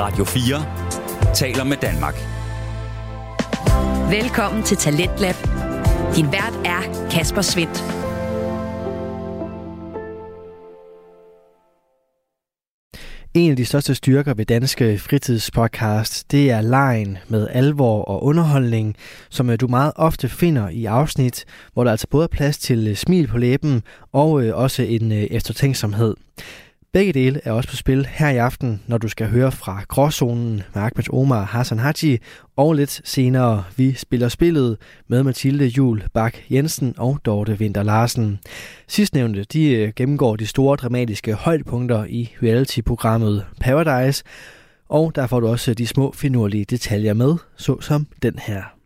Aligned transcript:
Radio 0.00 0.24
4 0.24 1.34
taler 1.34 1.64
med 1.64 1.76
Danmark. 1.76 2.14
Velkommen 4.10 4.62
til 4.62 4.76
Talentlab. 4.76 5.34
Din 6.16 6.32
vært 6.32 6.54
er 6.64 7.08
Kasper 7.10 7.42
Svendt. 7.42 7.84
En 13.34 13.50
af 13.50 13.56
de 13.56 13.64
største 13.64 13.94
styrker 13.94 14.34
ved 14.34 14.46
danske 14.46 14.98
fritidspodcast, 14.98 16.32
det 16.32 16.50
er 16.50 16.60
lejen 16.60 17.18
med 17.28 17.48
alvor 17.50 18.02
og 18.02 18.24
underholdning, 18.24 18.96
som 19.30 19.50
øh, 19.50 19.60
du 19.60 19.68
meget 19.68 19.92
ofte 19.96 20.28
finder 20.28 20.68
i 20.68 20.84
afsnit, 20.84 21.44
hvor 21.72 21.84
der 21.84 21.90
altså 21.90 22.06
både 22.10 22.24
er 22.24 22.28
plads 22.28 22.58
til 22.58 22.88
øh, 22.88 22.96
smil 22.96 23.26
på 23.26 23.38
læben 23.38 23.82
og 24.12 24.42
øh, 24.42 24.56
også 24.56 24.82
en 24.82 25.12
eftertænksomhed. 25.12 26.14
Begge 26.92 27.12
dele 27.12 27.40
er 27.44 27.52
også 27.52 27.68
på 27.68 27.76
spil 27.76 28.06
her 28.06 28.28
i 28.28 28.36
aften, 28.36 28.82
når 28.86 28.98
du 28.98 29.08
skal 29.08 29.28
høre 29.28 29.52
fra 29.52 29.82
Gråzonen 29.88 30.62
med 30.74 30.82
Ahmed 30.82 31.14
Omar 31.14 31.44
Hassan 31.44 31.78
Haji, 31.78 32.18
og 32.56 32.72
lidt 32.72 33.00
senere 33.04 33.64
Vi 33.76 33.94
spiller 33.94 34.28
spillet 34.28 34.76
med 35.08 35.22
Mathilde 35.22 35.66
Jul 35.66 36.02
Bak 36.14 36.36
Jensen 36.50 36.94
og 36.98 37.18
Dorte 37.24 37.58
Vinter 37.58 37.82
Larsen. 37.82 38.38
Sidstnævnte 38.88 39.44
de 39.44 39.70
øh, 39.70 39.92
gennemgår 39.96 40.36
de 40.36 40.46
store 40.46 40.76
dramatiske 40.76 41.34
højdepunkter 41.34 42.04
i 42.04 42.34
reality-programmet 42.42 43.46
Paradise, 43.60 44.24
og 44.88 45.14
der 45.14 45.26
får 45.26 45.40
du 45.40 45.48
også 45.48 45.70
øh, 45.70 45.78
de 45.78 45.86
små 45.86 46.12
finurlige 46.12 46.64
detaljer 46.64 47.14
med, 47.14 47.36
såsom 47.56 48.06
den 48.22 48.38
her. 48.38 48.79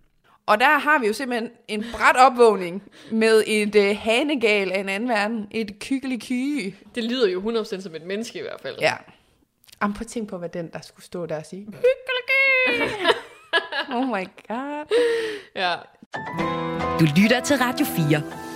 Og 0.47 0.61
der 0.61 0.79
har 0.79 0.99
vi 0.99 1.07
jo 1.07 1.13
simpelthen 1.13 1.51
en 1.69 1.85
bræt 1.93 2.17
opvågning 2.17 2.83
med 3.11 3.45
et 3.47 3.75
uh, 3.75 3.97
hanegal 3.97 4.73
af 4.73 4.79
en 4.81 4.89
anden 4.89 5.09
verden. 5.09 5.49
Et 5.51 5.79
kykkelig 5.79 6.23
kyge. 6.23 6.77
Det 6.95 7.05
lyder 7.05 7.29
jo 7.29 7.63
100% 7.63 7.81
som 7.81 7.95
et 7.95 8.03
menneske 8.03 8.39
i 8.39 8.43
hvert 8.43 8.61
fald. 8.61 8.77
Ja. 8.81 8.95
Am 9.81 9.95
på 9.95 10.05
tænk 10.05 10.29
på, 10.29 10.39
hvad 10.39 10.49
den 10.49 10.71
der 10.73 10.81
skulle 10.81 11.05
stå 11.05 11.27
der 11.27 11.37
og 11.37 11.47
sige. 11.47 11.67
Kykkelig 11.67 13.15
Oh 13.91 14.07
my 14.07 14.25
god. 14.49 14.85
Ja. 15.57 15.75
Du 17.01 17.05
lytter 17.17 17.41
til 17.41 17.57
Radio 17.57 17.87
4. 17.87 18.54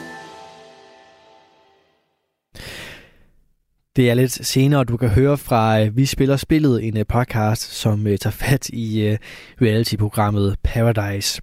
Det 3.99 4.11
er 4.11 4.15
lidt 4.15 4.47
senere, 4.47 4.85
du 4.85 4.97
kan 4.97 5.09
høre 5.09 5.39
fra 5.39 5.81
øh, 5.81 5.97
Vi 5.97 6.07
Spiller 6.07 6.37
Spillet, 6.37 6.85
en 6.85 6.97
øh, 6.97 7.07
podcast, 7.07 7.63
som 7.63 8.07
øh, 8.07 8.19
tager 8.19 8.33
fat 8.33 8.69
i 8.69 9.17
reality-programmet 9.63 10.57
Paradise. 10.63 11.43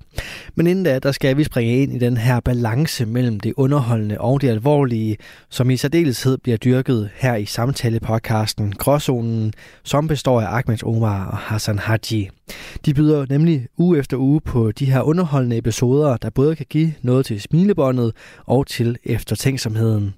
Men 0.55 0.67
inden 0.67 0.85
da, 0.85 0.99
der 0.99 1.11
skal 1.11 1.37
vi 1.37 1.43
springe 1.43 1.81
ind 1.81 1.93
i 1.93 1.99
den 1.99 2.17
her 2.17 2.39
balance 2.39 3.05
mellem 3.05 3.39
det 3.39 3.53
underholdende 3.57 4.21
og 4.21 4.41
det 4.41 4.49
alvorlige, 4.49 5.17
som 5.49 5.69
i 5.69 5.77
særdeleshed 5.77 6.37
bliver 6.37 6.57
dyrket 6.57 7.09
her 7.15 7.35
i 7.35 7.45
samtale-podcasten 7.45 8.71
Gråzonen, 8.77 9.53
som 9.83 10.07
består 10.07 10.41
af 10.41 10.57
Ahmed 10.57 10.83
Omar 10.83 11.25
og 11.25 11.37
Hassan 11.37 11.79
Haji. 11.79 12.29
De 12.85 12.93
byder 12.93 13.25
nemlig 13.29 13.67
uge 13.77 13.99
efter 13.99 14.17
uge 14.17 14.41
på 14.41 14.71
de 14.71 14.85
her 14.85 15.01
underholdende 15.01 15.57
episoder, 15.57 16.17
der 16.17 16.29
både 16.29 16.55
kan 16.55 16.65
give 16.69 16.93
noget 17.01 17.25
til 17.25 17.41
smilebåndet 17.41 18.11
og 18.45 18.67
til 18.67 18.97
eftertænksomheden. 19.03 20.13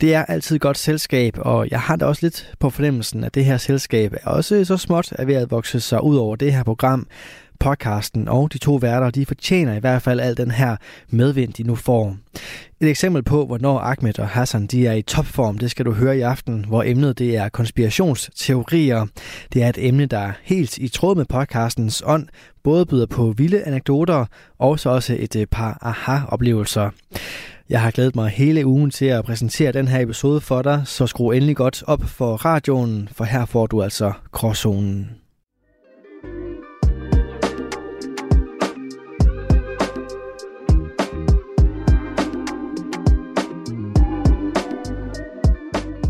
Det 0.00 0.14
er 0.14 0.24
altid 0.24 0.58
godt 0.58 0.78
selskab, 0.78 1.34
og 1.38 1.68
jeg 1.70 1.80
har 1.80 1.96
da 1.96 2.06
også 2.06 2.26
lidt 2.26 2.52
på 2.60 2.70
fornemmelsen, 2.70 3.24
at 3.24 3.34
det 3.34 3.44
her 3.44 3.56
selskab 3.56 4.14
er 4.22 4.30
også 4.30 4.64
så 4.64 4.76
småt 4.76 5.12
at 5.12 5.26
ved 5.26 5.34
at 5.34 5.50
vokse 5.50 5.80
sig 5.80 6.04
ud 6.04 6.16
over 6.16 6.36
det 6.36 6.52
her 6.52 6.62
program. 6.62 7.06
Podcasten 7.60 8.28
og 8.28 8.52
de 8.52 8.58
to 8.58 8.74
værter, 8.74 9.10
de 9.10 9.26
fortjener 9.26 9.74
i 9.76 9.78
hvert 9.78 10.02
fald 10.02 10.20
al 10.20 10.36
den 10.36 10.50
her 10.50 10.76
medvind, 11.08 11.52
de 11.52 11.62
nu 11.62 11.74
får. 11.74 12.16
Et 12.80 12.88
eksempel 12.88 13.22
på, 13.22 13.46
hvornår 13.46 13.78
Ahmed 13.78 14.18
og 14.18 14.28
Hassan 14.28 14.66
de 14.66 14.86
er 14.86 14.92
i 14.92 15.02
topform, 15.02 15.58
det 15.58 15.70
skal 15.70 15.84
du 15.84 15.92
høre 15.92 16.18
i 16.18 16.20
aften, 16.20 16.64
hvor 16.64 16.82
emnet 16.82 17.18
det 17.18 17.36
er 17.36 17.48
konspirationsteorier. 17.48 19.06
Det 19.52 19.62
er 19.62 19.68
et 19.68 19.88
emne, 19.88 20.06
der 20.06 20.18
er 20.18 20.32
helt 20.42 20.78
i 20.78 20.88
tråd 20.88 21.16
med 21.16 21.24
podcastens 21.24 22.02
ånd, 22.06 22.28
både 22.64 22.86
byder 22.86 23.06
på 23.06 23.34
vilde 23.36 23.62
anekdoter 23.62 24.26
og 24.58 24.80
så 24.80 24.90
også 24.90 25.16
et 25.18 25.36
øh, 25.36 25.46
par 25.46 25.78
aha-oplevelser. 25.82 26.90
Jeg 27.68 27.82
har 27.82 27.90
glædet 27.90 28.16
mig 28.16 28.30
hele 28.30 28.66
ugen 28.66 28.90
til 28.90 29.06
at 29.06 29.24
præsentere 29.24 29.72
den 29.72 29.88
her 29.88 30.00
episode 30.00 30.40
for 30.40 30.62
dig, 30.62 30.82
så 30.84 31.06
skru 31.06 31.30
endelig 31.30 31.56
godt 31.56 31.84
op 31.86 32.02
for 32.02 32.36
radioen, 32.36 33.08
for 33.12 33.24
her 33.24 33.44
får 33.44 33.66
du 33.66 33.82
altså 33.82 34.12
Gråzonen. 34.32 35.10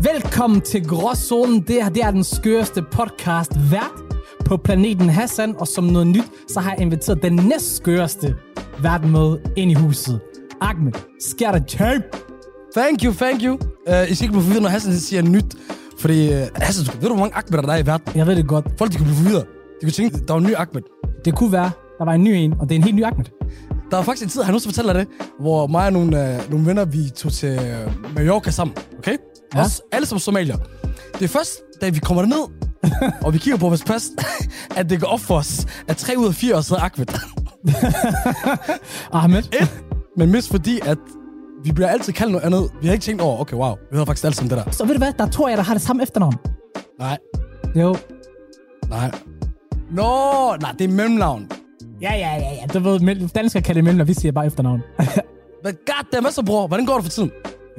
Velkommen 0.03 0.61
til 0.61 0.87
Gråzonen. 0.87 1.61
Det 1.61 1.83
her 1.83 1.89
det 1.89 2.03
er 2.03 2.11
den 2.11 2.23
skøreste 2.23 2.81
podcast 2.81 3.51
vært 3.71 4.15
på 4.45 4.57
planeten 4.57 5.09
Hassan, 5.09 5.55
og 5.57 5.67
som 5.67 5.83
noget 5.83 6.07
nyt, 6.07 6.31
så 6.47 6.59
har 6.59 6.71
jeg 6.71 6.81
inviteret 6.81 7.21
den 7.21 7.35
næst 7.35 7.75
skørste 7.75 8.35
vært 8.81 9.05
med 9.05 9.37
ind 9.55 9.71
i 9.71 9.73
huset. 9.73 10.34
Ahmed, 10.61 10.93
sker 11.19 11.51
der 11.51 11.59
champ? 11.67 12.03
Thank 12.75 13.03
you, 13.03 13.13
thank 13.13 13.43
you. 13.43 13.53
Uh, 13.53 14.11
I 14.11 14.15
skal 14.15 14.25
ikke 14.25 14.31
blive 14.31 14.43
forvirret, 14.43 14.61
når 14.61 14.69
Hassan 14.69 14.93
siger 14.93 15.21
nyt. 15.21 15.55
Fordi, 15.99 16.27
uh, 16.27 16.47
Hassan, 16.55 16.85
ved 17.01 17.09
du, 17.09 17.15
hvor 17.15 17.23
mange 17.23 17.35
Ahmed 17.35 17.63
der 17.63 17.73
er 17.73 17.77
i 17.77 17.85
verden? 17.85 18.15
Jeg 18.15 18.27
ved 18.27 18.35
det 18.35 18.47
godt. 18.47 18.65
Folk, 18.77 18.91
de 18.91 18.97
kunne 18.97 19.05
blive 19.05 19.17
forvirret. 19.17 19.45
De 19.81 19.85
kunne 19.85 19.91
tænke, 19.91 20.17
der 20.27 20.33
var 20.33 20.39
en 20.39 20.47
ny 20.47 20.55
Ahmed. 20.55 20.81
Det 21.25 21.35
kunne 21.35 21.51
være, 21.51 21.71
der 21.97 22.05
var 22.05 22.13
en 22.13 22.23
ny 22.23 22.29
en, 22.29 22.53
og 22.59 22.69
det 22.69 22.75
er 22.75 22.79
en 22.79 22.83
helt 22.83 22.95
ny 22.95 23.03
Ahmed. 23.03 23.25
Der 23.91 23.97
var 23.97 24.03
faktisk 24.03 24.23
en 24.23 24.29
tid, 24.29 24.41
han 24.41 24.53
også 24.53 24.67
fortæller 24.67 24.93
det, 24.93 25.07
hvor 25.39 25.67
mig 25.67 25.85
og 25.85 25.93
nogle, 25.93 26.39
uh, 26.45 26.51
nogle 26.51 26.65
venner, 26.65 26.85
vi 26.85 27.09
tog 27.15 27.31
til 27.31 27.59
uh, 27.59 28.15
Mallorca 28.15 28.51
sammen. 28.51 28.77
Okay? 28.97 29.17
Ja. 29.55 29.61
Også 29.61 29.81
alle 29.91 30.05
som 30.05 30.19
somalier. 30.19 30.57
Det 31.13 31.23
er 31.23 31.27
først, 31.27 31.61
da 31.81 31.89
vi 31.89 31.99
kommer 31.99 32.23
derned, 32.23 32.65
og 33.21 33.33
vi 33.33 33.37
kigger 33.37 33.57
på 33.57 33.67
vores 33.67 33.83
pas, 33.83 34.09
at 34.77 34.89
det 34.89 34.99
går 34.99 35.07
op 35.07 35.19
for 35.19 35.35
os, 35.35 35.65
at 35.87 35.97
tre 35.97 36.13
ud 36.17 36.27
af 36.27 36.35
fire 36.35 36.55
år 36.55 36.73
er 36.73 36.83
Ahmed. 36.83 37.05
Ahmed? 39.23 39.43
Et, 39.61 39.84
men 40.17 40.31
mest 40.31 40.51
fordi, 40.51 40.79
at 40.85 40.97
vi 41.63 41.71
bliver 41.71 41.87
altid 41.87 42.13
kaldt 42.13 42.31
noget 42.31 42.45
andet. 42.45 42.71
Vi 42.81 42.87
har 42.87 42.93
ikke 42.93 43.03
tænkt 43.03 43.21
over, 43.21 43.39
okay, 43.39 43.55
wow, 43.55 43.71
vi 43.71 43.91
hedder 43.91 44.05
faktisk 44.05 44.25
alt 44.25 44.35
som 44.35 44.49
det 44.49 44.57
der. 44.57 44.71
Så 44.71 44.85
ved 44.85 44.93
du 44.93 44.97
hvad, 44.97 45.13
der 45.13 45.27
tror 45.27 45.47
jeg, 45.49 45.57
der 45.57 45.63
har 45.63 45.73
det 45.73 45.81
samme 45.81 46.03
efternavn. 46.03 46.33
Nej. 46.99 47.17
Jo. 47.75 47.95
Nej. 48.89 49.11
Nå, 49.91 50.03
nej, 50.61 50.71
det 50.71 50.89
er 50.89 50.93
mellemnavn. 50.93 51.51
Ja, 52.01 52.13
ja, 52.13 52.35
ja, 52.35 52.53
ja. 52.61 52.65
Du 52.73 52.79
ved, 52.79 53.29
danskere 53.29 53.63
kalder 53.63 53.77
det 53.77 53.83
mellemnavn, 53.83 54.07
vi 54.07 54.13
siger 54.13 54.31
bare 54.31 54.45
efternavn. 54.45 54.81
Men 55.63 55.75
goddamn, 55.85 56.23
hvad 56.23 56.31
så, 56.31 56.45
bror? 56.45 56.67
Hvordan 56.67 56.85
går 56.85 56.93
det 56.93 57.03
for 57.03 57.11
tiden? 57.11 57.31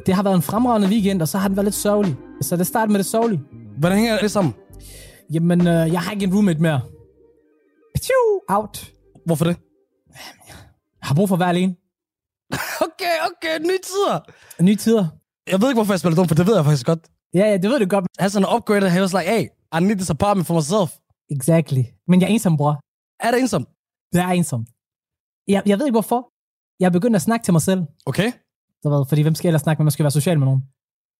Det 0.06 0.14
har 0.14 0.22
været 0.22 0.34
en 0.34 0.42
fremragende 0.42 0.88
weekend, 0.88 1.22
og 1.22 1.28
så 1.28 1.38
har 1.38 1.48
den 1.48 1.56
været 1.56 1.64
lidt 1.64 1.74
sørgelig. 1.74 2.16
Så 2.40 2.56
det 2.56 2.66
starter 2.66 2.92
med 2.92 2.98
det 2.98 3.06
sørgelige. 3.06 3.40
Hvordan 3.78 3.98
hænger 3.98 4.18
det 4.18 4.30
sammen? 4.30 4.54
Jamen, 5.32 5.60
øh, 5.60 5.92
jeg 5.92 6.00
har 6.00 6.12
ikke 6.12 6.24
en 6.24 6.34
roommate 6.34 6.62
mere. 6.62 6.80
Phew, 7.94 8.56
out. 8.58 8.92
Hvorfor 9.26 9.44
det? 9.44 9.56
Jeg 11.00 11.08
har 11.08 11.14
brug 11.14 11.28
for 11.28 11.36
at 11.36 11.40
være 11.40 11.48
alene. 11.48 11.74
Okay, 12.96 13.14
okay, 13.28 13.54
nye 13.68 13.80
tider. 13.88 14.18
Nye 14.62 14.76
tider. 14.76 15.06
Jeg 15.52 15.60
ved 15.60 15.68
ikke, 15.68 15.78
hvorfor 15.80 15.92
jeg 15.92 16.00
spiller 16.00 16.16
dum, 16.16 16.28
for 16.28 16.34
det 16.34 16.46
ved 16.46 16.54
jeg 16.56 16.64
faktisk 16.64 16.86
godt. 16.86 17.02
Ja, 17.34 17.44
ja, 17.50 17.56
det 17.62 17.68
ved 17.70 17.78
du 17.80 17.86
godt. 17.94 18.04
Han 18.18 18.30
sådan 18.30 18.48
upgraded, 18.56 18.88
he 18.90 19.00
was 19.00 19.12
like, 19.18 19.28
hey, 19.34 19.44
I 19.76 19.78
need 19.88 19.96
this 20.02 20.10
apartment 20.16 20.46
for 20.48 20.54
myself. 20.60 20.90
Exactly. 21.36 21.82
Men 22.08 22.20
jeg 22.20 22.26
er 22.28 22.32
ensom, 22.34 22.56
bror. 22.56 22.74
Er 23.26 23.30
det 23.30 23.38
ensom? 23.40 23.62
Det 24.12 24.20
er 24.26 24.28
ensom. 24.40 24.60
Jeg, 25.52 25.62
jeg 25.70 25.78
ved 25.78 25.86
ikke, 25.86 25.98
hvorfor. 26.00 26.20
Jeg 26.80 26.86
er 26.86 26.94
begyndt 26.98 27.16
at 27.16 27.22
snakke 27.22 27.44
til 27.44 27.52
mig 27.56 27.62
selv. 27.68 27.80
Okay. 28.10 28.28
Så 28.82 28.86
hvad, 28.90 29.08
fordi 29.08 29.22
hvem 29.22 29.34
skal 29.34 29.48
ellers 29.48 29.62
snakke 29.62 29.78
med? 29.80 29.84
Man 29.84 29.90
skal 29.96 30.04
være 30.04 30.10
social 30.20 30.38
med 30.38 30.46
nogen. 30.50 30.62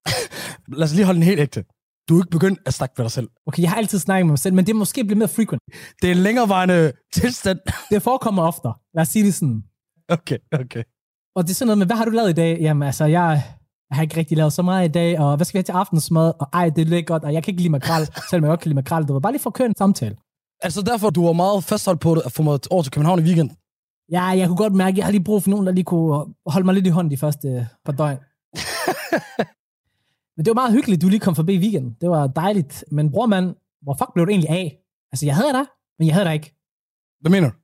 Lad 0.81 0.85
os 0.89 0.95
lige 0.95 1.05
holde 1.05 1.21
den 1.21 1.29
helt 1.31 1.41
ægte. 1.41 1.65
Du 2.09 2.15
er 2.15 2.21
ikke 2.23 2.31
begyndt 2.31 2.59
at 2.67 2.75
snakke 2.75 2.95
med 2.99 3.05
dig 3.05 3.13
selv. 3.19 3.29
Okay, 3.47 3.63
jeg 3.63 3.71
har 3.71 3.77
altid 3.77 3.99
snakket 3.99 4.27
med 4.27 4.33
mig 4.33 4.39
selv, 4.39 4.55
men 4.55 4.67
det 4.67 4.73
er 4.73 4.81
måske 4.85 5.05
blevet 5.05 5.19
mere 5.19 5.29
frequent. 5.29 5.63
Det 6.03 6.07
er 6.11 6.15
en 6.15 6.23
længerevarende 6.27 6.93
tilstand. 7.13 7.59
det 7.91 8.03
forekommer 8.03 8.43
oftere. 8.43 8.75
Lad 8.95 9.03
os 9.03 9.09
sige 9.09 9.25
det 9.27 9.35
sådan. 9.35 9.63
Okay, 10.09 10.39
okay. 10.53 10.83
Og 11.37 11.45
det 11.45 11.51
er 11.51 11.55
sådan 11.55 11.67
noget 11.67 11.79
med, 11.79 11.87
hvad 11.87 11.97
har 11.97 12.05
du 12.05 12.11
lavet 12.11 12.31
i 12.31 12.33
dag? 12.33 12.59
Jamen 12.61 12.83
altså, 12.83 13.05
jeg, 13.05 13.43
jeg 13.91 13.97
har 13.97 14.03
ikke 14.03 14.17
rigtig 14.17 14.37
lavet 14.37 14.53
så 14.53 14.63
meget 14.63 14.89
i 14.89 14.93
dag, 14.93 15.21
og 15.21 15.37
hvad 15.37 15.45
skal 15.45 15.55
vi 15.55 15.59
have 15.59 15.71
til 15.71 15.73
aftensmad? 15.73 16.33
Og 16.41 16.49
ej, 16.53 16.69
det 16.69 16.93
er 16.93 17.03
godt, 17.03 17.25
og 17.25 17.33
jeg 17.33 17.43
kan 17.43 17.53
ikke 17.53 17.63
lide 17.63 17.73
makrel, 17.73 18.07
selvom 18.31 18.45
jeg 18.45 18.51
godt 18.51 18.61
kan 18.61 18.69
lide 18.69 18.75
makrel. 18.75 19.03
Det 19.03 19.15
var 19.15 19.21
bare 19.21 19.33
lige 19.33 19.43
for 19.43 19.51
at 19.51 19.55
køre 19.55 19.69
en 19.69 19.77
samtale. 19.77 20.17
Altså 20.63 20.83
derfor, 20.83 21.11
du 21.11 21.27
var 21.27 21.33
meget 21.33 21.65
fastholdt 21.65 22.01
på 22.01 22.13
at 22.13 22.33
få 22.33 22.43
mig 22.43 22.59
over 22.71 22.83
til 22.83 22.93
København 22.93 23.19
i 23.19 23.23
weekend? 23.23 23.51
Ja, 24.13 24.25
jeg 24.25 24.49
kunne 24.49 24.57
godt 24.57 24.75
mærke, 24.75 24.95
at 24.95 24.99
jeg 24.99 25.05
har 25.05 25.13
lige 25.13 25.25
brug 25.25 25.43
for 25.43 25.51
nogen, 25.51 25.67
der 25.67 25.73
lige 25.73 25.85
kunne 25.85 26.35
holde 26.47 26.65
mig 26.65 26.75
lidt 26.75 26.87
i 26.87 26.91
hånden 26.91 27.11
de 27.11 27.17
første 27.17 27.69
par 27.85 27.93
døgn. 27.93 28.17
men 30.37 30.45
det 30.45 30.51
var 30.51 30.61
meget 30.63 30.73
hyggeligt, 30.73 31.03
du 31.03 31.09
lige 31.09 31.21
kom 31.21 31.35
forbi 31.35 31.55
i 31.55 31.59
weekenden. 31.59 31.97
Det 32.01 32.11
var 32.11 32.27
dejligt. 32.27 32.85
Men 32.93 33.13
bror 33.13 33.27
mand, 33.27 33.55
hvor 33.83 33.95
fuck 33.99 34.11
blev 34.15 34.27
du 34.27 34.31
egentlig 34.31 34.51
af? 34.51 34.79
Altså, 35.13 35.27
jeg 35.27 35.37
havde 35.37 35.53
dig, 35.53 35.65
men 35.99 36.07
jeg 36.07 36.15
havde 36.15 36.27
dig 36.27 36.35
ikke. 36.35 36.55
Hvad 37.21 37.31
mener 37.31 37.51
du? 37.51 37.55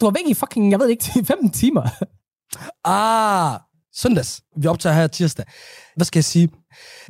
Du 0.00 0.06
var 0.06 0.14
væk 0.18 0.30
i 0.30 0.34
fucking, 0.34 0.70
jeg 0.70 0.80
ved 0.80 0.88
ikke, 0.88 1.04
15 1.32 1.50
timer. 1.50 1.82
Ah, 2.84 3.60
søndags. 3.94 4.42
Vi 4.56 4.66
optager 4.66 4.94
her 4.94 5.06
tirsdag. 5.06 5.44
Hvad 5.96 6.04
skal 6.04 6.18
jeg 6.18 6.24
sige? 6.24 6.48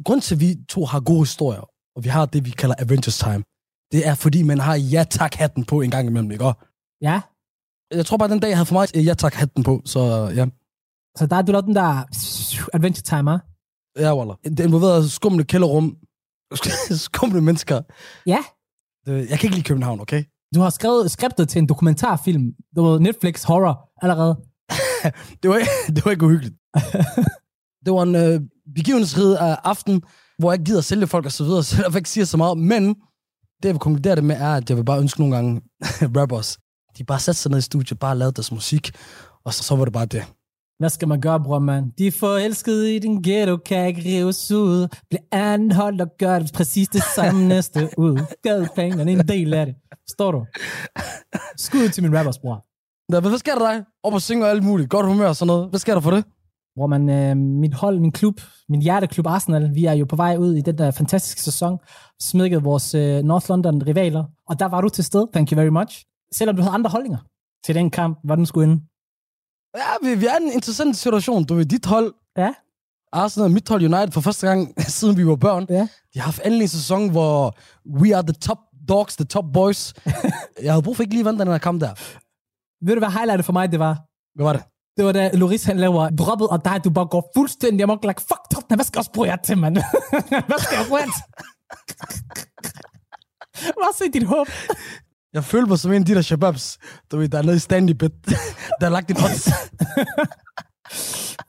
Grunden 0.04 0.20
til, 0.20 0.34
at 0.34 0.40
vi 0.40 0.56
to 0.68 0.84
har 0.84 1.00
gode 1.00 1.20
historier, 1.20 1.60
og 1.96 2.04
vi 2.04 2.08
har 2.08 2.26
det, 2.26 2.44
vi 2.44 2.50
kalder 2.50 2.74
Avengers 2.78 3.18
Time, 3.18 3.44
det 3.92 4.06
er, 4.06 4.14
fordi 4.14 4.42
man 4.42 4.58
har 4.58 4.74
ja 4.74 5.04
tak 5.10 5.34
hatten 5.34 5.64
på 5.64 5.80
en 5.80 5.90
gang 5.90 6.08
imellem, 6.08 6.30
ikke? 6.30 6.52
Ja. 7.00 7.20
Jeg 7.90 8.06
tror 8.06 8.16
bare, 8.16 8.28
den 8.28 8.40
dag, 8.40 8.48
jeg 8.48 8.56
havde 8.56 8.66
for 8.66 8.74
mig 8.74 8.96
ja 8.96 9.14
tak 9.14 9.34
hatten 9.34 9.62
på, 9.62 9.82
så 9.84 10.00
ja. 10.34 10.46
Så 11.18 11.26
der 11.26 11.36
er 11.36 11.42
du 11.42 11.52
lavet 11.52 11.64
den 11.66 11.74
der 11.74 12.04
Adventure 12.74 13.02
Time, 13.02 13.32
ah? 13.32 13.38
Ja, 13.98 14.16
Waller. 14.16 14.34
Det 14.44 14.60
involverer 14.60 15.02
skumle 15.02 15.44
kælderrum, 15.44 15.96
skumle 17.06 17.40
mennesker. 17.40 17.80
Ja. 18.26 18.38
Jeg 19.06 19.38
kan 19.38 19.46
ikke 19.46 19.56
lide 19.56 19.62
København, 19.62 20.00
okay? 20.00 20.24
Du 20.54 20.60
har 20.60 20.70
skrevet 20.70 21.10
skriptet 21.10 21.48
til 21.48 21.58
en 21.58 21.68
dokumentarfilm. 21.68 22.44
Det 22.74 22.82
var 22.82 22.98
Netflix 22.98 23.42
horror 23.42 23.90
allerede. 24.02 24.36
Det 25.42 25.50
var, 25.50 25.58
det 25.94 26.04
var 26.04 26.10
ikke 26.10 26.24
uhyggeligt. 26.26 26.54
det 27.84 27.92
var 27.92 28.02
en 28.02 28.14
øh, 28.14 28.40
begivenhedsrig 28.74 29.38
af 29.38 29.58
aften, 29.64 30.02
hvor 30.38 30.52
jeg 30.52 30.60
ikke 30.60 30.68
gider 30.70 30.80
sælge 30.80 31.06
folk 31.06 31.26
og 31.26 31.32
så 31.32 31.44
videre, 31.44 31.64
så 31.64 31.82
derfor 31.82 31.98
ikke 31.98 32.10
siger 32.10 32.24
så 32.24 32.36
meget. 32.36 32.58
Men 32.58 32.88
det, 33.62 33.64
jeg 33.64 33.74
vil 33.74 33.80
konkludere 33.80 34.16
det 34.16 34.24
med, 34.24 34.36
er, 34.36 34.54
at 34.54 34.70
jeg 34.70 34.76
vil 34.76 34.84
bare 34.84 35.00
ønske 35.00 35.20
nogle 35.20 35.34
gange 35.34 35.60
rappers, 36.16 36.58
de 36.98 37.04
bare 37.04 37.18
satte 37.18 37.40
sig 37.40 37.50
ned 37.50 37.58
i 37.58 37.62
studiet, 37.62 37.98
bare 37.98 38.18
lavede 38.18 38.34
deres 38.34 38.52
musik, 38.52 38.90
og 39.44 39.54
så, 39.54 39.62
så 39.62 39.76
var 39.76 39.84
det 39.84 39.92
bare 39.92 40.06
det. 40.06 40.24
Hvad 40.78 40.90
skal 40.90 41.08
man 41.08 41.20
gøre, 41.20 41.40
bror, 41.40 41.58
mand? 41.58 41.92
De 41.98 42.06
er 42.06 42.10
forelskede 42.10 42.96
i 42.96 42.98
din 42.98 43.22
ghetto, 43.22 43.56
kan 43.56 43.86
ikke 43.86 44.02
rives 44.04 44.50
ud. 44.50 44.88
Bliv 45.10 45.20
anholdt 45.32 46.00
og 46.00 46.08
gør 46.18 46.38
det 46.38 46.52
præcis 46.52 46.88
det 46.88 47.02
samme 47.16 47.48
næste 47.48 47.88
ud. 47.96 48.20
Gadeplanerne 48.42 49.12
er 49.12 49.20
en 49.20 49.28
del 49.28 49.54
af 49.54 49.66
det. 49.66 49.74
Står 50.10 50.32
du? 50.32 50.46
Skud 51.56 51.88
til 51.88 52.02
min 52.02 52.18
rappers, 52.18 52.38
bror. 52.38 52.67
Nå, 53.08 53.20
hvad 53.20 53.38
sker 53.38 53.54
der 53.54 53.72
dig? 53.72 53.84
Op 54.02 54.14
og 54.14 54.22
synge 54.22 54.44
og 54.44 54.50
alt 54.50 54.64
muligt. 54.64 54.90
Godt 54.90 55.06
humør 55.06 55.28
og 55.28 55.36
sådan 55.36 55.46
noget. 55.46 55.68
Hvad 55.70 55.80
sker 55.80 55.94
der 55.94 56.00
for 56.00 56.10
det? 56.10 56.24
Hvor 56.76 56.86
man, 56.86 57.08
øh, 57.10 57.36
mit 57.36 57.74
hold, 57.74 58.00
min 58.00 58.12
klub, 58.12 58.40
min 58.68 58.82
hjerteklub 58.82 59.26
Arsenal, 59.26 59.70
vi 59.74 59.84
er 59.84 59.92
jo 59.92 60.04
på 60.04 60.16
vej 60.16 60.36
ud 60.36 60.54
i 60.54 60.60
den 60.60 60.78
der 60.78 60.90
fantastiske 60.90 61.40
sæson, 61.40 61.78
smækket 62.20 62.64
vores 62.64 62.94
øh, 62.94 63.22
North 63.22 63.48
London 63.48 63.82
rivaler, 63.86 64.24
og 64.48 64.58
der 64.58 64.66
var 64.66 64.80
du 64.80 64.88
til 64.88 65.04
stede, 65.04 65.28
thank 65.32 65.52
you 65.52 65.56
very 65.56 65.68
much. 65.68 66.04
Selvom 66.34 66.56
du 66.56 66.62
havde 66.62 66.74
andre 66.74 66.90
holdninger 66.90 67.18
til 67.64 67.74
den 67.74 67.90
kamp, 67.90 68.18
hvor 68.24 68.34
den 68.36 68.46
skulle 68.46 68.70
inde. 68.70 68.82
Ja, 69.76 70.08
vi, 70.08 70.20
vi 70.20 70.26
er 70.26 70.40
i 70.40 70.44
en 70.44 70.52
interessant 70.52 70.96
situation. 70.96 71.44
Du 71.44 71.54
ved, 71.54 71.64
dit 71.64 71.86
hold, 71.86 72.14
Ja. 72.36 72.52
Arsenal, 73.12 73.50
mit 73.50 73.68
hold 73.68 73.82
United, 73.82 74.10
for 74.12 74.20
første 74.20 74.46
gang 74.46 74.74
siden 74.98 75.16
vi 75.16 75.26
var 75.26 75.36
børn, 75.36 75.66
Ja. 75.70 75.88
de 76.14 76.18
har 76.18 76.24
haft 76.24 76.40
endelig 76.44 76.62
en 76.64 76.68
sæson, 76.68 77.10
hvor 77.10 77.56
we 78.00 78.16
are 78.16 78.22
the 78.22 78.32
top 78.32 78.58
dogs, 78.88 79.16
the 79.16 79.24
top 79.24 79.44
boys. 79.52 79.94
jeg 80.62 80.72
havde 80.72 80.82
brug 80.82 80.96
for 80.96 81.02
ikke 81.02 81.14
lige 81.14 81.20
at 81.20 81.26
vinde 81.26 81.38
den 81.44 81.48
her 81.48 81.58
kamp 81.58 81.80
der. 81.80 81.90
Ved 82.86 82.94
du, 82.94 83.00
hvad 83.00 83.10
highlightet 83.10 83.44
for 83.44 83.52
mig 83.52 83.72
det 83.72 83.80
var? 83.80 83.94
Hvad 84.34 84.44
var 84.44 84.52
det? 84.52 84.62
Det 84.96 85.04
var 85.04 85.12
da 85.12 85.30
Loris 85.34 85.64
han 85.64 85.76
laver 85.76 86.10
droppet, 86.10 86.48
og 86.48 86.64
dig, 86.64 86.80
du 86.84 86.90
bare 86.90 87.06
går 87.06 87.30
fuldstændig 87.36 87.82
amok, 87.82 88.04
like, 88.04 88.20
fuck 88.20 88.42
Tottenham, 88.52 88.76
hvad 88.78 88.84
skal 88.84 88.98
jeg 88.98 89.00
også 89.00 89.12
bruge 89.12 89.28
jer 89.28 89.36
til, 89.36 89.58
mand? 89.58 89.74
hvad 90.48 90.58
skal 90.58 90.76
jeg 90.76 90.84
bruge 90.88 91.00
jer 91.00 91.06
til? 91.06 91.24
Hvad 93.78 93.96
se 93.98 94.04
dit 94.12 94.26
håb? 94.26 94.46
Jeg 95.32 95.44
følte 95.44 95.68
mig 95.68 95.78
som 95.78 95.92
en 95.92 96.02
af 96.02 96.06
de 96.06 96.14
der 96.14 96.22
shababs, 96.22 96.78
du 97.10 97.18
ved, 97.18 97.28
der 97.28 97.38
er 97.38 97.42
nede 97.42 97.56
i 97.56 97.58
standy 97.58 97.92
bit, 97.92 98.12
der 98.80 98.84
har 98.86 98.88
lagt 98.88 99.08
din 99.08 99.16
odds. 99.16 99.48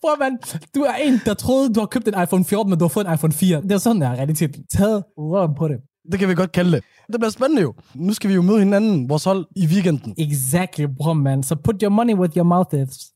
Bror, 0.01 0.19
man, 0.19 0.37
du 0.75 0.81
er 0.81 0.93
en, 0.93 1.21
der 1.25 1.33
troede, 1.33 1.73
du 1.73 1.79
har 1.79 1.87
købt 1.87 2.07
en 2.07 2.23
iPhone 2.23 2.45
14, 2.45 2.69
men 2.69 2.79
du 2.79 2.85
har 2.85 2.89
fået 2.89 3.07
en 3.07 3.13
iPhone 3.13 3.33
4. 3.33 3.61
Det 3.61 3.71
er 3.71 3.77
sådan, 3.77 4.01
der 4.01 4.07
er 4.07 4.15
realiteten. 4.15 4.63
Taget 4.77 5.03
røven 5.17 5.55
på 5.55 5.67
det. 5.67 5.77
Det 6.11 6.19
kan 6.19 6.29
vi 6.29 6.35
godt 6.35 6.51
kalde 6.51 6.71
det. 6.71 6.83
Det 7.07 7.19
bliver 7.19 7.29
spændende 7.29 7.61
jo. 7.61 7.73
Nu 7.95 8.13
skal 8.13 8.29
vi 8.29 8.35
jo 8.35 8.41
møde 8.41 8.59
hinanden, 8.59 9.09
vores 9.09 9.23
hold, 9.23 9.45
i 9.55 9.65
weekenden. 9.65 10.15
Exactly, 10.17 10.85
bror, 10.97 11.13
man. 11.13 11.43
Så 11.43 11.55
put 11.55 11.81
your 11.81 11.89
money 11.89 12.13
with 12.13 12.37
your 12.37 12.43
mouth 12.43 12.75
is. 12.75 13.13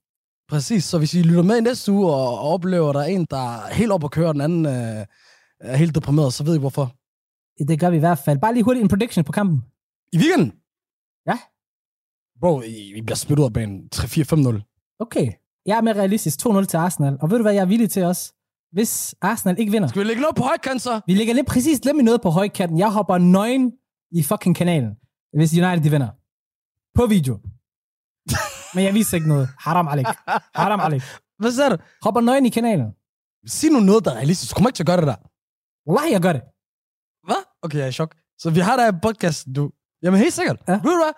Præcis, 0.50 0.84
så 0.84 0.98
hvis 0.98 1.14
I 1.14 1.22
lytter 1.22 1.44
med 1.44 1.58
i 1.58 1.62
næste 1.62 1.92
uge 1.92 2.08
og, 2.12 2.40
og 2.40 2.40
oplever, 2.40 2.90
at 2.90 2.96
der 2.96 3.02
er 3.02 3.06
en, 3.06 3.28
der 3.30 3.56
er 3.56 3.74
helt 3.74 3.92
op 3.92 4.04
at 4.04 4.12
køre, 4.12 4.28
og 4.28 4.34
den 4.34 4.42
anden 4.42 4.66
øh, 4.66 5.06
er 5.60 5.76
helt 5.76 5.96
deprimeret, 5.96 6.34
så 6.34 6.44
ved 6.44 6.56
I 6.56 6.60
hvorfor. 6.60 6.96
Det 7.68 7.80
gør 7.80 7.90
vi 7.90 7.96
i 7.96 8.00
hvert 8.00 8.18
fald. 8.26 8.40
Bare 8.40 8.54
lige 8.54 8.64
hurtigt 8.64 8.84
en 8.84 8.90
prediction 8.90 9.26
på 9.26 9.32
kampen. 9.32 9.64
I 10.14 10.18
weekenden? 10.18 10.54
Ja. 11.28 11.38
Bro, 12.40 12.62
I, 12.62 12.94
I 12.98 13.02
bliver 13.02 13.16
smidt 13.16 13.40
ud 13.40 13.46
af 13.46 13.54
banen 13.54 13.90
3-4-5-0. 13.96 14.98
Okay. 15.00 15.32
Jeg 15.66 15.78
er 15.78 15.82
mere 15.82 15.94
realistisk 15.94 16.46
2-0 16.48 16.66
til 16.66 16.78
Arsenal. 16.78 17.18
Og 17.22 17.30
ved 17.30 17.38
du 17.38 17.42
hvad, 17.44 17.54
jeg 17.54 17.62
er 17.62 17.66
villig 17.66 17.90
til 17.90 18.04
også? 18.04 18.34
Hvis 18.74 19.16
Arsenal 19.22 19.60
ikke 19.60 19.72
vinder. 19.72 19.88
Skal 19.88 20.00
vi 20.02 20.08
lægge 20.08 20.22
noget 20.22 20.36
på 20.36 20.44
højkant 20.44 20.82
så? 20.82 21.02
Vi 21.08 21.14
ligger 21.14 21.34
lidt 21.34 21.48
præcis 21.48 21.80
med 21.86 22.04
noget 22.04 22.22
på 22.22 22.30
højkanten. 22.30 22.78
Jeg 22.80 22.92
hopper 22.92 23.18
nøgen 23.18 23.72
i 24.12 24.24
fucking 24.24 24.56
kanalen, 24.56 24.92
hvis 25.38 25.54
United 25.54 25.84
de 25.84 25.92
vinder. 25.92 26.10
På 26.98 27.06
video. 27.06 27.34
Men 28.76 28.84
jeg 28.84 28.94
viser 28.94 29.18
ikke 29.18 29.28
noget. 29.28 29.50
Haram 29.60 29.88
alik. 29.88 30.06
Haram 30.56 30.80
alik. 30.80 31.02
Hvad 31.40 31.52
sagde 31.52 31.70
du? 31.70 31.78
Hopper 32.02 32.22
nøgen 32.22 32.46
i 32.46 32.50
kanalen. 32.50 32.90
Sig 33.48 33.72
nu 33.72 33.80
noget, 33.80 34.06
der 34.06 34.12
er 34.12 34.16
realistisk. 34.16 34.56
Kommer 34.56 34.70
ikke 34.70 34.76
til 34.78 34.84
at 34.84 34.88
gøre 34.88 34.98
det 34.98 35.08
der. 35.08 35.16
Wallahi, 35.90 36.12
jeg 36.14 36.22
gør 36.22 36.34
det. 36.34 36.42
Hvad? 37.28 37.42
Okay, 37.62 37.78
jeg 37.78 37.84
er 37.84 37.90
i 37.90 37.92
chok. 37.92 38.16
Så 38.38 38.50
vi 38.50 38.60
har 38.60 38.76
der 38.78 38.88
en 38.90 39.00
podcast, 39.02 39.48
du. 39.56 39.72
Jamen 40.04 40.20
helt 40.20 40.34
sikkert. 40.34 40.60
Ja. 40.68 40.74
Ved 40.74 40.92
du 40.98 41.02
hvad? 41.04 41.14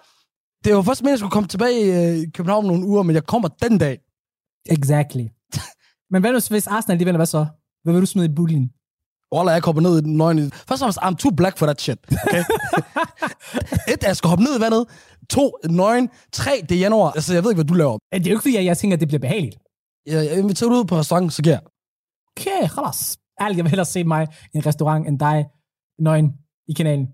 Det 0.63 0.75
var 0.75 0.81
først 0.81 1.01
meningen, 1.01 1.09
at 1.13 1.15
jeg 1.15 1.19
skulle 1.19 1.31
komme 1.37 1.47
tilbage 1.47 1.77
i 1.85 1.89
øh, 2.21 2.31
København 2.31 2.65
nogle 2.65 2.85
uger, 2.85 3.03
men 3.03 3.15
jeg 3.15 3.23
kommer 3.23 3.47
den 3.47 3.77
dag. 3.77 3.99
Exactly. 4.75 5.25
Men 6.11 6.21
hvad 6.21 6.31
nu, 6.31 6.39
hvis 6.49 6.67
Arsenal 6.67 6.99
vinder, 6.99 7.17
hvad 7.17 7.25
så? 7.25 7.45
Hvad 7.83 7.93
vil 7.93 8.01
du 8.01 8.05
smide 8.05 8.25
i 8.31 8.35
bullen? 8.35 8.71
Wallah, 9.33 9.53
jeg 9.53 9.63
kommer 9.63 9.81
ned 9.81 9.97
i 9.97 10.01
den 10.01 10.17
nøgne. 10.17 10.51
Først 10.51 10.71
og 10.71 10.77
fremmest, 10.79 10.99
I'm 10.99 11.15
too 11.15 11.31
black 11.35 11.57
for 11.57 11.65
that 11.65 11.81
shit. 11.81 11.99
Okay? 12.27 12.43
Et, 13.93 14.03
jeg 14.03 14.15
skal 14.17 14.27
hoppe 14.27 14.43
ned 14.43 14.57
i 14.57 14.61
vandet. 14.61 14.85
To, 15.29 15.51
nøgen. 15.69 16.09
Tre, 16.31 16.61
det 16.69 16.75
er 16.75 16.79
januar. 16.79 17.11
Altså, 17.11 17.33
jeg 17.33 17.43
ved 17.43 17.51
ikke, 17.51 17.57
hvad 17.57 17.65
du 17.65 17.73
laver. 17.73 17.97
Det 18.13 18.27
er 18.27 18.31
jo 18.31 18.35
ikke, 18.35 18.41
fordi 18.41 18.55
jeg, 18.55 18.65
jeg 18.65 18.77
tænker, 18.77 18.97
at 18.97 18.99
det 18.99 19.07
bliver 19.07 19.19
behageligt. 19.19 19.57
Jeg, 20.05 20.25
jeg 20.25 20.37
inviterer 20.39 20.69
dig 20.69 20.79
ud 20.79 20.85
på 20.85 20.97
restaurant, 20.97 21.33
så 21.33 21.41
giver. 21.41 21.59
Okay, 22.31 22.67
khalas. 22.67 23.17
Ærligt, 23.41 23.57
jeg 23.57 23.65
vil 23.65 23.69
hellere 23.69 23.85
se 23.85 24.03
mig 24.03 24.27
i 24.53 24.57
en 24.57 24.65
restaurant, 24.65 25.07
end 25.07 25.19
dig 25.19 25.45
nøgen 25.99 26.33
i 26.67 26.73
kanalen. 26.73 27.07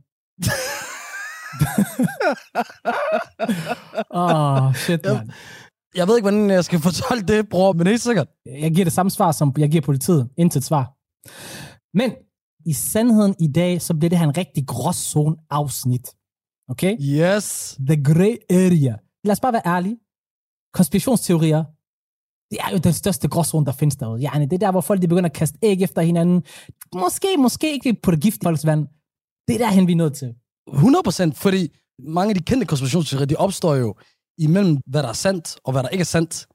Åh, 4.11 4.63
oh, 4.63 4.75
shit, 4.75 5.05
man. 5.05 5.31
Jeg 5.95 6.07
ved 6.07 6.15
ikke, 6.17 6.29
hvordan 6.29 6.49
jeg 6.49 6.65
skal 6.65 6.79
fortolke 6.89 7.25
det, 7.33 7.49
bror, 7.49 7.73
men 7.73 7.87
helt 7.87 8.01
sikkert. 8.01 8.27
Jeg 8.45 8.71
giver 8.71 8.85
det 8.85 8.93
samme 8.93 9.09
svar, 9.09 9.31
som 9.31 9.53
jeg 9.57 9.69
giver 9.71 9.81
politiet. 9.81 10.29
Intet 10.37 10.63
svar. 10.63 10.93
Men 11.97 12.11
i 12.65 12.73
sandheden 12.73 13.35
i 13.39 13.47
dag, 13.47 13.81
så 13.81 13.93
bliver 13.93 14.09
det 14.09 14.17
her 14.17 14.25
en 14.25 14.37
rigtig 14.37 14.67
gråzone 14.67 15.35
afsnit. 15.49 16.07
Okay? 16.69 16.97
Yes. 17.01 17.77
The 17.87 18.03
gray 18.03 18.35
area. 18.49 18.95
Lad 19.23 19.31
os 19.31 19.39
bare 19.39 19.53
være 19.53 19.67
ærlige. 19.75 19.97
Konspirationsteorier, 20.73 21.63
det 22.51 22.57
er 22.65 22.71
jo 22.71 22.77
den 22.77 22.93
største 22.93 23.27
gråzone, 23.27 23.65
der 23.65 23.71
findes 23.71 23.95
derude. 23.95 24.21
Ja, 24.21 24.39
det 24.39 24.53
er 24.53 24.57
der, 24.57 24.71
hvor 24.71 24.81
folk 24.81 25.01
de 25.01 25.07
begynder 25.07 25.29
at 25.29 25.35
kaste 25.35 25.57
æg 25.63 25.81
efter 25.81 26.01
hinanden. 26.01 26.43
Måske, 26.95 27.27
måske 27.37 27.73
ikke 27.73 27.93
på 28.03 28.11
det 28.11 28.21
gift 28.21 28.43
folks 28.43 28.65
vand. 28.65 28.87
Det 29.47 29.53
er 29.53 29.57
derhen, 29.57 29.87
vi 29.87 29.91
er 29.91 29.95
nødt 29.95 30.13
til. 30.13 30.35
100 30.73 31.03
procent, 31.03 31.37
fordi 31.37 31.77
mange 31.99 32.29
af 32.29 32.35
de 32.35 32.43
kendte 32.43 32.65
konspirationsteorier, 32.65 33.25
de 33.25 33.35
opstår 33.35 33.75
jo 33.75 33.95
imellem, 34.43 34.77
hvad 34.85 35.03
der 35.03 35.09
er 35.09 35.13
sandt, 35.13 35.59
og 35.63 35.71
hvad 35.71 35.83
der 35.83 35.89
ikke 35.89 36.01
er 36.01 36.13
sandt. 36.17 36.47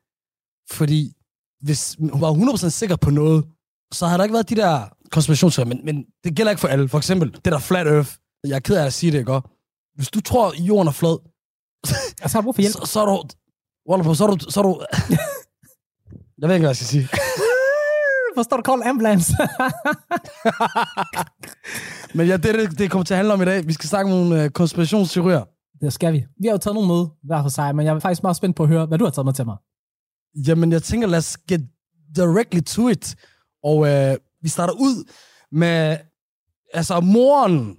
Fordi 0.71 1.13
hvis 1.61 1.97
hun 1.99 2.21
var 2.21 2.31
100 2.31 2.53
procent 2.53 2.73
sikker 2.73 2.97
på 2.97 3.11
noget, 3.11 3.45
så 3.93 4.07
har 4.07 4.17
der 4.17 4.25
ikke 4.25 4.33
været 4.33 4.51
de 4.51 4.57
der 4.57 4.89
konspirationsteorier, 5.11 5.69
men, 5.69 5.85
men 5.85 6.05
det 6.25 6.37
gælder 6.37 6.51
ikke 6.51 6.61
for 6.61 6.69
alle. 6.69 6.89
For 6.89 6.99
eksempel, 6.99 7.33
det 7.33 7.45
der 7.45 7.59
flat 7.59 7.87
earth. 7.87 8.11
Jeg 8.45 8.57
er 8.57 8.61
ked 8.61 8.77
af 8.77 8.87
at 8.87 8.93
sige 8.93 9.13
det, 9.13 9.19
ikke? 9.19 9.41
Hvis 9.95 10.09
du 10.11 10.21
tror, 10.21 10.55
jorden 10.63 10.89
er 10.89 10.93
flad, 10.93 11.19
Og 12.23 12.31
så 12.31 12.37
har 12.37 12.41
du 12.41 12.45
brug 12.45 12.55
for 12.55 12.63
hjælp. 12.63 12.75
så, 12.81 12.87
så 12.87 13.01
er 13.01 13.07
du... 13.07 13.23
Wallah, 13.91 14.17
så 14.17 14.25
er 14.25 14.31
du... 14.31 14.51
Så 14.51 14.61
er 14.61 14.65
du 14.65 14.81
jeg 16.39 16.49
ved 16.49 16.55
ikke, 16.55 16.63
hvad 16.63 16.69
jeg 16.69 16.77
skal 16.77 16.87
sige. 16.87 17.09
Forstår 18.37 18.57
du, 18.57 18.63
call 18.63 18.83
ambulance? 18.83 19.33
Men 22.15 22.27
ja, 22.27 22.37
det, 22.37 22.55
det, 22.55 22.79
det 22.79 22.91
kommer 22.91 23.05
til 23.05 23.15
at 23.15 23.19
handle 23.19 23.35
om 23.35 23.43
i 23.43 23.45
dag. 23.45 23.67
Vi 23.67 23.73
skal 23.73 23.89
snakke 23.89 24.13
om 24.13 24.19
nogle 24.19 24.43
øh, 24.43 24.51
konspirationsteorier. 24.51 25.45
Det 25.81 25.93
skal 25.93 26.13
vi. 26.13 26.27
Vi 26.41 26.47
har 26.47 26.53
jo 26.53 26.59
taget 26.59 26.75
nogle 26.75 26.89
med 26.89 27.07
hver 27.23 27.43
for 27.43 27.49
sig, 27.49 27.77
men 27.77 27.87
jeg 27.87 27.95
er 27.95 27.99
faktisk 27.99 28.23
meget 28.23 28.37
spændt 28.37 28.57
på 28.57 28.63
at 28.63 28.69
høre, 28.69 28.87
hvad 28.87 28.99
du 28.99 29.05
har 29.05 29.11
taget 29.11 29.27
med 29.27 29.33
til 29.33 29.45
mig. 29.45 29.57
Jamen, 30.47 30.73
jeg 30.73 30.83
tænker, 30.83 31.09
lad 31.09 31.19
os 31.19 31.39
get 31.49 31.61
directly 32.17 32.61
to 32.61 32.89
it. 32.89 33.17
Og 33.65 33.89
øh, 33.89 34.17
vi 34.43 34.49
starter 34.49 34.75
ud 34.75 35.11
med, 35.53 35.97
altså, 36.75 37.01
moren, 37.01 37.77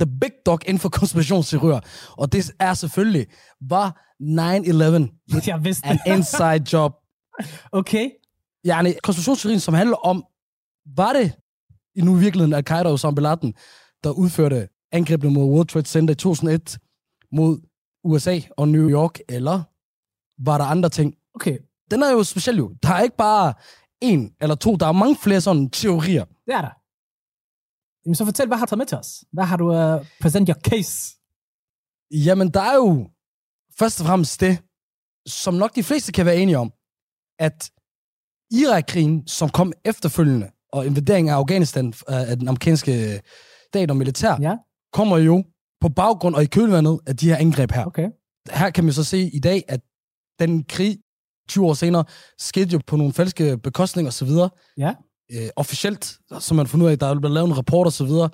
the 0.00 0.18
big 0.20 0.32
dog 0.46 0.58
inden 0.66 0.78
for 0.78 0.88
konspirationsteorier. 0.88 1.80
Og 2.10 2.32
det 2.32 2.52
er 2.58 2.74
selvfølgelig, 2.74 3.26
var 3.60 4.02
9-11 4.22 5.46
Jeg 5.46 5.64
vidste 5.64 5.86
an 5.86 5.98
inside 6.16 6.64
job. 6.72 6.92
Okay. 7.72 8.10
Yani, 8.66 8.92
konspirationsteorien, 9.02 9.60
som 9.60 9.74
handler 9.74 9.96
om, 9.96 10.24
var 10.96 11.12
det 11.12 11.32
i 11.94 12.00
nu 12.00 12.16
i 12.16 12.20
virkeligheden 12.20 12.54
Al-Qaida 12.54 12.88
og 12.88 12.92
Osama 12.92 13.14
Bin 13.14 13.22
Laden, 13.22 13.54
der 14.04 14.10
udførte 14.10 14.68
angrebene 14.92 15.32
mod 15.32 15.44
World 15.44 15.68
Trade 15.68 15.86
Center 15.86 16.12
i 16.12 16.16
2001 16.16 16.78
mod 17.32 17.60
USA 18.04 18.40
og 18.56 18.68
New 18.68 18.90
York, 18.90 19.18
eller 19.28 19.62
var 20.38 20.58
der 20.58 20.64
andre 20.64 20.88
ting? 20.88 21.14
Okay, 21.34 21.58
den 21.90 22.02
er 22.02 22.10
jo 22.10 22.24
speciel 22.24 22.56
jo. 22.56 22.74
Der 22.82 22.88
er 22.88 23.00
ikke 23.00 23.16
bare 23.16 23.54
en 24.00 24.34
eller 24.40 24.54
to, 24.54 24.76
der 24.76 24.86
er 24.86 24.92
mange 24.92 25.16
flere 25.16 25.40
sådan 25.40 25.70
teorier. 25.70 26.24
det 26.24 26.54
er 26.54 26.60
der. 26.60 26.70
Jamen, 28.04 28.14
så 28.14 28.24
fortæl, 28.24 28.46
hvad 28.46 28.56
har 28.58 28.66
du 28.66 28.70
taget 28.70 28.78
med 28.78 28.86
til 28.86 28.98
os? 28.98 29.24
Hvad 29.32 29.44
har 29.44 29.56
du 29.56 29.66
uh, 29.70 30.06
present 30.20 30.48
your 30.48 30.58
case? 30.70 31.16
Jamen, 32.10 32.50
der 32.50 32.60
er 32.60 32.74
jo 32.74 33.10
først 33.78 34.00
og 34.00 34.06
fremmest 34.06 34.40
det, 34.40 34.58
som 35.26 35.54
nok 35.54 35.74
de 35.74 35.82
fleste 35.82 36.12
kan 36.12 36.26
være 36.26 36.36
enige 36.36 36.58
om, 36.58 36.72
at 37.38 37.70
Irak-krigen, 38.50 39.26
som 39.26 39.48
kom 39.48 39.72
efterfølgende, 39.84 40.50
og 40.72 40.86
invaderingen 40.86 41.32
af 41.32 41.36
Afghanistan 41.36 41.86
øh, 41.88 42.30
af 42.30 42.36
den 42.36 42.48
amerikanske 42.48 43.22
stat 43.68 43.90
og 43.90 43.96
militær, 43.96 44.36
Ja, 44.40 44.56
kommer 44.92 45.18
jo 45.18 45.44
på 45.82 45.88
baggrund 45.88 46.34
og 46.34 46.42
i 46.42 46.46
kølvandet 46.46 47.00
af 47.06 47.16
de 47.16 47.28
her 47.28 47.36
angreb 47.36 47.72
her. 47.72 47.84
okay. 47.84 48.08
Her 48.50 48.70
kan 48.70 48.84
man 48.84 48.92
så 48.92 49.04
se 49.04 49.30
i 49.34 49.38
dag, 49.38 49.64
at 49.68 49.80
den 50.38 50.64
krig 50.64 50.98
20 51.48 51.66
år 51.66 51.74
senere 51.74 52.04
skete 52.38 52.70
jo 52.72 52.80
på 52.86 52.96
nogle 52.96 53.12
falske 53.12 53.58
bekostninger 53.58 54.10
osv. 54.10 54.28
Ja. 54.78 54.94
Øh, 55.32 55.48
officielt, 55.56 56.18
så 56.40 56.54
man 56.54 56.66
fundet 56.66 56.84
ud 56.84 56.88
af, 56.88 56.92
at 56.92 57.00
der 57.00 57.06
er 57.06 57.20
blevet 57.20 57.34
lavet 57.34 57.48
en 57.48 57.56
rapport 57.56 57.86
og 57.86 57.92
så 57.92 58.04
videre, 58.04 58.28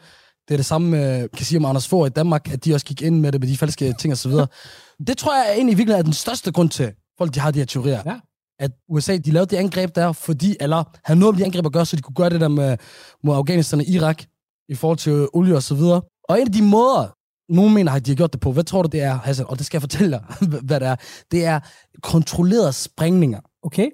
Det 0.49 0.55
er 0.55 0.59
det 0.59 0.67
samme, 0.67 1.19
øh, 1.21 1.29
kan 1.37 1.47
sige 1.47 1.59
om 1.59 1.65
Anders 1.65 1.89
Fogh 1.89 2.07
i 2.07 2.11
Danmark, 2.11 2.53
at 2.53 2.65
de 2.65 2.75
også 2.75 2.87
gik 2.87 3.03
ind 3.03 3.21
med 3.21 3.33
det 3.33 3.41
med 3.41 3.49
de 3.49 3.57
falske 3.57 3.95
ting 3.99 4.13
og 4.13 4.19
så 4.19 4.29
videre. 4.29 4.47
det 5.07 5.19
tror 5.19 5.45
jeg 5.45 5.55
egentlig 5.55 5.79
virkelig 5.79 5.99
er 5.99 6.03
den 6.03 6.13
største 6.13 6.53
grund 6.53 6.71
til, 6.71 6.93
folk 7.19 7.35
de 7.35 7.41
har 7.41 7.51
de 7.51 7.59
her 7.59 7.67
teorier. 7.67 8.03
Ja. 8.07 8.21
At 8.59 8.71
USA, 8.89 9.17
de 9.17 9.31
lavede 9.31 9.51
det 9.51 9.57
angreb 9.57 9.95
der, 9.95 10.13
fordi, 10.13 10.57
eller 10.61 10.85
havde 11.05 11.21
noget 11.21 11.35
med 11.35 11.41
de 11.41 11.45
angreb 11.45 11.67
at 11.67 11.73
gøre, 11.73 11.87
så 11.87 11.97
de 11.97 12.03
kunne 12.03 12.15
gøre 12.15 12.31
det 12.31 12.41
der 12.41 12.49
med, 12.49 12.77
mod 13.25 13.37
Afghanistan 13.37 13.79
og 13.79 13.87
Irak, 13.87 14.23
i 14.69 14.75
forhold 14.75 14.99
til 14.99 15.29
olie 15.33 15.57
og 15.57 15.63
så 15.63 15.75
videre. 15.75 16.03
Og 16.29 16.41
en 16.41 16.47
af 16.47 16.53
de 16.53 16.63
måder, 16.63 17.18
nogen 17.49 17.75
mener, 17.75 17.93
at 17.93 18.07
de 18.07 18.11
har 18.11 18.17
gjort 18.17 18.33
det 18.33 18.41
på, 18.41 18.53
hvad 18.53 18.65
tror 18.65 18.83
du 18.83 18.89
det 18.93 19.01
er, 19.01 19.15
Hassan? 19.15 19.47
Og 19.47 19.59
det 19.59 19.67
skal 19.67 19.77
jeg 19.77 19.83
fortælle 19.83 20.11
dig, 20.11 20.49
hvad 20.69 20.81
det 20.81 20.89
er. 20.89 20.97
Det 21.31 21.45
er 21.45 21.61
kontrollerede 22.03 22.73
sprængninger. 22.73 23.41
Okay. 23.63 23.91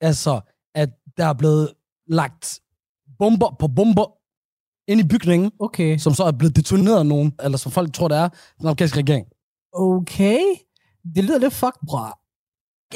Altså, 0.00 0.40
at 0.74 0.90
der 1.16 1.24
er 1.26 1.32
blevet 1.32 1.72
lagt 2.08 2.60
bomber 3.18 3.56
på 3.58 3.68
bomber 3.68 4.06
ind 4.90 5.00
i 5.00 5.08
bygningen, 5.08 5.52
Okay. 5.60 5.98
som 5.98 6.14
så 6.14 6.24
er 6.24 6.32
blevet 6.32 6.56
detoneret 6.56 6.98
af 6.98 7.06
nogen, 7.06 7.32
eller 7.42 7.58
som 7.58 7.72
folk 7.72 7.92
tror, 7.92 8.08
det 8.08 8.18
er, 8.18 8.28
den 8.58 8.68
afghanske 8.68 8.98
regering. 8.98 9.26
Okay. 9.72 10.40
Det 11.14 11.24
lyder 11.24 11.38
lidt 11.38 11.54
fucked, 11.54 11.86
bror. 11.86 12.20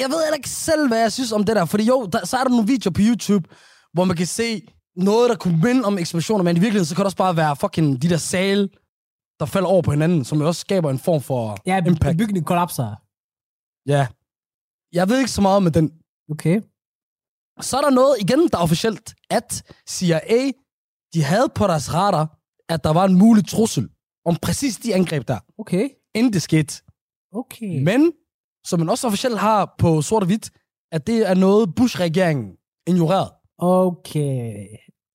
Jeg 0.01 0.11
ved 0.11 0.25
heller 0.25 0.37
ikke 0.37 0.51
selv, 0.51 0.89
hvad 0.89 0.99
jeg 1.01 1.13
synes 1.13 1.33
om 1.33 1.45
det 1.45 1.57
der, 1.57 1.65
fordi 1.65 1.85
jo, 1.85 2.07
der, 2.13 2.27
så 2.27 2.37
er 2.37 2.43
der 2.45 2.51
nogle 2.51 2.67
videoer 2.67 2.93
på 2.93 3.01
YouTube, 3.05 3.49
hvor 3.93 4.05
man 4.05 4.17
kan 4.17 4.27
se 4.27 4.69
noget, 5.05 5.31
der 5.31 5.37
kunne 5.37 5.61
minde 5.63 5.85
om 5.85 5.99
eksplosioner, 5.99 6.45
men 6.45 6.57
i 6.57 6.61
virkeligheden, 6.61 6.87
så 6.87 6.95
kan 6.95 7.01
det 7.03 7.05
også 7.07 7.17
bare 7.17 7.37
være 7.37 7.57
fucking 7.57 8.03
de 8.03 8.09
der 8.09 8.17
sale, 8.17 8.69
der 9.41 9.47
falder 9.47 9.69
over 9.69 9.83
på 9.83 9.91
hinanden, 9.91 10.25
som 10.25 10.41
jo 10.41 10.47
også 10.47 10.61
skaber 10.61 10.91
en 10.91 10.99
form 10.99 11.21
for 11.21 11.57
Ja, 11.67 11.77
impact. 11.87 12.19
bygningen 12.19 12.45
kollapser. 12.45 12.97
Ja. 13.93 14.07
Jeg 14.93 15.09
ved 15.09 15.19
ikke 15.19 15.31
så 15.31 15.41
meget 15.43 15.63
med 15.63 15.71
den. 15.71 15.87
Okay. 16.31 16.61
Så 17.61 17.77
er 17.77 17.81
der 17.81 17.91
noget, 17.91 18.17
igen, 18.21 18.39
der 18.49 18.59
er 18.59 18.63
officielt, 18.63 19.15
at 19.31 19.63
CIA, 19.89 20.51
de 21.15 21.23
havde 21.25 21.49
på 21.55 21.67
deres 21.67 21.95
radar, 21.95 22.39
at 22.69 22.85
der 22.85 22.93
var 22.93 23.05
en 23.05 23.19
mulig 23.19 23.49
trussel 23.49 23.89
om 24.25 24.37
præcis 24.43 24.77
de 24.77 24.95
angreb 24.95 25.29
der, 25.29 25.39
Okay. 25.59 25.89
inden 26.15 26.33
det 26.33 26.43
skete. 26.43 26.83
Okay. 27.33 27.83
Men, 27.83 28.13
som 28.67 28.79
man 28.81 28.89
også 28.89 29.07
officielt 29.07 29.39
har 29.39 29.75
på 29.79 30.03
sort 30.03 30.23
og 30.23 30.27
hvidt, 30.27 30.51
at 30.93 31.07
det 31.07 31.29
er 31.31 31.35
noget 31.35 31.75
Bush-regeringen 31.75 32.57
ignoreret. 32.87 33.31
Okay. 33.59 34.67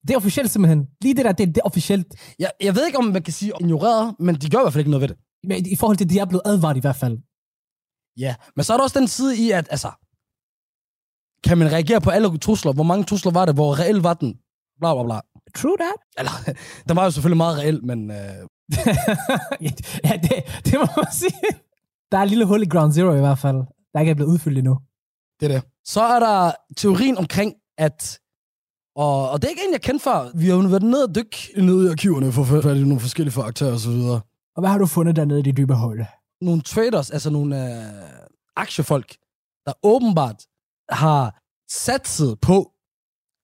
Det 0.06 0.10
er 0.14 0.16
officielt 0.16 0.50
simpelthen. 0.50 0.86
Lige 1.02 1.14
det 1.14 1.24
der, 1.24 1.32
det, 1.32 1.48
det 1.48 1.56
er 1.56 1.66
officielt. 1.66 2.06
Jeg, 2.38 2.50
jeg 2.60 2.74
ved 2.74 2.86
ikke, 2.86 2.98
om 2.98 3.04
man 3.04 3.22
kan 3.22 3.32
sige 3.32 3.52
ignoreret, 3.60 4.14
men 4.18 4.34
de 4.34 4.50
gør 4.50 4.58
i 4.58 4.62
hvert 4.62 4.72
fald 4.72 4.80
ikke 4.80 4.90
noget 4.90 5.00
ved 5.00 5.08
det. 5.08 5.16
Men 5.48 5.66
i 5.66 5.76
forhold 5.76 5.96
til, 5.96 6.04
at 6.04 6.10
de 6.10 6.18
er 6.18 6.24
blevet 6.24 6.42
advaret 6.44 6.76
i 6.76 6.80
hvert 6.80 6.96
fald. 6.96 7.18
Ja, 8.18 8.34
men 8.56 8.64
så 8.64 8.72
er 8.72 8.76
der 8.76 8.84
også 8.84 8.98
den 8.98 9.08
side 9.08 9.36
i, 9.38 9.50
at 9.50 9.66
altså, 9.70 9.90
kan 11.44 11.58
man 11.58 11.72
reagere 11.72 12.00
på 12.00 12.10
alle 12.10 12.38
trusler? 12.38 12.72
Hvor 12.72 12.82
mange 12.82 13.04
trusler 13.04 13.32
var 13.32 13.44
det? 13.44 13.54
Hvor 13.54 13.78
reelt 13.80 14.02
var 14.02 14.14
den? 14.14 14.34
Bla, 14.80 14.94
bla, 14.94 15.04
bla. 15.04 15.20
True 15.56 15.76
that. 15.76 15.98
Eller, 16.18 16.32
den 16.88 16.96
var 16.96 17.04
jo 17.04 17.10
selvfølgelig 17.10 17.36
meget 17.36 17.58
reel, 17.58 17.84
men 17.84 18.10
øh, 18.10 18.16
ja, 20.06 20.12
det, 20.22 20.64
det 20.64 20.74
må 20.74 20.86
man 20.96 21.12
sige. 21.12 21.50
Der 22.12 22.18
er 22.18 22.22
et 22.22 22.28
lille 22.28 22.44
hul 22.44 22.62
i 22.62 22.68
Ground 22.68 22.92
Zero 22.92 23.14
i 23.14 23.20
hvert 23.20 23.38
fald, 23.38 23.56
der 23.92 24.00
ikke 24.00 24.10
er 24.10 24.14
blevet 24.14 24.30
udfyldt 24.30 24.58
endnu. 24.58 24.78
det 25.40 25.50
er 25.50 25.54
det. 25.54 25.62
Så 25.84 26.02
er 26.02 26.18
der 26.20 26.52
teorien 26.76 27.18
omkring, 27.18 27.54
at 27.78 28.20
og, 28.96 29.30
og 29.30 29.42
det 29.42 29.46
er 29.46 29.50
ikke 29.50 29.62
en, 29.66 29.72
jeg 29.72 29.80
kendte 29.82 30.02
før. 30.04 30.30
Vi 30.34 30.48
har 30.48 30.54
jo 30.56 30.60
været 30.60 30.82
nede 30.82 31.04
og 31.04 31.14
dykke 31.14 31.36
nede 31.56 31.86
i 31.86 31.90
arkiverne 31.90 32.32
for 32.32 32.42
at 32.56 32.62
fat 32.62 32.76
i 32.76 32.80
nogle 32.80 33.00
forskellige 33.00 33.42
aktører 33.42 33.72
og 33.72 33.78
så 33.78 33.90
videre. 33.90 34.20
Og 34.56 34.60
hvad 34.62 34.70
har 34.70 34.78
du 34.78 34.86
fundet 34.86 35.16
dernede 35.16 35.38
i 35.40 35.42
de 35.42 35.52
dybe 35.52 35.74
huller? 35.74 36.06
Nogle 36.44 36.62
traders, 36.62 37.10
altså 37.10 37.30
nogle 37.30 37.76
øh, 37.78 37.84
aktiefolk, 38.56 39.16
der 39.66 39.72
åbenbart 39.82 40.42
har 40.90 41.40
satset 41.70 42.38
på, 42.40 42.70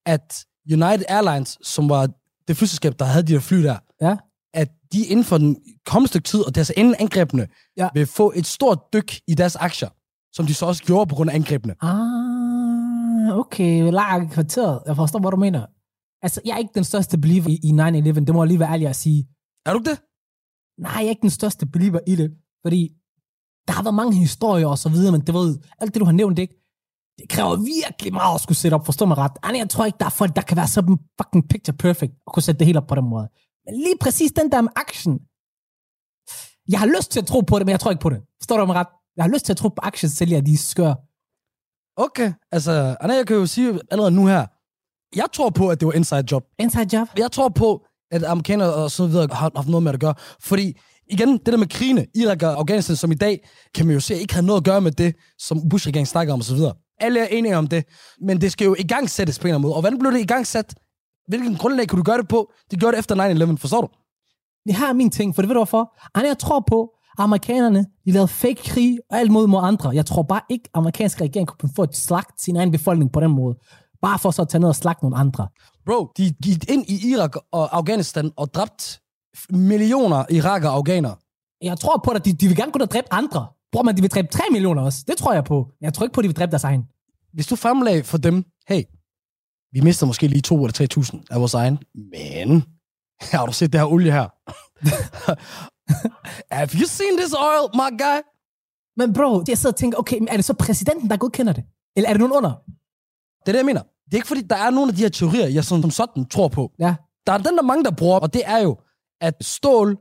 at 0.07 0.45
United 0.73 1.04
Airlines, 1.09 1.59
som 1.62 1.88
var 1.88 2.09
det 2.49 2.57
flyselskab, 2.57 2.99
der 2.99 3.04
havde 3.04 3.26
de 3.26 3.33
der 3.33 3.40
fly 3.40 3.62
der, 3.62 3.76
Ja. 4.02 4.16
at 4.54 4.69
de 4.92 5.07
inden 5.07 5.25
for 5.25 5.38
den 5.38 5.57
kommende 5.87 6.09
stykke 6.09 6.26
tid, 6.28 6.40
og 6.40 6.47
det 6.47 6.57
er 6.57 6.61
altså 6.61 6.75
inden 6.76 6.95
angrebene, 6.99 7.47
Ja. 7.76 7.88
vil 7.95 8.07
få 8.07 8.33
et 8.37 8.47
stort 8.47 8.78
dyk 8.92 9.21
i 9.28 9.35
deres 9.35 9.57
aktier, 9.57 9.88
som 10.33 10.47
de 10.47 10.54
så 10.54 10.66
også 10.66 10.85
gjorde 10.85 11.09
på 11.09 11.14
grund 11.14 11.30
af 11.30 11.35
angrebene. 11.35 11.75
Ah, 11.83 12.29
okay. 13.32 13.90
Lag 13.92 14.30
kvarteret. 14.30 14.82
Jeg 14.86 14.96
forstår, 14.96 15.20
hvad 15.20 15.30
du 15.30 15.36
mener. 15.36 15.66
Altså, 16.22 16.40
jeg 16.44 16.54
er 16.54 16.58
ikke 16.58 16.74
den 16.74 16.84
største 16.84 17.18
believer 17.18 17.48
i, 17.48 17.58
i 17.68 17.70
9-11. 17.70 18.24
Det 18.24 18.34
må 18.34 18.42
jeg 18.42 18.48
lige 18.48 18.60
være 18.60 18.72
ærlig 18.72 18.88
at 18.88 18.96
sige. 18.96 19.28
Er 19.66 19.72
du 19.72 19.78
ikke 19.78 19.90
det? 19.90 19.98
Nej, 20.78 20.92
jeg 20.96 21.04
er 21.04 21.14
ikke 21.16 21.28
den 21.28 21.30
største 21.40 21.66
believer 21.66 22.00
i 22.06 22.16
det. 22.16 22.30
Fordi 22.64 22.82
der 23.66 23.72
har 23.72 23.82
været 23.82 23.94
mange 23.94 24.16
historier 24.16 24.66
og 24.66 24.78
så 24.78 24.88
videre, 24.88 25.12
men 25.12 25.20
det 25.20 25.34
ved, 25.34 25.58
alt 25.78 25.94
det, 25.94 26.00
du 26.00 26.04
har 26.04 26.12
nævnt, 26.12 26.38
ikke? 26.38 26.54
Det 27.18 27.28
kræver 27.28 27.56
virkelig 27.56 28.12
meget 28.12 28.34
at 28.34 28.40
skulle 28.40 28.58
sætte 28.58 28.74
op, 28.74 28.86
forstå 28.86 29.04
mig 29.06 29.16
ret. 29.18 29.32
Ej, 29.42 29.52
jeg 29.56 29.70
tror 29.70 29.84
ikke, 29.84 29.98
der 29.98 30.06
er 30.06 30.10
folk, 30.20 30.36
der 30.36 30.42
kan 30.42 30.56
være 30.56 30.68
så 30.68 30.96
fucking 31.20 31.48
picture 31.48 31.76
perfect 31.76 32.12
og 32.26 32.32
kunne 32.32 32.42
sætte 32.42 32.58
det 32.58 32.66
hele 32.66 32.78
op 32.78 32.86
på 32.86 32.94
den 32.94 33.04
måde. 33.04 33.28
Men 33.64 33.74
lige 33.74 33.98
præcis 34.00 34.32
den 34.32 34.52
der 34.52 34.60
med 34.60 34.70
action. 34.76 35.14
Jeg 36.72 36.78
har 36.80 36.86
lyst 36.96 37.10
til 37.10 37.20
at 37.20 37.26
tro 37.26 37.40
på 37.40 37.58
det, 37.58 37.66
men 37.66 37.70
jeg 37.70 37.80
tror 37.80 37.90
ikke 37.90 38.02
på 38.02 38.10
det. 38.10 38.20
Forstår 38.40 38.56
du 38.56 38.66
mig 38.66 38.76
ret? 38.76 38.86
Jeg 39.16 39.24
har 39.24 39.30
lyst 39.30 39.44
til 39.44 39.52
at 39.52 39.56
tro 39.56 39.68
på 39.68 39.80
aktiesælgere, 39.82 40.40
de 40.40 40.52
er 40.52 40.56
skør. 40.56 40.94
Okay, 42.00 42.33
altså, 42.52 42.97
Anna, 43.00 43.14
jeg 43.14 43.26
kan 43.26 43.37
jo 43.37 43.47
sige 43.47 43.80
allerede 43.90 44.11
nu 44.11 44.26
her, 44.26 44.47
jeg 45.16 45.26
tror 45.33 45.50
på, 45.50 45.69
at 45.69 45.80
det 45.80 45.87
var 45.87 45.92
inside 45.92 46.25
job. 46.33 46.45
Inside 46.59 46.97
job? 46.97 47.09
Jeg 47.19 47.33
tror 47.33 47.49
på, 47.49 47.83
at 48.11 48.25
amerikanere 48.25 48.75
og 48.75 48.90
så 48.90 49.07
videre 49.07 49.28
har 49.33 49.50
haft 49.57 49.69
noget 49.69 49.83
med 49.83 49.92
det 49.92 49.97
at 49.97 50.00
gøre. 50.00 50.14
Fordi, 50.40 50.78
igen, 51.11 51.33
det 51.33 51.47
der 51.47 51.57
med 51.57 51.66
krigene, 51.66 52.07
Irak 52.14 52.42
og 52.42 52.59
Afghanistan, 52.59 52.97
som 52.97 53.12
i 53.12 53.14
dag, 53.14 53.49
kan 53.75 53.87
man 53.87 53.95
jo 53.95 54.00
se, 54.00 54.14
ikke 54.14 54.35
har 54.35 54.42
noget 54.42 54.61
at 54.61 54.64
gøre 54.64 54.80
med 54.80 54.92
det, 54.92 55.14
som 55.38 55.69
Bush-regeringen 55.69 56.07
snakker 56.07 56.33
om 56.33 56.40
og 56.40 56.45
så 56.45 56.54
videre. 56.54 56.75
Alle 57.00 57.21
er 57.21 57.26
enige 57.26 57.57
om 57.57 57.66
det, 57.66 57.85
men 58.21 58.40
det 58.40 58.52
skal 58.52 58.64
jo 58.64 58.76
i 58.78 58.87
gang 58.87 59.11
sættes 59.11 59.38
på 59.38 59.42
en 59.42 59.49
eller 59.49 59.54
anden 59.54 59.62
måde. 59.62 59.75
Og 59.75 59.80
hvordan 59.80 59.99
blev 59.99 60.12
det 60.12 60.21
i 60.21 60.26
gang 60.26 60.47
sat? 60.47 60.75
Hvilken 61.28 61.57
grundlag 61.57 61.88
kunne 61.88 61.99
du 61.99 62.02
gøre 62.02 62.19
det 62.19 62.28
på? 62.28 62.52
De 62.71 62.76
gjorde 62.76 62.97
det 62.97 62.99
efter 62.99 63.52
9-11, 63.54 63.57
forstår 63.57 63.80
du? 63.80 63.88
Det 64.66 64.75
her 64.76 64.88
er 64.88 64.92
min 64.92 65.11
ting, 65.11 65.35
for 65.35 65.42
det 65.42 65.49
ved 65.49 65.54
du 65.54 65.59
hvorfor? 65.59 65.97
Ej, 66.14 66.23
jeg 66.26 66.38
tror 66.38 66.64
på, 66.69 66.90
amerikanerne, 67.22 67.86
de 68.04 68.12
lavede 68.12 68.28
fake 68.28 68.62
krig 68.64 68.98
og 69.10 69.18
alt 69.18 69.30
mod 69.30 69.46
mod 69.46 69.60
andre. 69.62 69.90
Jeg 69.90 70.06
tror 70.06 70.22
bare 70.22 70.40
ikke, 70.48 70.64
at 70.64 70.70
amerikanske 70.74 71.24
regering 71.24 71.48
kunne 71.48 71.70
få 71.76 71.82
et 71.82 71.96
slagt 71.96 72.40
sin 72.40 72.56
egen 72.56 72.70
befolkning 72.70 73.12
på 73.12 73.20
den 73.20 73.30
måde. 73.30 73.56
Bare 74.02 74.18
for 74.18 74.30
så 74.30 74.42
at 74.42 74.48
tage 74.48 74.60
ned 74.60 74.68
og 74.68 74.76
slagte 74.76 75.04
nogle 75.04 75.16
andre. 75.16 75.48
Bro, 75.86 76.12
de 76.16 76.34
gik 76.42 76.70
ind 76.70 76.84
i 76.88 77.10
Irak 77.10 77.36
og 77.52 77.76
Afghanistan 77.76 78.30
og 78.36 78.54
dræbt 78.54 79.00
millioner 79.50 80.24
irakere 80.30 80.70
og 80.70 80.76
afghanere. 80.76 81.16
Jeg 81.62 81.78
tror 81.78 82.00
på, 82.04 82.10
at 82.10 82.24
de, 82.24 82.32
de 82.32 82.46
vil 82.46 82.56
gerne 82.56 82.72
kunne 82.72 82.86
dræbe 82.86 83.06
andre. 83.10 83.46
Bror, 83.72 83.82
man, 83.82 83.96
de 83.96 84.02
vil 84.02 84.10
dræbe 84.10 84.28
3 84.28 84.42
millioner 84.50 84.82
også. 84.82 85.04
Det 85.08 85.16
tror 85.16 85.32
jeg 85.32 85.44
på. 85.44 85.68
Jeg 85.80 85.94
tror 85.94 86.04
ikke 86.04 86.14
på, 86.14 86.20
at 86.20 86.22
de 86.22 86.28
vil 86.28 86.36
dræbe 86.36 86.50
deres 86.50 86.64
egen. 86.64 86.84
Hvis 87.32 87.46
du 87.46 87.56
fremlagde 87.56 88.04
for 88.04 88.18
dem, 88.18 88.44
hey, 88.68 88.82
vi 89.72 89.80
mister 89.80 90.06
måske 90.06 90.26
lige 90.26 90.42
2 90.42 90.64
eller 90.64 90.88
3.000 90.98 91.24
af 91.30 91.40
vores 91.40 91.54
egen, 91.54 91.78
men 91.94 92.64
har 93.32 93.46
du 93.46 93.52
set 93.52 93.72
det 93.72 93.80
her 93.80 93.86
olie 93.86 94.12
her? 94.12 94.28
Have 96.59 96.68
you 96.80 96.87
seen 96.87 97.16
this 97.18 97.32
oil, 97.32 97.64
my 97.75 97.90
guy? 97.99 98.18
Men 98.97 99.12
bro, 99.12 99.42
jeg 99.49 99.59
sidder 99.59 99.73
og 99.73 99.76
tænker, 99.78 99.99
okay, 99.99 100.18
men 100.18 100.28
er 100.28 100.37
det 100.37 100.44
så 100.44 100.54
præsidenten, 100.54 101.11
der 101.11 101.16
godkender 101.16 101.52
det? 101.52 101.64
Eller 101.97 102.09
er 102.09 102.12
det 102.12 102.20
nogen 102.20 102.32
under? 102.37 102.50
Det 103.40 103.49
er 103.49 103.52
det, 103.52 103.59
jeg 103.59 103.66
mener. 103.66 103.82
Det 103.82 104.12
er 104.12 104.16
ikke 104.16 104.28
fordi, 104.28 104.40
der 104.42 104.56
er 104.56 104.70
nogle 104.70 104.88
af 104.90 104.97
de 104.97 105.02
her 105.02 105.09
teorier, 105.09 105.47
jeg 105.47 105.64
som, 105.64 105.80
som 105.82 105.90
sådan 105.90 106.26
tror 106.28 106.49
på. 106.49 106.73
Ja. 106.78 106.94
Der 107.26 107.32
er 107.32 107.38
den, 107.38 107.56
der 107.56 107.62
mange, 107.62 107.85
der 107.85 107.90
bruger, 107.90 108.18
og 108.18 108.35
det 108.35 108.42
er 108.44 108.59
jo, 108.59 108.76
at 109.20 109.35
stål, 109.40 109.99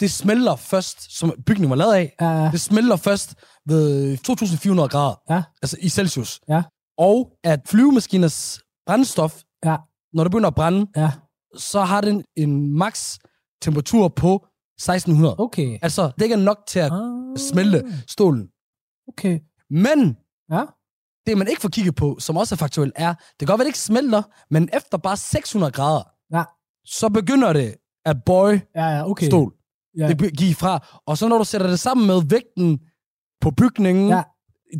det 0.00 0.10
smelter 0.10 0.56
først, 0.56 1.18
som 1.18 1.32
bygningen 1.46 1.70
var 1.70 1.76
lavet 1.76 1.94
af, 1.94 2.14
Uh, 2.46 2.52
det 2.52 2.60
smelter 2.60 2.96
først 2.96 3.34
ved 3.66 4.16
2400 4.18 4.88
grader, 4.88 5.14
Ja. 5.30 5.42
altså 5.62 5.76
i 5.80 5.88
Celsius. 5.88 6.40
Ja. 6.48 6.62
Og 6.98 7.30
at 7.44 7.60
flyvemaskiners 7.66 8.60
brændstof, 8.86 9.42
Ja. 9.64 9.76
når 10.12 10.24
det 10.24 10.30
begynder 10.30 10.48
at 10.48 10.54
brænde, 10.54 10.86
ja, 10.96 11.12
så 11.56 11.80
har 11.80 12.00
den 12.00 12.24
en 12.36 12.78
max 12.78 13.18
temperatur 13.62 14.08
på 14.08 14.46
1600. 14.80 15.34
okay. 15.38 15.78
Altså, 15.82 16.10
det 16.18 16.22
ikke 16.22 16.32
er 16.34 16.38
nok 16.38 16.58
til 16.68 16.78
at 16.78 16.92
Ah, 16.92 17.38
smelte 17.38 17.84
stålen. 18.08 18.48
Okay. 19.08 19.38
Men 19.70 20.16
Ja. 20.52 20.62
det, 21.26 21.38
man 21.38 21.48
ikke 21.48 21.60
får 21.62 21.68
kigget 21.68 21.94
på, 21.94 22.16
som 22.20 22.36
også 22.36 22.54
er 22.54 22.56
faktuelt, 22.56 22.92
er, 22.96 23.14
det 23.14 23.38
kan 23.38 23.46
godt 23.46 23.58
være, 23.58 23.64
det 23.64 23.68
ikke 23.68 23.78
smelter, 23.78 24.22
men 24.50 24.68
efter 24.76 24.98
bare 24.98 25.16
600 25.16 25.72
grader, 25.72 26.02
Ja. 26.36 26.44
så 26.84 27.08
begynder 27.08 27.52
det 27.52 27.74
at 28.04 28.16
bøje 28.26 28.62
Ja, 28.76 28.84
ja, 28.86 29.10
okay. 29.10 29.26
stål. 29.26 29.52
Ja. 29.98 30.08
Det 30.08 30.36
giver 30.38 30.54
fra. 30.54 31.00
Og 31.06 31.18
så 31.18 31.28
når 31.28 31.38
du 31.38 31.44
sætter 31.44 31.66
det 31.66 31.80
sammen 31.80 32.06
med 32.06 32.22
vægten 32.28 32.78
på 33.40 33.50
bygningen, 33.50 34.08
Ja. 34.08 34.22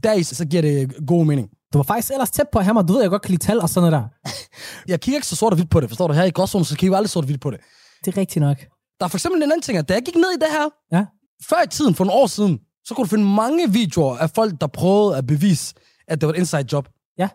der 0.03 0.23
så 0.23 0.45
giver 0.45 0.63
det 0.63 1.07
god 1.07 1.25
mening. 1.27 1.49
Du 1.73 1.79
var 1.79 1.83
faktisk 1.83 2.13
ellers 2.13 2.31
tæt 2.31 2.47
på 2.53 2.59
at 2.59 2.65
have 2.65 2.75
mig. 2.75 2.89
Du 2.89 2.93
ved, 2.93 3.01
jeg 3.01 3.11
godt 3.11 3.23
kan 3.23 3.31
lide 3.31 3.45
tal 3.45 3.61
og 3.61 3.69
sådan 3.69 3.91
noget 3.91 4.03
der. 4.25 4.31
Jeg 4.91 5.01
kigger 5.01 5.17
ikke 5.19 5.27
så 5.27 5.37
sort 5.37 5.53
og 5.53 5.57
hvidt 5.57 5.71
på 5.71 5.81
det, 5.81 5.89
forstår 5.89 6.07
du? 6.07 6.13
Her 6.15 6.25
i 6.25 6.31
gråzonen, 6.31 6.65
så 6.65 6.77
kigger 6.77 6.95
jeg 6.95 6.99
aldrig 6.99 7.11
sort 7.11 7.25
og 7.25 7.27
hvidt 7.27 7.41
på 7.41 7.51
det. 7.51 7.61
Det 8.05 8.15
er 8.17 8.21
rigtigt 8.21 8.41
nok. 8.41 8.59
Der 9.01 9.05
er 9.07 9.09
for 9.09 9.17
eksempel 9.19 9.37
en 9.39 9.43
anden 9.43 9.63
ting, 9.63 9.79
at 9.79 9.89
da 9.89 9.95
jeg 9.95 10.03
gik 10.03 10.15
ned 10.15 10.31
i 10.37 10.39
det 10.41 10.49
her, 10.51 10.69
Ja. 10.93 11.07
før 11.49 11.63
i 11.63 11.69
tiden, 11.69 11.95
for 11.95 12.05
nogle 12.05 12.21
år 12.23 12.27
siden, 12.27 12.61
så 12.85 12.95
kunne 12.95 13.05
du 13.05 13.09
finde 13.09 13.25
mange 13.25 13.71
videoer 13.73 14.17
af 14.19 14.31
folk, 14.31 14.61
der 14.61 14.67
prøvede 14.67 15.17
at 15.17 15.27
bevise, 15.27 15.75
at 16.09 16.21
det 16.21 16.27
var 16.27 16.33
et 16.33 16.39
inside 16.39 16.67
job. 16.73 16.89
Ja. 17.19 17.29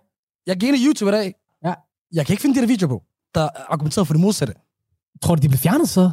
Jeg 0.45 0.57
gik 0.57 0.67
ind 0.69 0.77
i 0.77 0.85
YouTube 0.87 1.09
i 1.09 1.11
dag. 1.11 1.33
Ja. 1.65 1.73
Jeg 2.13 2.25
kan 2.25 2.33
ikke 2.33 2.41
finde 2.41 2.55
de 2.55 2.61
der 2.61 2.67
videoer 2.67 2.89
på, 2.89 3.03
der 3.35 3.49
argumenterede 3.67 4.05
for 4.05 4.13
det 4.13 4.21
modsatte. 4.21 4.53
Tror 5.23 5.35
du, 5.35 5.41
de 5.41 5.47
blev 5.49 5.59
fjernet 5.59 5.89
så? 5.89 6.11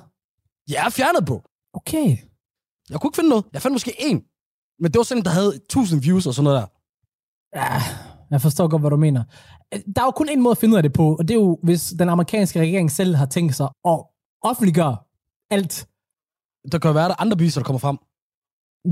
Jeg 0.69 0.87
er 0.87 0.91
fjernet 0.91 1.27
på. 1.27 1.43
Okay. 1.75 2.17
Jeg 2.91 3.01
kunne 3.01 3.09
ikke 3.09 3.17
finde 3.17 3.31
noget. 3.31 3.45
Jeg 3.53 3.63
fandt 3.63 3.75
måske 3.75 3.95
en. 3.99 4.23
Men 4.79 4.93
det 4.93 4.99
var 4.99 5.03
sådan 5.05 5.25
der 5.25 5.31
havde 5.31 5.55
1000 5.55 6.03
views 6.03 6.27
og 6.27 6.35
sådan 6.35 6.45
noget 6.45 6.61
der. 6.61 6.67
Ja, 7.61 7.83
jeg 8.31 8.41
forstår 8.41 8.69
godt, 8.69 8.83
hvad 8.83 8.91
du 8.91 8.97
mener. 8.97 9.25
Der 9.97 10.01
er 10.03 10.05
jo 10.05 10.11
kun 10.11 10.29
en 10.29 10.41
måde 10.43 10.51
at 10.51 10.59
finde 10.59 10.73
ud 10.73 10.77
af 10.77 10.83
det 10.83 10.93
på, 10.93 11.17
og 11.17 11.29
det 11.29 11.35
er 11.35 11.39
jo, 11.41 11.59
hvis 11.63 11.95
den 11.99 12.09
amerikanske 12.09 12.61
regering 12.61 12.91
selv 12.91 13.15
har 13.15 13.27
tænkt 13.27 13.55
sig 13.55 13.69
at 13.85 13.99
offentliggør 14.43 15.02
alt. 15.57 15.89
Der 16.73 16.79
kan 16.79 16.89
jo 16.89 16.93
være, 16.93 17.05
der 17.05 17.17
er 17.17 17.21
andre 17.21 17.37
beviser, 17.37 17.61
der 17.61 17.65
kommer 17.65 17.79
frem. 17.87 17.99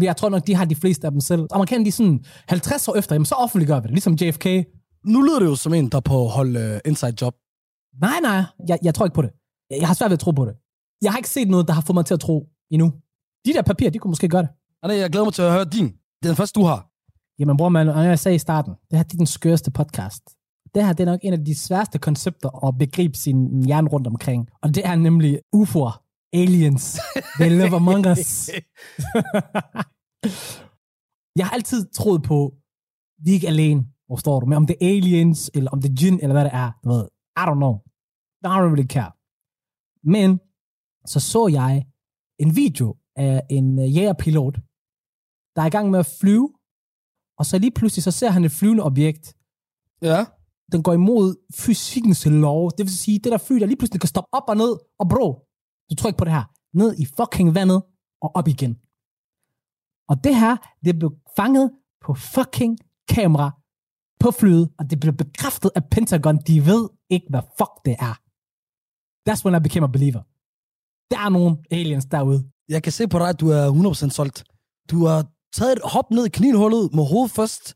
Jeg 0.03 0.17
tror 0.17 0.29
nok, 0.29 0.47
de 0.47 0.55
har 0.55 0.65
de 0.65 0.75
fleste 0.75 1.07
af 1.07 1.11
dem 1.11 1.21
selv. 1.21 1.43
Amerikanerne, 1.51 1.85
de 1.85 1.89
er 1.89 1.93
sådan 1.93 2.25
50 2.49 2.89
år 2.89 2.97
efter, 2.97 3.15
jamen, 3.15 3.27
så 3.27 3.35
offentliggør 3.35 3.81
vi 3.81 3.83
det, 3.83 3.91
ligesom 3.91 4.15
JFK. 4.15 4.47
Nu 5.05 5.23
lyder 5.23 5.39
det 5.39 5.47
jo 5.47 5.57
som 5.57 5.75
en, 5.75 5.89
der 5.89 5.97
er 5.97 6.07
på 6.13 6.19
hold 6.37 6.57
uh, 6.57 6.79
inside 6.85 7.15
job. 7.21 7.35
Nej, 8.01 8.19
nej, 8.23 8.43
jeg, 8.69 8.79
jeg 8.83 8.95
tror 8.95 9.07
ikke 9.07 9.15
på 9.15 9.23
det. 9.23 9.33
Jeg, 9.71 9.79
jeg 9.81 9.89
har 9.89 9.95
svært 9.95 10.11
ved 10.11 10.17
at 10.21 10.21
tro 10.21 10.31
på 10.31 10.45
det. 10.45 10.55
Jeg 11.03 11.13
har 11.13 11.19
ikke 11.19 11.29
set 11.29 11.49
noget, 11.49 11.69
der 11.69 11.75
har 11.75 11.81
fået 11.81 11.95
mig 11.95 12.07
til 12.07 12.15
at 12.15 12.21
tro 12.21 12.49
endnu. 12.71 12.93
De 13.47 13.53
der 13.53 13.63
papirer, 13.63 13.91
de 13.91 13.99
kunne 13.99 14.11
måske 14.11 14.29
gøre 14.29 14.43
det. 14.43 14.51
Anna, 14.83 14.95
jeg 14.97 15.11
glæder 15.11 15.25
mig 15.25 15.35
til 15.35 15.43
at 15.43 15.53
høre 15.53 15.65
din. 15.65 15.87
Det 15.87 16.25
er 16.27 16.33
den 16.33 16.37
første, 16.37 16.61
du 16.61 16.65
har. 16.65 16.81
Jamen 17.39 17.57
bror, 17.57 17.69
man, 17.69 17.89
og 17.89 18.05
jeg 18.05 18.19
sagde 18.19 18.37
i 18.37 18.39
starten, 18.39 18.73
det 18.91 18.99
her 18.99 19.03
det 19.03 19.13
er 19.13 19.17
den 19.17 19.27
skørste 19.27 19.71
podcast. 19.71 20.23
Det 20.75 20.85
her 20.87 20.93
det 20.93 21.01
er 21.01 21.11
nok 21.13 21.21
en 21.23 21.33
af 21.33 21.45
de 21.45 21.59
sværeste 21.59 21.99
koncepter 21.99 22.67
at 22.67 22.79
begribe 22.79 23.17
sin 23.19 23.65
hjerne 23.65 23.89
rundt 23.89 24.07
omkring. 24.07 24.49
Og 24.63 24.75
det 24.75 24.87
er 24.87 24.95
nemlig 24.95 25.39
UFO'er. 25.57 26.10
Aliens. 26.33 27.01
They 27.41 27.51
live 27.51 27.75
among 27.77 28.07
us. 28.07 28.51
jeg 31.39 31.47
har 31.47 31.55
altid 31.55 31.91
troet 31.93 32.23
på, 32.23 32.55
vi 33.25 33.31
er 33.31 33.35
ikke 33.35 33.49
alene, 33.49 33.87
forstår 34.11 34.41
du? 34.41 34.47
Men 34.47 34.57
om 34.57 34.67
det 34.67 34.77
er 34.81 34.87
aliens, 34.89 35.51
eller 35.55 35.71
om 35.71 35.81
det 35.83 35.91
er 35.91 35.97
jinn, 36.03 36.21
eller 36.23 36.35
hvad 36.35 36.45
det 36.45 36.55
er, 36.55 36.71
du 36.85 36.89
ved, 36.89 37.05
I 37.41 37.43
don't 37.49 37.61
know. 37.63 37.75
I 38.45 38.47
don't 38.47 38.73
really 38.75 38.91
care. 38.97 39.13
Men 40.15 40.31
så 41.13 41.21
så 41.21 41.49
jeg 41.49 41.87
en 42.39 42.57
video 42.57 42.97
af 43.17 43.43
en 43.51 43.79
øh, 43.79 43.97
jægerpilot, 43.97 44.55
der 45.55 45.63
er 45.63 45.67
i 45.67 45.75
gang 45.77 45.91
med 45.91 45.99
at 45.99 46.11
flyve, 46.21 46.49
og 47.39 47.47
så 47.47 47.59
lige 47.59 47.77
pludselig 47.79 48.03
så 48.03 48.11
ser 48.11 48.31
han 48.31 48.45
et 48.45 48.53
flyvende 48.53 48.83
objekt. 48.83 49.25
Ja. 50.03 50.21
Den 50.73 50.83
går 50.83 50.93
imod 50.93 51.27
fysikkens 51.55 52.27
lov. 52.27 52.71
Det 52.71 52.83
vil 52.87 52.99
sige, 53.05 53.19
det 53.19 53.33
der 53.33 53.39
fly, 53.39 53.57
der 53.57 53.67
lige 53.67 53.77
pludselig 53.77 54.01
kan 54.01 54.09
stoppe 54.15 54.29
op 54.33 54.49
og 54.49 54.57
ned, 54.57 54.73
og 55.01 55.09
bro, 55.09 55.29
du 55.91 55.95
tror 55.95 56.09
ikke 56.09 56.19
på 56.19 56.25
det 56.25 56.33
her, 56.33 56.45
ned 56.75 56.95
i 56.99 57.07
fucking 57.17 57.55
vandet 57.55 57.83
og 58.23 58.31
op 58.35 58.49
igen. 58.49 58.79
Og 60.09 60.25
det 60.25 60.37
her, 60.37 60.57
det 60.85 60.99
blev 60.99 61.13
fanget 61.37 61.71
på 62.05 62.15
fucking 62.15 62.79
kamera 63.09 63.51
på 64.21 64.31
flyet, 64.31 64.71
og 64.79 64.91
det 64.91 65.01
blev 65.01 65.13
bekræftet 65.13 65.71
af 65.75 65.85
Pentagon. 65.91 66.37
De 66.47 66.67
ved 66.67 66.89
ikke, 67.11 67.27
hvad 67.31 67.41
fuck 67.59 67.71
det 67.85 67.97
er. 67.99 68.15
That's 69.31 69.45
when 69.45 69.55
I 69.57 69.61
became 69.63 69.85
a 69.85 69.91
believer. 69.91 70.23
Der 71.11 71.19
er 71.25 71.29
nogle 71.29 71.57
aliens 71.71 72.05
derude. 72.07 72.51
Jeg 72.69 72.83
kan 72.83 72.93
se 72.93 73.09
på 73.09 73.19
dig, 73.19 73.29
at 73.29 73.41
du 73.41 73.49
er 73.49 73.93
100% 73.95 74.11
solgt. 74.11 74.45
Du 74.91 75.07
har 75.07 75.27
taget 75.55 75.73
et 75.73 75.83
hop 75.85 76.11
ned 76.11 76.27
i 76.27 76.29
kninhullet 76.29 76.95
med 76.95 77.05
hovedet 77.09 77.31
først, 77.31 77.75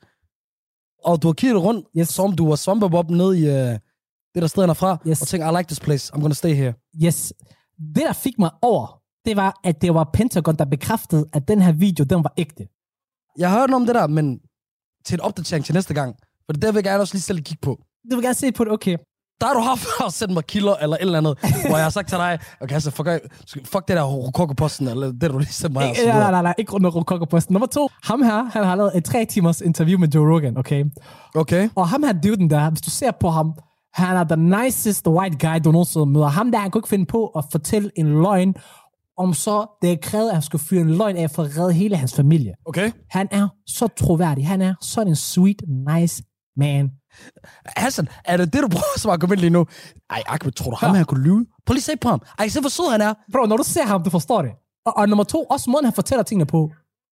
og 1.04 1.22
du 1.22 1.26
har 1.28 1.32
kigget 1.32 1.62
rundt, 1.62 1.86
Yes. 1.98 2.08
som 2.08 2.36
du 2.36 2.48
var 2.48 2.56
svampebob 2.56 3.10
ned 3.10 3.34
i 3.34 3.44
uh, 3.46 3.78
det 4.34 4.42
der 4.42 4.46
sted 4.46 4.74
fra, 4.74 4.98
Yes. 5.08 5.22
og 5.22 5.28
tænkt, 5.28 5.46
I 5.46 5.50
like 5.58 5.68
this 5.68 5.80
place, 5.80 6.14
I'm 6.14 6.20
gonna 6.20 6.34
stay 6.34 6.54
here. 6.54 6.74
Yes. 7.04 7.32
Det, 7.78 8.02
der 8.06 8.12
fik 8.12 8.38
mig 8.38 8.50
over, 8.62 9.00
det 9.24 9.36
var, 9.36 9.60
at 9.64 9.82
det 9.82 9.94
var 9.94 10.10
Pentagon, 10.12 10.56
der 10.56 10.64
bekræftede, 10.64 11.26
at 11.32 11.48
den 11.48 11.62
her 11.62 11.72
video, 11.72 12.04
den 12.04 12.24
var 12.24 12.32
ægte. 12.36 12.66
Jeg 13.38 13.50
har 13.50 13.58
hørt 13.58 13.70
om 13.70 13.86
det 13.86 13.94
der, 13.94 14.06
men 14.06 14.40
til 15.04 15.14
en 15.14 15.20
opdatering 15.20 15.64
til 15.64 15.74
næste 15.74 15.94
gang, 15.94 16.16
for 16.46 16.52
det 16.52 16.62
der 16.62 16.68
vil 16.72 16.76
jeg 16.76 16.84
gerne 16.84 17.00
også 17.00 17.14
lige 17.14 17.22
selv 17.22 17.42
kigge 17.42 17.60
på. 17.62 17.78
Du 18.10 18.16
vil 18.16 18.22
gerne 18.24 18.34
se 18.34 18.52
på 18.52 18.64
det, 18.64 18.72
okay. 18.72 18.96
Der 19.40 19.46
har 19.46 19.54
du 19.54 19.60
haft 19.60 19.86
at 20.06 20.12
sende 20.12 20.34
mig 20.34 20.44
kilder 20.44 20.74
eller 20.74 20.96
et 20.96 21.00
eller 21.00 21.18
andet, 21.18 21.38
hvor 21.68 21.76
jeg 21.76 21.84
har 21.84 21.90
sagt 21.90 22.08
til 22.08 22.18
dig, 22.18 22.38
okay, 22.60 22.80
så 22.80 22.90
fuck, 22.90 23.08
fuck 23.64 23.88
det 23.88 23.96
der 23.96 24.02
rokokoposten, 24.02 24.88
eller 24.88 25.12
det 25.12 25.30
du 25.30 25.38
lige 25.38 25.52
sendte 25.52 25.72
mig. 25.72 25.96
så 25.96 26.06
Nej, 26.06 26.30
nej, 26.30 26.42
nej, 26.42 26.54
ikke 26.58 26.72
rundt 26.72 26.94
Rokokoposten. 26.94 27.52
Nummer 27.52 27.66
to, 27.66 27.88
ham 28.02 28.22
her, 28.22 28.44
han 28.44 28.64
har 28.64 28.74
lavet 28.76 28.96
et 28.96 29.04
tre 29.04 29.24
timers 29.24 29.60
interview 29.60 29.98
med 29.98 30.08
Joe 30.08 30.34
Rogan, 30.34 30.58
okay? 30.58 30.84
Okay. 31.34 31.68
Og 31.74 31.88
ham 31.88 32.02
her 32.02 32.12
duden 32.12 32.50
der, 32.50 32.70
hvis 32.70 32.80
du 32.80 32.90
ser 32.90 33.10
på 33.20 33.30
ham, 33.30 33.54
han 33.94 34.16
er 34.16 34.24
the 34.24 34.36
nicest 34.64 35.06
white 35.08 35.36
guy, 35.48 35.58
du 35.64 35.72
nogensinde 35.72 36.06
møder. 36.06 36.26
Ham 36.26 36.50
der, 36.52 36.58
han 36.58 36.70
kunne 36.70 36.78
ikke 36.78 36.88
finde 36.88 37.06
på 37.06 37.26
at 37.26 37.44
fortælle 37.52 37.90
en 37.96 38.06
løgn, 38.22 38.54
om 39.18 39.34
så 39.34 39.66
det 39.82 39.92
er 39.92 39.96
krævet, 40.02 40.28
at 40.28 40.34
han 40.34 40.42
skulle 40.42 40.64
fyre 40.64 40.80
en 40.80 40.90
løgn 40.90 41.16
af 41.16 41.30
for 41.30 41.42
at 41.42 41.58
redde 41.58 41.72
hele 41.72 41.96
hans 41.96 42.14
familie. 42.14 42.54
Okay. 42.66 42.90
Han 43.10 43.28
er 43.30 43.48
så 43.66 43.88
troværdig. 43.96 44.46
Han 44.46 44.62
er 44.62 44.74
sådan 44.80 45.08
en 45.08 45.16
sweet, 45.16 45.62
nice 45.90 46.22
man. 46.56 46.90
Hassan, 47.66 48.08
er 48.24 48.36
det 48.36 48.52
det, 48.52 48.62
du 48.62 48.68
bruger 48.68 48.98
som 48.98 49.10
argument 49.10 49.40
lige 49.40 49.50
nu? 49.50 49.66
Ej, 50.10 50.22
Ahmed, 50.26 50.52
tror 50.52 50.70
du, 50.70 50.76
ham 50.80 50.90
Ja. 50.90 50.96
her 50.96 51.04
kunne 51.04 51.22
lyve? 51.24 51.46
Prøv 51.66 51.72
lige 51.74 51.80
at 51.80 51.82
se 51.84 51.96
på 51.96 52.08
ham. 52.08 52.20
Ej, 52.38 52.48
se 52.48 52.60
hvor 52.60 52.68
sød 52.68 52.90
han 52.90 53.00
er. 53.00 53.14
Bro, 53.32 53.46
når 53.46 53.56
du 53.56 53.62
ser 53.62 53.84
ham, 53.86 54.02
du 54.02 54.10
forstår 54.10 54.42
det. 54.42 54.50
Og, 54.86 54.96
og 54.96 55.08
nummer 55.08 55.24
to, 55.24 55.44
også 55.44 55.70
måden, 55.70 55.84
han 55.84 55.94
fortæller 55.94 56.22
tingene 56.22 56.46
på. 56.46 56.70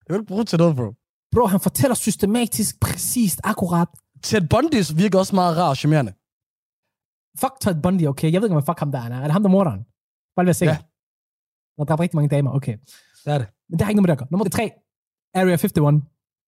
Jeg 0.09 0.17
vil 0.17 0.25
bruge 0.25 0.43
til 0.43 0.57
noget, 0.59 0.75
bro. 0.75 0.91
Bro, 1.35 1.45
han 1.45 1.59
fortæller 1.59 1.95
systematisk, 1.95 2.79
præcist, 2.79 3.39
akkurat. 3.43 3.87
Ted 4.23 4.41
Bundy 4.49 4.83
virker 4.95 5.19
også 5.19 5.35
meget 5.35 5.57
rar 5.57 5.69
og 5.69 5.77
charmerende. 5.77 6.13
Fuck 7.41 7.53
Todd 7.61 7.81
Bundy, 7.81 8.07
okay? 8.07 8.31
Jeg 8.33 8.41
ved 8.41 8.47
ikke, 8.47 8.55
om 8.57 8.65
fuck 8.65 8.79
ham 8.79 8.91
der 8.91 8.99
er. 8.99 9.03
Er 9.03 9.23
det 9.23 9.31
ham, 9.31 9.43
der 9.43 9.49
er 9.49 9.51
morderen? 9.51 9.79
Bare 10.35 10.45
være 10.45 10.53
sikker. 10.53 10.73
Ja. 11.77 11.83
Der 11.83 11.93
er 11.93 11.99
rigtig 11.99 12.15
mange 12.17 12.29
damer, 12.29 12.51
okay. 12.51 12.77
Det 13.25 13.33
er 13.33 13.37
det. 13.37 13.47
Men 13.69 13.79
det 13.79 13.81
har 13.85 13.89
ikke 13.91 14.01
noget 14.01 14.09
med 14.09 14.15
det 14.15 14.21
at 14.21 14.29
gøre. 14.29 14.31
Nummer 14.31 14.49
tre, 14.49 14.71
Area 15.35 15.53
51. 15.53 16.03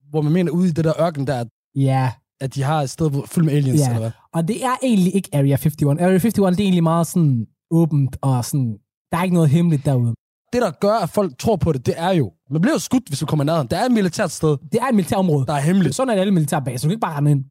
Hvor 0.09 0.21
man 0.21 0.33
mener 0.33 0.51
ude 0.51 0.67
i 0.67 0.71
det 0.71 0.85
der 0.85 1.01
ørken 1.01 1.27
der, 1.27 1.45
Ja, 1.75 2.13
at 2.41 2.55
de 2.55 2.63
har 2.63 2.81
et 2.81 2.89
sted 2.89 3.11
fyldt 3.27 3.45
med 3.45 3.53
aliens, 3.53 3.79
Ja. 3.81 3.85
eller 3.87 3.99
hvad? 3.99 4.11
og 4.33 4.47
det 4.47 4.63
er 4.63 4.75
egentlig 4.83 5.15
ikke 5.15 5.29
Area 5.33 5.55
51. 5.55 5.83
Area 5.83 6.15
51, 6.15 6.33
det 6.57 6.63
er 6.63 6.65
egentlig 6.65 6.83
meget 6.83 7.07
sådan 7.07 7.47
åbent, 7.71 8.17
og 8.21 8.45
sådan, 8.45 8.77
der 9.11 9.17
er 9.17 9.23
ikke 9.23 9.33
noget 9.33 9.49
hemmeligt 9.49 9.85
derude. 9.85 10.13
Det, 10.53 10.61
der 10.61 10.71
gør, 10.71 10.93
at 10.93 11.09
folk 11.09 11.37
tror 11.37 11.55
på 11.55 11.71
det, 11.73 11.85
det 11.85 11.93
er 11.97 12.09
jo, 12.11 12.33
man 12.49 12.61
bliver 12.61 12.75
jo 12.75 12.79
skudt, 12.79 13.07
hvis 13.07 13.19
du 13.19 13.25
kommer 13.25 13.43
ned. 13.43 13.53
Det 13.53 13.73
er 13.73 13.85
et 13.85 13.91
militært 13.91 14.31
sted, 14.31 14.57
Det 14.71 14.79
er 14.81 14.85
et 14.87 14.95
militærområde. 14.95 15.45
der 15.45 15.53
er 15.53 15.59
hemmeligt. 15.59 15.95
Sådan 15.95 16.09
er 16.09 16.13
det 16.13 16.21
alle 16.21 16.33
militærbaser. 16.33 16.87
Du 16.87 16.89
kan 16.89 16.95
ikke 16.95 17.01
bare 17.01 17.17
rende 17.17 17.31
ind. 17.31 17.45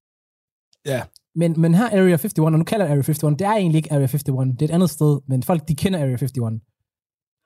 Ja. 0.86 1.02
Men, 1.36 1.60
men 1.60 1.74
her 1.74 1.86
Area 1.86 2.02
51, 2.02 2.38
og 2.38 2.52
nu 2.52 2.64
kalder 2.64 2.84
jeg 2.84 2.90
Area 2.90 3.02
51, 3.02 3.18
det 3.18 3.40
er 3.40 3.52
egentlig 3.52 3.78
ikke 3.78 3.92
Area 3.92 4.04
51, 4.04 4.22
det 4.24 4.62
er 4.62 4.64
et 4.64 4.70
andet 4.70 4.90
sted, 4.90 5.20
men 5.28 5.42
folk, 5.42 5.68
de 5.68 5.74
kender 5.74 5.98
Area 5.98 6.10
51. 6.10 6.32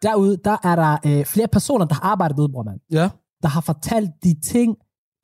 Derude, 0.03 0.37
der 0.45 0.57
er 0.65 0.77
der 0.77 0.99
øh, 1.07 1.25
flere 1.25 1.49
personer, 1.49 1.85
der 1.85 1.95
har 1.95 2.03
arbejdet 2.03 2.39
ude, 2.39 2.49
bror 2.49 2.63
mand. 2.63 2.81
Ja. 2.91 3.11
der 3.43 3.49
har 3.49 3.61
fortalt 3.61 4.11
de 4.23 4.41
ting, 4.41 4.77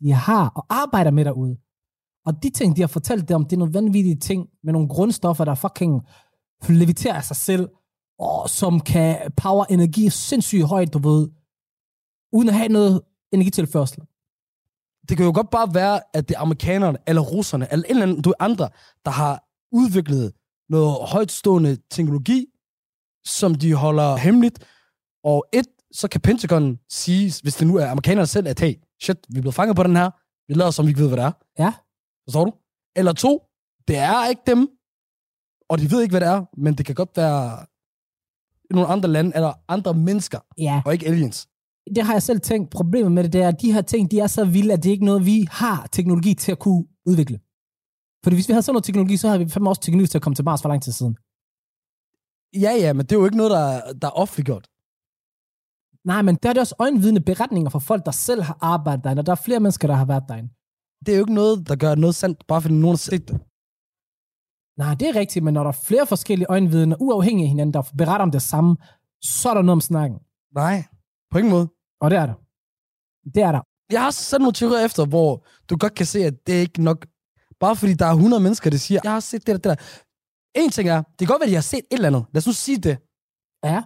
de 0.02 0.12
har 0.12 0.48
og 0.48 0.66
arbejder 0.70 1.10
med 1.10 1.24
derude. 1.24 1.56
Og 2.26 2.42
de 2.42 2.50
ting, 2.50 2.76
de 2.76 2.80
har 2.80 2.88
fortalt 2.88 3.28
dem, 3.28 3.44
det 3.44 3.52
er 3.52 3.58
nogle 3.58 3.74
vanvittige 3.74 4.16
ting 4.16 4.48
med 4.64 4.72
nogle 4.72 4.88
grundstoffer, 4.88 5.44
der 5.44 5.54
fucking 5.54 6.02
leviterer 6.68 7.14
af 7.14 7.24
sig 7.24 7.36
selv, 7.36 7.68
og 8.18 8.50
som 8.50 8.80
kan 8.80 9.32
power 9.36 9.64
energi 9.64 10.10
sindssygt 10.10 10.64
højt, 10.64 10.94
du 10.94 10.98
ved, 10.98 11.28
uden 12.32 12.48
at 12.48 12.54
have 12.54 12.68
noget 12.68 13.00
energitilførsel. 13.32 14.02
Det 15.08 15.16
kan 15.16 15.26
jo 15.26 15.32
godt 15.34 15.50
bare 15.50 15.74
være, 15.74 16.00
at 16.14 16.28
det 16.28 16.34
er 16.34 16.40
amerikanerne, 16.40 16.98
eller 17.06 17.22
russerne, 17.22 17.72
eller 17.72 17.84
en 17.84 17.90
eller 17.90 18.02
anden, 18.02 18.22
du 18.22 18.34
andre, 18.38 18.68
der 19.04 19.10
har 19.10 19.44
udviklet 19.72 20.32
noget 20.68 20.96
højtstående 21.08 21.78
teknologi, 21.90 22.46
som 23.24 23.54
de 23.54 23.74
holder 23.74 24.16
hemmeligt. 24.16 24.58
Og 25.24 25.46
et, 25.52 25.66
så 25.92 26.08
kan 26.08 26.20
Pentagon 26.20 26.78
sige, 26.90 27.34
hvis 27.42 27.54
det 27.54 27.66
nu 27.66 27.76
er 27.76 27.86
amerikanerne 27.86 28.26
selv, 28.26 28.48
at 28.48 28.60
hey, 28.60 28.74
shit, 29.02 29.18
vi 29.28 29.38
er 29.38 29.40
blevet 29.42 29.54
fanget 29.54 29.76
på 29.76 29.82
den 29.82 29.96
her, 29.96 30.10
vi 30.48 30.54
lader 30.54 30.70
som, 30.70 30.86
vi 30.86 30.90
ikke 30.90 31.00
ved, 31.00 31.08
hvad 31.08 31.18
det 31.18 31.24
er. 31.24 31.32
Ja. 31.58 31.72
Forstår 32.26 32.44
du? 32.44 32.52
Eller 32.96 33.12
to, 33.12 33.42
det 33.88 33.96
er 33.96 34.28
ikke 34.28 34.42
dem, 34.46 34.68
og 35.68 35.78
de 35.78 35.90
ved 35.90 36.02
ikke, 36.02 36.12
hvad 36.12 36.20
det 36.20 36.28
er, 36.28 36.44
men 36.56 36.74
det 36.74 36.86
kan 36.86 36.94
godt 36.94 37.16
være 37.16 37.66
nogle 38.70 38.88
andre 38.88 39.08
lande, 39.08 39.32
eller 39.34 39.52
andre 39.68 39.94
mennesker, 39.94 40.38
Ja, 40.58 40.82
og 40.86 40.92
ikke 40.92 41.06
aliens. 41.06 41.48
Det 41.96 42.04
har 42.04 42.12
jeg 42.12 42.22
selv 42.22 42.40
tænkt. 42.40 42.70
Problemet 42.70 43.12
med 43.12 43.24
det, 43.24 43.32
det 43.32 43.42
er, 43.42 43.48
at 43.48 43.60
de 43.62 43.72
her 43.72 43.82
ting, 43.82 44.10
de 44.10 44.20
er 44.20 44.26
så 44.26 44.44
vilde, 44.44 44.72
at 44.72 44.82
det 44.82 44.90
ikke 44.90 45.02
er 45.02 45.06
noget, 45.06 45.26
vi 45.26 45.48
har 45.50 45.88
teknologi 45.92 46.34
til 46.34 46.52
at 46.52 46.58
kunne 46.58 46.84
udvikle. 47.06 47.38
Fordi 48.24 48.36
hvis 48.36 48.48
vi 48.48 48.52
havde 48.52 48.62
sådan 48.62 48.74
noget 48.74 48.84
teknologi, 48.84 49.16
så 49.16 49.28
havde 49.28 49.44
vi 49.44 49.50
fandme 49.50 49.70
også 49.70 49.82
teknologi 49.82 50.06
til 50.06 50.18
at 50.18 50.22
komme 50.22 50.34
til 50.34 50.44
Mars 50.44 50.62
for 50.62 50.68
lang 50.68 50.82
tid 50.82 50.92
siden. 50.92 51.16
Ja, 52.64 52.72
ja, 52.84 52.92
men 52.92 53.06
det 53.06 53.12
er 53.12 53.16
jo 53.16 53.24
ikke 53.24 53.36
noget, 53.36 53.50
der, 53.50 53.92
der 53.92 54.08
er 54.08 54.16
offentliggjort. 54.22 54.66
Nej, 56.04 56.22
men 56.22 56.34
der 56.42 56.48
er 56.48 56.52
det 56.52 56.60
også 56.60 56.74
øjenvidende 56.78 57.20
beretninger 57.20 57.70
fra 57.70 57.78
folk, 57.78 58.04
der 58.06 58.10
selv 58.10 58.42
har 58.42 58.58
arbejdet 58.60 59.04
derinde, 59.04 59.20
og 59.20 59.26
der 59.26 59.32
er 59.32 59.44
flere 59.46 59.60
mennesker, 59.60 59.88
der 59.88 59.94
har 59.94 60.04
været 60.04 60.24
derinde. 60.28 60.50
Det 61.06 61.12
er 61.12 61.16
jo 61.16 61.22
ikke 61.22 61.34
noget, 61.34 61.68
der 61.68 61.76
gør 61.76 61.94
noget 61.94 62.14
sandt, 62.14 62.46
bare 62.46 62.62
fordi 62.62 62.74
nogen 62.74 62.96
har 62.96 62.96
set 63.10 63.28
det. 63.28 63.40
Nej, 64.78 64.94
det 64.94 65.08
er 65.08 65.16
rigtigt, 65.16 65.44
men 65.44 65.54
når 65.54 65.62
der 65.62 65.68
er 65.68 65.80
flere 65.88 66.06
forskellige 66.06 66.46
øjenvidner, 66.50 66.96
uafhængige 67.00 67.44
af 67.44 67.48
hinanden, 67.48 67.74
der 67.74 67.82
beretter 67.98 68.22
om 68.22 68.30
det 68.30 68.42
samme, 68.42 68.76
så 69.22 69.50
er 69.50 69.54
der 69.54 69.62
noget 69.62 69.76
om 69.76 69.80
snakken. 69.80 70.18
Nej, 70.54 70.84
på 71.34 71.38
ingen 71.38 71.52
måde. 71.56 71.68
Og 72.00 72.10
det 72.10 72.18
er 72.18 72.26
der. 72.26 72.34
Det 73.34 73.42
er 73.42 73.52
der. 73.52 73.62
Jeg 73.92 74.02
har 74.02 74.10
sat 74.10 74.40
nogle 74.40 74.52
teorier 74.52 74.84
efter, 74.84 75.06
hvor 75.06 75.46
du 75.68 75.76
godt 75.76 75.94
kan 75.94 76.06
se, 76.06 76.18
at 76.24 76.34
det 76.46 76.56
er 76.56 76.60
ikke 76.60 76.82
nok. 76.82 77.06
Bare 77.60 77.76
fordi 77.76 77.94
der 77.94 78.06
er 78.06 78.12
100 78.12 78.42
mennesker, 78.42 78.70
der 78.70 78.76
siger, 78.76 79.00
jeg 79.04 79.12
har 79.12 79.20
set 79.20 79.46
det 79.46 79.64
der, 79.64 79.70
det 79.70 79.78
der. 79.78 79.84
En 80.62 80.70
ting 80.70 80.88
er, 80.88 81.02
det 81.02 81.18
kan 81.18 81.26
godt 81.26 81.40
være, 81.40 81.46
at 81.46 81.50
de 81.50 81.54
har 81.54 81.62
set 81.62 81.78
et 81.78 81.86
eller 81.90 82.08
andet. 82.08 82.24
Lad 82.32 82.40
os 82.40 82.46
nu 82.46 82.52
sige 82.52 82.78
det. 82.78 82.96
Ja. 83.64 83.82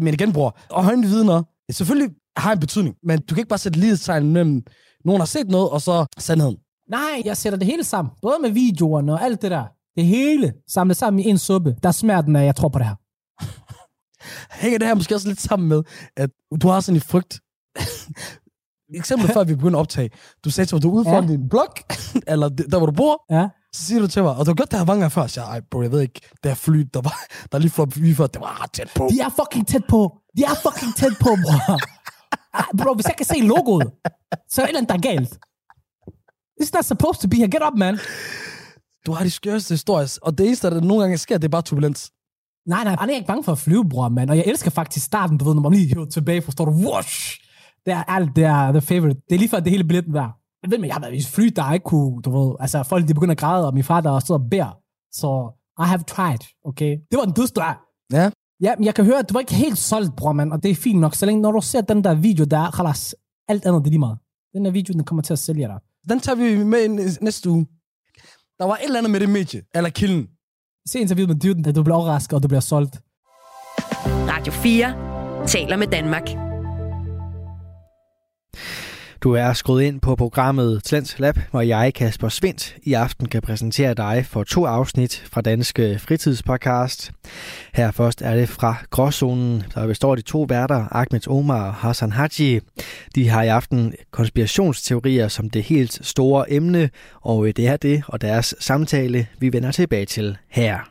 Men 0.00 0.14
igen, 0.14 0.32
bror, 0.32 0.58
og 0.70 0.84
højnevidner, 0.84 1.42
det 1.66 1.74
selvfølgelig 1.74 2.10
har 2.36 2.52
en 2.52 2.60
betydning, 2.60 2.96
men 3.02 3.22
du 3.22 3.34
kan 3.34 3.38
ikke 3.42 3.48
bare 3.48 3.58
sætte 3.58 3.78
lighedstegn 3.78 4.32
mellem, 4.32 4.62
nogen 5.04 5.20
har 5.20 5.26
set 5.26 5.48
noget, 5.48 5.70
og 5.70 5.80
så 5.80 6.06
sandheden. 6.18 6.56
Nej, 6.90 7.22
jeg 7.24 7.36
sætter 7.36 7.58
det 7.58 7.66
hele 7.66 7.84
sammen. 7.84 8.14
Både 8.22 8.38
med 8.42 8.50
videoerne 8.50 9.12
og 9.12 9.22
alt 9.22 9.42
det 9.42 9.50
der. 9.50 9.64
Det 9.96 10.04
hele 10.04 10.52
samlet 10.68 10.96
sammen 10.96 11.20
i 11.20 11.28
en 11.28 11.38
suppe. 11.38 11.76
Der 11.82 11.90
smager 11.90 12.20
den 12.20 12.36
af, 12.36 12.44
jeg 12.44 12.56
tror 12.56 12.68
på 12.68 12.78
det 12.78 12.86
her. 12.86 12.94
Hænger 14.50 14.78
det 14.78 14.88
her 14.88 14.94
måske 14.94 15.14
også 15.14 15.28
lidt 15.28 15.40
sammen 15.40 15.68
med, 15.68 15.82
at 16.16 16.30
du 16.62 16.68
har 16.68 16.80
sådan 16.80 16.96
en 16.96 17.00
frygt. 17.00 17.40
Eksempel 18.94 19.28
før 19.32 19.44
vi 19.44 19.54
begyndte 19.54 19.76
at 19.78 19.80
optage. 19.80 20.10
Du 20.44 20.50
sagde 20.50 20.68
til 20.68 20.74
mig, 20.74 20.82
du 20.82 20.88
er 20.90 20.94
ude 20.94 21.04
foran 21.04 21.24
Ja. 21.24 21.30
din 21.30 21.48
blok, 21.48 21.80
eller 22.26 22.48
der, 22.48 22.78
hvor 22.78 22.86
du 22.86 22.92
bor, 22.92 23.24
Ja. 23.30 23.48
Så 23.72 23.84
siger 23.84 24.00
du 24.00 24.06
til 24.06 24.22
mig, 24.22 24.36
og 24.36 24.46
du 24.46 24.50
har 24.50 24.54
gjort 24.54 24.70
det 24.70 24.78
her 24.78 24.86
mange 24.86 25.00
gange 25.00 25.10
før, 25.10 25.26
så 25.26 25.40
jeg, 25.40 25.50
ej 25.50 25.60
bro, 25.70 25.82
jeg 25.82 25.92
ved 25.92 26.00
ikke, 26.00 26.20
det 26.42 26.50
her 26.50 26.54
fly, 26.54 26.86
der, 26.94 27.00
var, 27.00 27.14
der 27.52 27.58
lige 27.58 27.70
fløj 27.70 27.86
lige 27.96 28.14
før, 28.14 28.26
det 28.26 28.40
var 28.40 28.62
ret 28.62 28.72
tæt 28.72 28.90
på. 28.94 29.08
De 29.10 29.20
er 29.20 29.28
fucking 29.28 29.68
tæt 29.68 29.82
på. 29.88 30.18
De 30.36 30.42
er 30.44 30.54
fucking 30.54 30.94
tæt 30.96 31.12
på, 31.20 31.28
bro. 31.44 31.74
Ah, 32.54 32.64
Bro, 32.78 32.94
hvis 32.94 33.06
jeg 33.06 33.16
kan 33.16 33.26
se 33.26 33.34
logoet, 33.40 33.90
så 34.48 34.62
er 34.62 34.64
der 34.64 34.64
et 34.64 34.68
eller 34.68 34.78
andet, 34.80 34.88
der 34.88 34.94
er 35.10 35.14
galt. 35.14 35.38
It's 36.62 36.70
not 36.74 36.84
supposed 36.84 37.20
to 37.22 37.28
be 37.28 37.36
here. 37.36 37.48
Get 37.48 37.62
up, 37.72 37.78
man. 37.78 37.98
Du 39.06 39.12
har 39.12 39.24
de 39.24 39.30
skørste 39.30 39.72
historier, 39.74 40.18
og 40.22 40.38
det 40.38 40.46
eneste, 40.46 40.70
der 40.70 40.80
nogle 40.80 41.02
gange 41.02 41.18
sker, 41.18 41.38
det 41.38 41.44
er 41.44 41.48
bare 41.48 41.62
turbulens. 41.62 42.10
Nej, 42.70 42.84
nej, 42.84 42.96
han 43.00 43.10
er 43.10 43.14
ikke 43.14 43.26
bange 43.26 43.44
for 43.44 43.52
at 43.52 43.58
flyve, 43.58 43.88
bror, 43.88 44.08
mand. 44.08 44.30
Og 44.30 44.36
jeg 44.36 44.44
elsker 44.46 44.70
faktisk 44.70 45.06
starten, 45.06 45.38
du 45.38 45.44
ved, 45.44 45.54
når 45.54 45.62
man 45.62 45.72
lige 45.72 45.88
hiver 45.88 46.04
tilbage, 46.04 46.42
forstår 46.42 46.64
du? 46.64 46.70
Whoosh! 46.70 47.40
Det 47.86 47.92
er 47.92 48.02
alt, 48.02 48.36
det 48.36 48.44
er 48.44 48.72
the 48.72 48.80
favorite. 48.80 49.20
Det 49.28 49.34
er 49.34 49.38
lige 49.38 49.48
før, 49.48 49.60
det 49.60 49.70
hele 49.70 49.84
billetten 49.84 50.14
værd. 50.14 50.30
Jeg 50.62 50.70
ved, 50.70 50.78
men 50.78 50.86
jeg 50.86 50.94
har 50.94 51.00
været 51.00 51.14
i 51.14 51.24
fly, 51.24 51.44
der 51.56 51.72
ikke 51.72 51.84
kunne, 51.84 52.22
du 52.22 52.30
ved, 52.38 52.56
altså 52.60 52.82
folk, 52.82 53.08
de 53.08 53.14
begynder 53.14 53.32
at 53.32 53.38
græde, 53.38 53.66
og 53.66 53.74
min 53.74 53.84
far, 53.84 54.00
der 54.00 54.18
stod 54.18 54.36
og 54.36 54.50
beder. 54.50 54.78
Så 55.12 55.30
I 55.78 55.86
have 55.86 56.02
tried, 56.02 56.38
okay? 56.64 56.98
Det 57.10 57.16
var 57.18 57.24
en 57.24 57.32
dødsdør. 57.32 57.80
Ja. 58.12 58.30
Ja, 58.60 58.74
men 58.76 58.84
jeg 58.84 58.94
kan 58.94 59.04
høre, 59.04 59.18
at 59.18 59.28
du 59.28 59.32
var 59.32 59.40
ikke 59.40 59.54
helt 59.54 59.78
solgt, 59.78 60.16
bror, 60.16 60.32
mand, 60.32 60.52
og 60.52 60.62
det 60.62 60.70
er 60.70 60.74
fint 60.74 61.00
nok. 61.00 61.14
Så 61.14 61.26
længe, 61.26 61.42
når 61.42 61.52
du 61.52 61.60
ser 61.60 61.80
den 61.80 62.04
der 62.04 62.14
video, 62.14 62.44
der 62.44 62.58
er, 62.58 62.70
khalas, 62.70 63.14
alt 63.48 63.66
andet, 63.66 63.80
det 63.80 63.86
er 63.86 63.90
lige 63.90 63.98
meget. 63.98 64.18
Den 64.54 64.64
der 64.64 64.70
video, 64.70 64.92
den 64.92 65.04
kommer 65.04 65.22
til 65.22 65.32
at 65.32 65.38
sælge 65.38 65.66
dig. 65.66 65.78
Den 66.08 66.20
tager 66.20 66.36
vi 66.36 66.64
med 66.64 66.88
næste 67.20 67.50
uge. 67.50 67.66
Der 68.58 68.64
var 68.64 68.76
et 68.76 68.84
eller 68.84 68.98
andet 68.98 69.10
med 69.10 69.20
det 69.20 69.28
medie, 69.28 69.62
eller 69.74 69.90
kilden. 69.90 70.26
Se 70.92 70.98
interviewet 70.98 71.28
med 71.28 71.40
Dyden, 71.40 71.62
da 71.62 71.72
du 71.72 71.82
bliver 71.82 71.96
overrasket, 71.96 72.32
og 72.32 72.42
du 72.42 72.48
bliver 72.48 72.60
solgt. 72.60 73.00
Radio 74.28 74.52
4 74.52 75.46
taler 75.46 75.76
med 75.76 75.86
Danmark. 75.86 76.49
Du 79.22 79.32
er 79.32 79.52
skruet 79.52 79.82
ind 79.82 80.00
på 80.00 80.16
programmet 80.16 80.84
Talent 80.84 81.18
Lab, 81.18 81.38
hvor 81.50 81.60
jeg, 81.60 81.94
Kasper 81.94 82.28
Svindt, 82.28 82.76
i 82.82 82.92
aften 82.92 83.28
kan 83.28 83.42
præsentere 83.42 83.94
dig 83.94 84.26
for 84.26 84.44
to 84.44 84.64
afsnit 84.64 85.24
fra 85.32 85.40
Danske 85.40 85.98
Fritidspodcast. 85.98 87.12
Her 87.74 87.90
først 87.90 88.22
er 88.22 88.34
det 88.34 88.48
fra 88.48 88.74
Gråzonen, 88.90 89.62
der 89.74 89.86
består 89.86 90.14
de 90.14 90.22
to 90.22 90.46
værter, 90.48 90.86
Ahmed 90.90 91.28
Omar 91.28 91.66
og 91.66 91.74
Hassan 91.74 92.12
Haji. 92.12 92.60
De 93.14 93.28
har 93.28 93.42
i 93.42 93.48
aften 93.48 93.94
konspirationsteorier 94.10 95.28
som 95.28 95.50
det 95.50 95.62
helt 95.62 96.06
store 96.06 96.52
emne, 96.52 96.90
og 97.20 97.46
øh, 97.46 97.52
det 97.56 97.68
er 97.68 97.76
det 97.76 98.02
og 98.06 98.20
deres 98.20 98.54
samtale, 98.60 99.26
vi 99.38 99.52
vender 99.52 99.70
tilbage 99.70 100.06
til 100.06 100.36
her. 100.48 100.90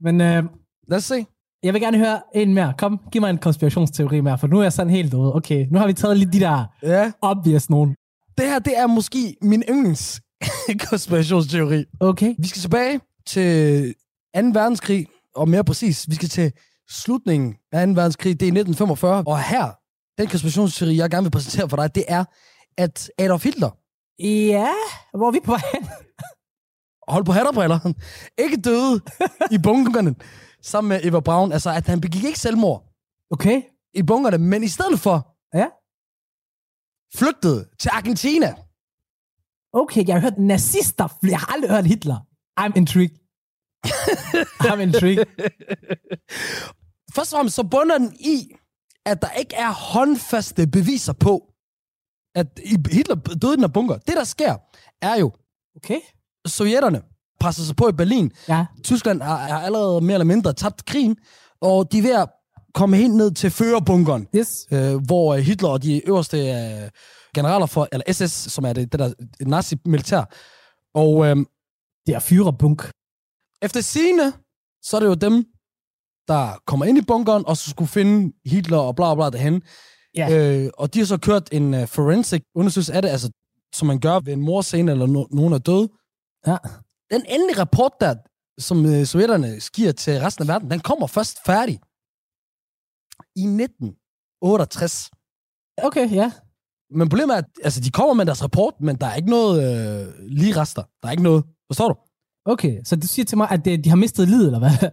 Men 0.00 0.20
uh, 0.20 0.50
Lad 0.88 0.98
os 0.98 1.04
se 1.04 1.26
jeg 1.64 1.72
vil 1.74 1.82
gerne 1.82 1.98
høre 1.98 2.20
en 2.34 2.54
mere. 2.54 2.74
Kom, 2.78 3.00
giv 3.12 3.20
mig 3.20 3.30
en 3.30 3.38
konspirationsteori 3.38 4.20
mere, 4.20 4.38
for 4.38 4.46
nu 4.46 4.58
er 4.58 4.62
jeg 4.62 4.72
sådan 4.72 4.90
helt 4.90 5.14
ude. 5.14 5.34
Okay, 5.34 5.66
nu 5.70 5.78
har 5.78 5.86
vi 5.86 5.92
taget 5.92 6.16
lige 6.16 6.32
de 6.32 6.40
der 6.40 6.64
Ja. 6.82 7.12
obvious 7.22 7.70
nogen. 7.70 7.96
Det 8.38 8.46
her, 8.46 8.58
det 8.58 8.78
er 8.78 8.86
måske 8.86 9.36
min 9.42 9.62
yndlings 9.70 10.20
konspirationsteori. 10.88 11.84
Okay. 12.00 12.34
Vi 12.38 12.46
skal 12.48 12.60
tilbage 12.60 13.00
til 13.26 13.82
2. 14.36 14.40
verdenskrig, 14.52 15.06
og 15.36 15.48
mere 15.48 15.64
præcis, 15.64 16.08
vi 16.10 16.14
skal 16.14 16.28
til 16.28 16.52
slutningen 16.90 17.54
af 17.72 17.86
2. 17.86 17.92
verdenskrig, 17.92 18.40
det 18.40 18.46
er 18.46 18.52
i 18.52 18.58
1945. 18.60 19.22
Og 19.26 19.42
her, 19.42 19.70
den 20.18 20.28
konspirationsteori, 20.28 20.96
jeg 20.96 21.10
gerne 21.10 21.24
vil 21.24 21.30
præsentere 21.30 21.68
for 21.68 21.76
dig, 21.76 21.94
det 21.94 22.04
er, 22.08 22.24
at 22.78 23.10
Adolf 23.18 23.44
Hitler, 23.44 23.70
Ja, 24.22 24.68
hvor 25.14 25.26
er 25.26 25.30
vi 25.32 25.40
på 25.44 25.50
vej 25.52 25.60
hen? 25.74 25.88
hold 27.08 27.24
på 27.24 27.32
hatterbriller, 27.32 27.78
ikke 28.38 28.56
døde 28.56 29.00
i 29.50 29.58
bunkerne 29.58 30.14
sammen 30.64 30.88
med 30.88 31.00
Eva 31.04 31.20
Braun. 31.20 31.52
Altså, 31.52 31.70
at 31.70 31.86
han 31.86 32.00
begik 32.00 32.24
ikke 32.24 32.38
selvmord 32.38 32.80
Okay. 33.30 33.62
i 33.94 34.02
bunkerne, 34.02 34.38
men 34.38 34.62
i 34.64 34.68
stedet 34.68 35.00
for 35.00 35.16
Ja. 35.60 35.66
flygtede 37.18 37.68
til 37.78 37.88
Argentina. 37.92 38.54
Okay, 39.72 40.06
jeg 40.06 40.14
har 40.14 40.20
hørt 40.20 40.38
nazister. 40.38 41.08
fly- 41.20 41.30
Jeg 41.30 41.38
har 41.38 41.52
aldrig 41.54 41.70
hørt 41.70 41.86
Hitler. 41.86 42.18
I'm 42.60 42.72
intrigued. 42.76 43.16
I'm 44.68 44.80
intrigued. 44.80 45.24
Først 47.14 47.32
og 47.32 47.36
fremmest 47.36 47.56
så 47.56 47.62
bunder 47.62 47.98
den 47.98 48.12
i, 48.20 48.54
at 49.06 49.22
der 49.22 49.30
ikke 49.30 49.54
er 49.56 49.70
håndfaste 49.72 50.66
beviser 50.66 51.12
på, 51.12 51.52
at 52.34 52.46
Hitler 52.92 53.14
døde 53.14 53.52
i 53.52 53.56
den 53.56 53.60
her 53.64 53.68
bunker. 53.68 53.98
Det, 53.98 54.14
der 54.16 54.24
sker, 54.24 54.56
er 55.02 55.16
jo, 55.20 55.32
Okay. 55.76 56.00
sovjetterne 56.46 57.02
presser 57.44 57.62
sig 57.62 57.76
på 57.76 57.88
i 57.88 57.92
Berlin. 57.92 58.32
Ja. 58.48 58.66
Tyskland 58.84 59.22
har, 59.22 59.36
har 59.36 59.60
allerede 59.60 60.00
mere 60.00 60.14
eller 60.14 60.24
mindre 60.24 60.52
tabt 60.52 60.84
krigen, 60.84 61.16
og 61.60 61.92
de 61.92 61.98
er 61.98 62.02
ved 62.02 62.14
at 62.14 62.28
komme 62.74 62.96
helt 62.96 63.14
ned 63.14 63.30
til 63.34 63.50
førerbunkeren, 63.50 64.26
Yes. 64.36 64.66
øh, 64.72 64.96
hvor 65.06 65.34
øh, 65.34 65.40
Hitler 65.40 65.68
og 65.68 65.82
de 65.82 66.08
øverste 66.08 66.38
øh, 66.38 66.90
generaler 67.34 67.66
for, 67.66 67.88
eller 67.92 68.12
SS, 68.12 68.32
som 68.52 68.64
er 68.64 68.72
det, 68.72 68.92
det 68.92 69.00
der 69.00 69.12
nazi-militær, 69.40 70.22
og 70.94 71.26
øh, 71.26 71.36
Det 72.06 72.14
er 72.14 72.18
fyrerbunk. 72.18 72.90
efter 73.62 73.80
sine, 73.80 74.32
så 74.82 74.96
er 74.96 75.00
det 75.00 75.06
jo 75.06 75.14
dem, 75.14 75.44
der 76.28 76.60
kommer 76.66 76.84
ind 76.86 76.98
i 76.98 77.02
bunkeren, 77.02 77.46
og 77.46 77.56
så 77.56 77.70
skulle 77.70 77.88
finde 77.88 78.32
Hitler 78.46 78.78
og 78.78 78.96
bla 78.96 79.14
bla 79.14 79.30
derhen. 79.30 79.62
Ja. 80.16 80.26
Øh, 80.64 80.70
og 80.78 80.94
de 80.94 80.98
har 80.98 81.06
så 81.06 81.18
kørt 81.18 81.48
en 81.52 81.74
uh, 81.74 81.86
forensic 81.88 82.42
undersøgelse 82.54 82.92
af 82.92 83.02
det, 83.02 83.08
altså, 83.08 83.30
som 83.74 83.86
man 83.88 83.98
gør 84.00 84.20
ved 84.20 84.32
en 84.32 84.40
morscene, 84.40 84.92
eller 84.92 85.06
no- 85.06 85.36
nogen 85.36 85.52
er 85.52 85.58
død. 85.58 85.88
Ja. 86.46 86.56
Den 87.10 87.22
endelige 87.28 87.60
rapport 87.60 87.92
der, 88.00 88.14
som 88.58 88.84
uh, 88.84 89.04
sovjetterne 89.04 89.60
skiver 89.60 89.92
til 89.92 90.20
resten 90.20 90.42
af 90.42 90.48
verden, 90.48 90.70
den 90.70 90.80
kommer 90.80 91.06
først 91.06 91.38
færdig 91.46 91.80
i 93.36 93.44
1968. 93.44 95.10
Okay, 95.82 96.10
ja. 96.10 96.32
Men 96.90 97.08
problemet 97.08 97.34
er, 97.34 97.38
at 97.38 97.44
altså, 97.62 97.80
de 97.80 97.90
kommer 97.90 98.14
med 98.14 98.26
deres 98.26 98.42
rapport, 98.42 98.74
men 98.80 98.96
der 98.96 99.06
er 99.06 99.14
ikke 99.14 99.30
noget 99.30 99.56
øh, 99.64 100.14
lige 100.28 100.56
rester. 100.56 100.82
Der 101.02 101.08
er 101.08 101.12
ikke 101.12 101.22
noget. 101.22 101.44
Forstår 101.70 101.88
du? 101.88 101.94
Okay, 102.44 102.80
så 102.84 102.96
du 102.96 103.06
siger 103.06 103.24
til 103.26 103.38
mig, 103.38 103.50
at 103.50 103.64
det, 103.64 103.84
de 103.84 103.88
har 103.88 103.96
mistet 103.96 104.28
lid, 104.28 104.46
eller 104.46 104.58
hvad? 104.58 104.90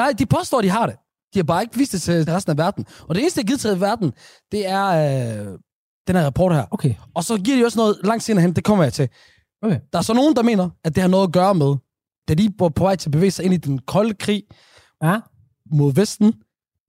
Nej, 0.00 0.12
de 0.18 0.26
påstår, 0.26 0.60
de 0.60 0.68
har 0.68 0.86
det. 0.86 0.96
De 1.34 1.38
har 1.38 1.44
bare 1.44 1.62
ikke 1.62 1.76
vist 1.76 1.92
det 1.92 2.02
til 2.02 2.24
resten 2.24 2.50
af 2.50 2.58
verden. 2.58 2.86
Og 3.08 3.14
det 3.14 3.20
eneste, 3.20 3.40
der 3.40 3.44
er 3.44 3.46
givet 3.46 3.60
til 3.60 3.80
verden, 3.80 4.12
det 4.52 4.66
er 4.66 4.86
øh, 4.86 5.58
den 6.06 6.16
her 6.16 6.24
rapport 6.24 6.54
her. 6.54 6.66
Okay. 6.70 6.94
Og 7.14 7.24
så 7.24 7.36
giver 7.36 7.56
de 7.56 7.64
også 7.64 7.78
noget 7.78 8.00
langt 8.04 8.22
senere 8.22 8.42
hen, 8.42 8.56
det 8.56 8.64
kommer 8.64 8.84
jeg 8.84 8.92
til. 8.92 9.08
Okay. 9.62 9.80
Der 9.92 9.98
er 9.98 10.02
så 10.02 10.14
nogen, 10.14 10.36
der 10.36 10.42
mener, 10.42 10.70
at 10.84 10.94
det 10.94 11.00
har 11.02 11.08
noget 11.08 11.26
at 11.26 11.32
gøre 11.32 11.54
med, 11.54 11.76
da 12.28 12.34
de 12.34 12.52
var 12.58 12.68
på 12.68 12.84
vej 12.84 12.96
til 12.96 13.08
at 13.08 13.12
bevæge 13.12 13.30
sig 13.30 13.44
ind 13.44 13.54
i 13.54 13.56
den 13.56 13.78
kolde 13.78 14.14
krig 14.14 14.42
Ja. 15.02 15.20
mod 15.70 15.92
Vesten, 15.94 16.32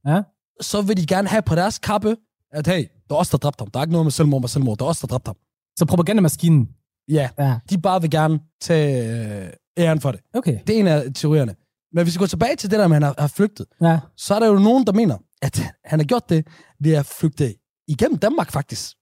Ja. 0.08 0.21
så 0.62 0.82
vil 0.82 0.97
de 0.97 1.05
gerne 1.05 1.27
have 1.27 1.41
på 1.41 1.55
deres 1.55 1.79
kappe, 1.79 2.15
at 2.51 2.67
hey, 2.67 2.79
det 2.79 3.12
er 3.12 3.15
os, 3.15 3.29
der 3.29 3.38
dræbte 3.38 3.62
ham. 3.62 3.71
Der 3.71 3.79
er 3.79 3.84
ikke 3.84 3.91
noget 3.91 4.05
med 4.05 4.12
selvmord 4.12 4.41
med 4.41 4.49
selvmord. 4.49 4.77
Det 4.77 4.86
er 4.86 4.89
os, 4.89 4.99
der 4.99 5.08
dræbte 5.08 5.29
ham. 5.29 5.36
Så 5.79 5.86
propagandamaskinen. 5.86 6.69
Ja, 7.08 7.29
Ja. 7.39 7.60
de 7.69 7.77
bare 7.82 8.01
vil 8.01 8.10
gerne 8.12 8.39
tage 8.62 9.43
øh, 9.45 9.53
æren 9.77 10.01
for 10.01 10.12
det. 10.12 10.21
Okay. 10.34 10.60
Det 10.67 10.75
er 10.75 10.79
en 10.79 10.88
af 10.88 11.13
teorierne. 11.15 11.55
Men 11.93 12.03
hvis 12.03 12.15
vi 12.15 12.19
går 12.19 12.25
tilbage 12.25 12.55
til 12.55 12.71
det 12.71 12.79
der 12.79 12.88
med, 12.88 12.95
at 12.97 13.03
han 13.03 13.13
har, 13.17 13.21
har 13.21 13.27
flygtet, 13.27 13.65
Ja. 13.82 13.99
så 14.17 14.36
er 14.36 14.39
der 14.39 14.47
jo 14.47 14.60
nogen, 14.60 14.86
der 14.88 14.93
mener, 14.93 15.17
at 15.41 15.62
han 15.86 15.99
har 15.99 16.05
gjort 16.05 16.29
det 16.29 16.47
ved 16.79 16.93
at 16.93 17.05
flygte 17.05 17.55
igennem 17.88 18.17
Danmark, 18.17 18.51
faktisk. 18.51 18.95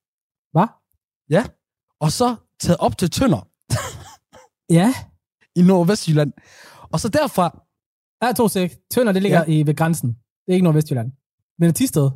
Hvad? 0.52 0.68
Ja. 1.30 1.44
Og 2.00 2.12
så 2.12 2.36
taget 2.60 2.78
op 2.80 2.98
til 2.98 3.10
Tønder 3.10 3.48
Ja. 4.70 4.94
i 5.56 5.62
Nordvestjylland. 5.62 6.34
Og 6.92 7.00
så 7.00 7.10
derfra, 7.10 7.64
Ja, 8.22 8.32
to 8.34 8.48
sek. 8.48 8.78
Tønder, 8.92 9.14
det 9.14 9.22
ligger 9.22 9.44
ja. 9.48 9.54
i, 9.54 9.68
ved 9.68 9.76
grænsen. 9.76 10.10
Det 10.10 10.48
er 10.48 10.54
ikke 10.54 10.64
Nordvestjylland. 10.64 11.12
Men 11.60 11.74
Tisted. 11.74 12.10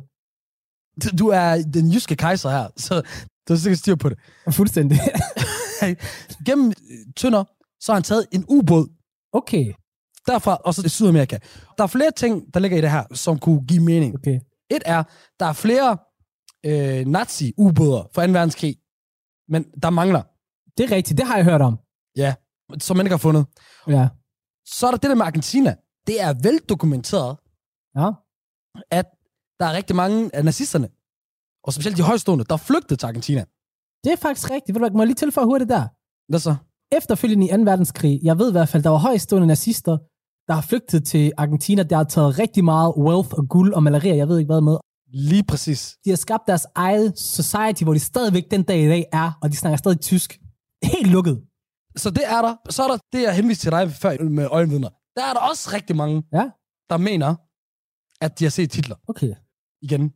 d- 1.04 1.16
du 1.16 1.28
er 1.28 1.62
den 1.74 1.90
jyske 1.92 2.16
kejser 2.16 2.50
her, 2.50 2.68
så 2.76 2.94
du 3.48 3.52
har 3.52 3.56
sikkert 3.58 3.78
styr 3.78 3.94
på 3.94 4.08
det. 4.08 4.18
Fuldstændig. 4.50 4.98
Gennem 6.46 6.68
øh, 6.68 7.12
Tønder, 7.16 7.44
så 7.80 7.92
har 7.92 7.94
han 7.96 8.02
taget 8.02 8.26
en 8.32 8.44
ubåd 8.48 8.88
okay. 9.32 9.72
derfra, 10.26 10.56
og 10.56 10.74
så 10.74 10.82
til 10.82 10.90
Sydamerika. 10.90 11.38
Der 11.78 11.84
er 11.84 11.88
flere 11.88 12.10
ting, 12.10 12.54
der 12.54 12.60
ligger 12.60 12.78
i 12.78 12.80
det 12.80 12.90
her, 12.90 13.04
som 13.14 13.38
kunne 13.38 13.66
give 13.66 13.82
mening. 13.84 14.14
Okay. 14.14 14.40
Et 14.70 14.82
er, 14.86 15.02
der 15.40 15.46
er 15.46 15.52
flere 15.52 15.98
øh, 16.66 17.06
nazi-ubåder 17.06 18.08
fra 18.14 18.26
2. 18.26 18.32
verdenskrig, 18.32 18.76
men 19.48 19.64
der 19.82 19.90
mangler, 19.90 20.22
Det 20.78 20.92
er 20.92 20.96
rigtigt. 20.96 21.18
Det 21.18 21.26
har 21.26 21.36
jeg 21.36 21.44
hørt 21.44 21.60
om. 21.62 21.78
ja, 22.16 22.34
som 22.80 22.96
man 22.96 23.06
ikke 23.06 23.12
har 23.12 23.18
fundet. 23.28 23.46
Ja. 23.88 24.08
Så 24.66 24.86
er 24.86 24.90
der 24.90 24.98
det 24.98 25.10
der 25.10 25.14
med 25.14 25.26
Argentina. 25.26 25.74
Det 26.06 26.20
er 26.22 26.32
veldokumenteret, 26.42 27.36
Ja. 28.00 28.08
at 28.90 29.06
der 29.60 29.66
er 29.66 29.72
rigtig 29.72 29.96
mange 29.96 30.30
af 30.36 30.44
nazisterne, 30.44 30.88
og 31.64 31.72
specielt 31.72 31.96
de 31.96 32.02
højstående, 32.02 32.44
der 32.44 32.52
er 32.54 32.64
flygtet 32.70 32.98
til 32.98 33.06
Argentina. 33.06 33.44
Det 34.04 34.12
er 34.12 34.16
faktisk 34.16 34.50
rigtigt. 34.50 34.80
Ved 34.80 34.88
du 34.90 34.96
må 34.96 35.02
jeg 35.02 35.06
lige 35.06 35.14
tilføje 35.24 35.46
hurtigt 35.46 35.70
der? 35.70 35.84
Hvad 36.30 36.40
så? 36.40 36.54
Efterfølgende 36.98 37.46
i 37.46 37.50
2. 37.50 37.62
verdenskrig, 37.62 38.20
jeg 38.22 38.38
ved 38.38 38.48
i 38.48 38.52
hvert 38.52 38.68
fald, 38.68 38.82
der 38.82 38.90
var 38.90 38.98
højstående 38.98 39.46
nazister, 39.46 39.98
der 40.48 40.54
har 40.54 40.60
flygtet 40.62 41.06
til 41.06 41.32
Argentina, 41.36 41.82
der 41.82 41.96
har 41.96 42.04
taget 42.04 42.38
rigtig 42.38 42.64
meget 42.64 42.94
wealth 42.96 43.34
og 43.38 43.48
guld 43.48 43.72
og 43.74 43.82
malerier, 43.82 44.14
jeg 44.14 44.28
ved 44.28 44.38
ikke 44.38 44.52
hvad 44.52 44.60
med. 44.60 44.76
Lige 45.08 45.44
præcis. 45.44 45.96
De 46.04 46.10
har 46.10 46.16
skabt 46.16 46.42
deres 46.46 46.66
eget 46.74 47.18
society, 47.18 47.82
hvor 47.84 47.92
de 47.92 48.00
stadigvæk 48.00 48.50
den 48.50 48.62
dag 48.62 48.80
i 48.80 48.88
dag 48.88 49.04
er, 49.12 49.38
og 49.42 49.50
de 49.52 49.56
snakker 49.56 49.76
stadig 49.76 50.00
tysk. 50.00 50.40
Helt 50.84 51.10
lukket. 51.10 51.42
Så 51.96 52.10
det 52.10 52.22
er 52.26 52.42
der. 52.42 52.54
Så 52.70 52.82
er 52.82 52.88
der 52.88 52.98
det, 53.12 53.22
jeg 53.22 53.34
henviste 53.34 53.64
til 53.64 53.70
dig 53.72 53.92
før 53.92 54.28
med 54.28 54.46
øjenvidner. 54.50 54.88
Der 55.16 55.24
er 55.24 55.32
der 55.32 55.40
også 55.40 55.70
rigtig 55.72 55.96
mange, 55.96 56.22
Ja. 56.32 56.44
der 56.90 56.96
mener, 56.96 57.34
at 58.24 58.38
de 58.38 58.44
har 58.44 58.50
set 58.50 58.70
titler 58.70 58.96
Okay. 59.08 59.34
igen. 59.82 60.12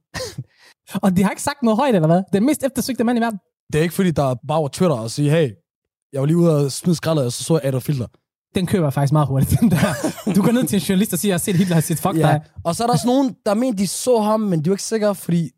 Og 1.05 1.17
de 1.17 1.23
har 1.23 1.31
ikke 1.31 1.43
sagt 1.43 1.63
noget 1.63 1.77
højt, 1.79 1.95
eller 1.95 2.07
hvad? 2.09 2.23
Den 2.33 2.47
mest 2.47 2.63
eftersøgte 2.65 3.05
mand 3.05 3.19
i 3.19 3.21
verden. 3.21 3.39
Det 3.73 3.79
er 3.79 3.83
ikke 3.83 3.95
fordi, 3.95 4.11
der 4.11 4.23
er 4.31 4.35
bare 4.49 4.59
over 4.59 4.69
Twitter 4.69 4.97
og 4.97 5.11
sige, 5.11 5.31
hey, 5.31 5.51
Jeg 6.13 6.21
var 6.21 6.27
lige 6.27 6.37
ude 6.37 6.57
og 6.65 6.73
smide 6.73 6.97
skraldet, 6.97 7.25
og 7.25 7.33
så 7.33 7.45
så 7.45 7.55
jeg 7.55 7.65
Adolf 7.65 7.87
Hitler. 7.87 8.07
Den 8.55 8.67
køber 8.67 8.87
jeg 8.87 8.93
faktisk 8.93 9.13
meget 9.13 9.29
hurtigt, 9.29 9.51
den 9.61 9.71
der. 9.71 9.79
Du 10.37 10.43
går 10.43 10.53
ned 10.53 10.67
til 10.67 10.77
en 10.77 10.83
journalist 10.83 11.13
og 11.13 11.19
siger, 11.19 11.31
jeg 11.31 11.35
har 11.35 11.39
set 11.39 11.57
Hitler 11.57 11.75
har 11.75 11.81
set 11.81 11.99
fuck 11.99 12.17
Ja. 12.17 12.21
dig. 12.21 12.41
Og 12.65 12.77
så 12.77 12.83
er 12.83 12.87
der 12.87 12.95
også 12.95 13.07
nogen, 13.07 13.37
der 13.47 13.55
mener, 13.55 13.77
de 13.77 13.87
så 13.87 14.21
ham, 14.21 14.41
men 14.41 14.59
de 14.59 14.69
er 14.69 14.71
jo 14.71 14.73
ikke 14.73 14.83
sikre, 14.83 15.15
fordi... 15.15 15.51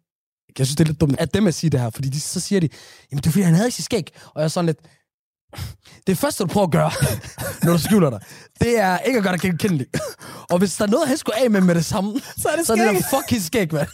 Jeg 0.59 0.66
synes, 0.66 0.76
det 0.76 0.85
er 0.85 0.88
lidt 0.88 1.00
dumt 1.00 1.20
at 1.20 1.35
dem 1.35 1.46
at 1.46 1.54
sige 1.54 1.70
det 1.70 1.81
her, 1.81 1.90
fordi 1.90 2.09
de, 2.09 2.20
så 2.20 2.40
siger 2.40 2.61
de, 2.61 2.68
jamen 3.11 3.20
det 3.22 3.26
er 3.26 3.31
fordi, 3.31 3.42
han 3.42 3.54
havde 3.54 3.66
ikke 3.68 3.76
sit 3.76 3.85
skæg. 3.85 4.11
Og 4.24 4.40
jeg 4.40 4.44
er 4.44 4.48
sådan 4.48 4.66
lidt, 4.66 4.78
det 6.07 6.19
første, 6.19 6.45
du 6.45 6.49
prøver 6.49 6.67
at 6.67 6.73
gøre, 6.73 6.91
når 7.65 7.73
du 7.73 7.79
skjuler 7.79 8.11
dig, 8.11 8.21
det 8.61 8.81
er 8.81 8.99
ikke 8.99 9.17
at 9.17 9.23
gøre 9.23 9.33
dig 9.33 9.41
genkendelig. 9.41 9.87
Og 10.51 10.59
hvis 10.59 10.77
der 10.77 10.85
er 10.85 10.91
noget, 10.91 11.09
han 11.09 11.17
skulle 11.17 11.43
af 11.43 11.51
med 11.51 11.61
med 11.61 11.75
det 11.75 11.85
samme, 11.85 12.21
så 12.37 12.49
er 12.49 12.57
det, 12.57 12.67
så 12.67 12.73
er 12.73 12.77
det 12.77 12.95
der 12.95 13.19
fucking 13.19 13.43
skæg, 13.43 13.73
mand. 13.73 13.89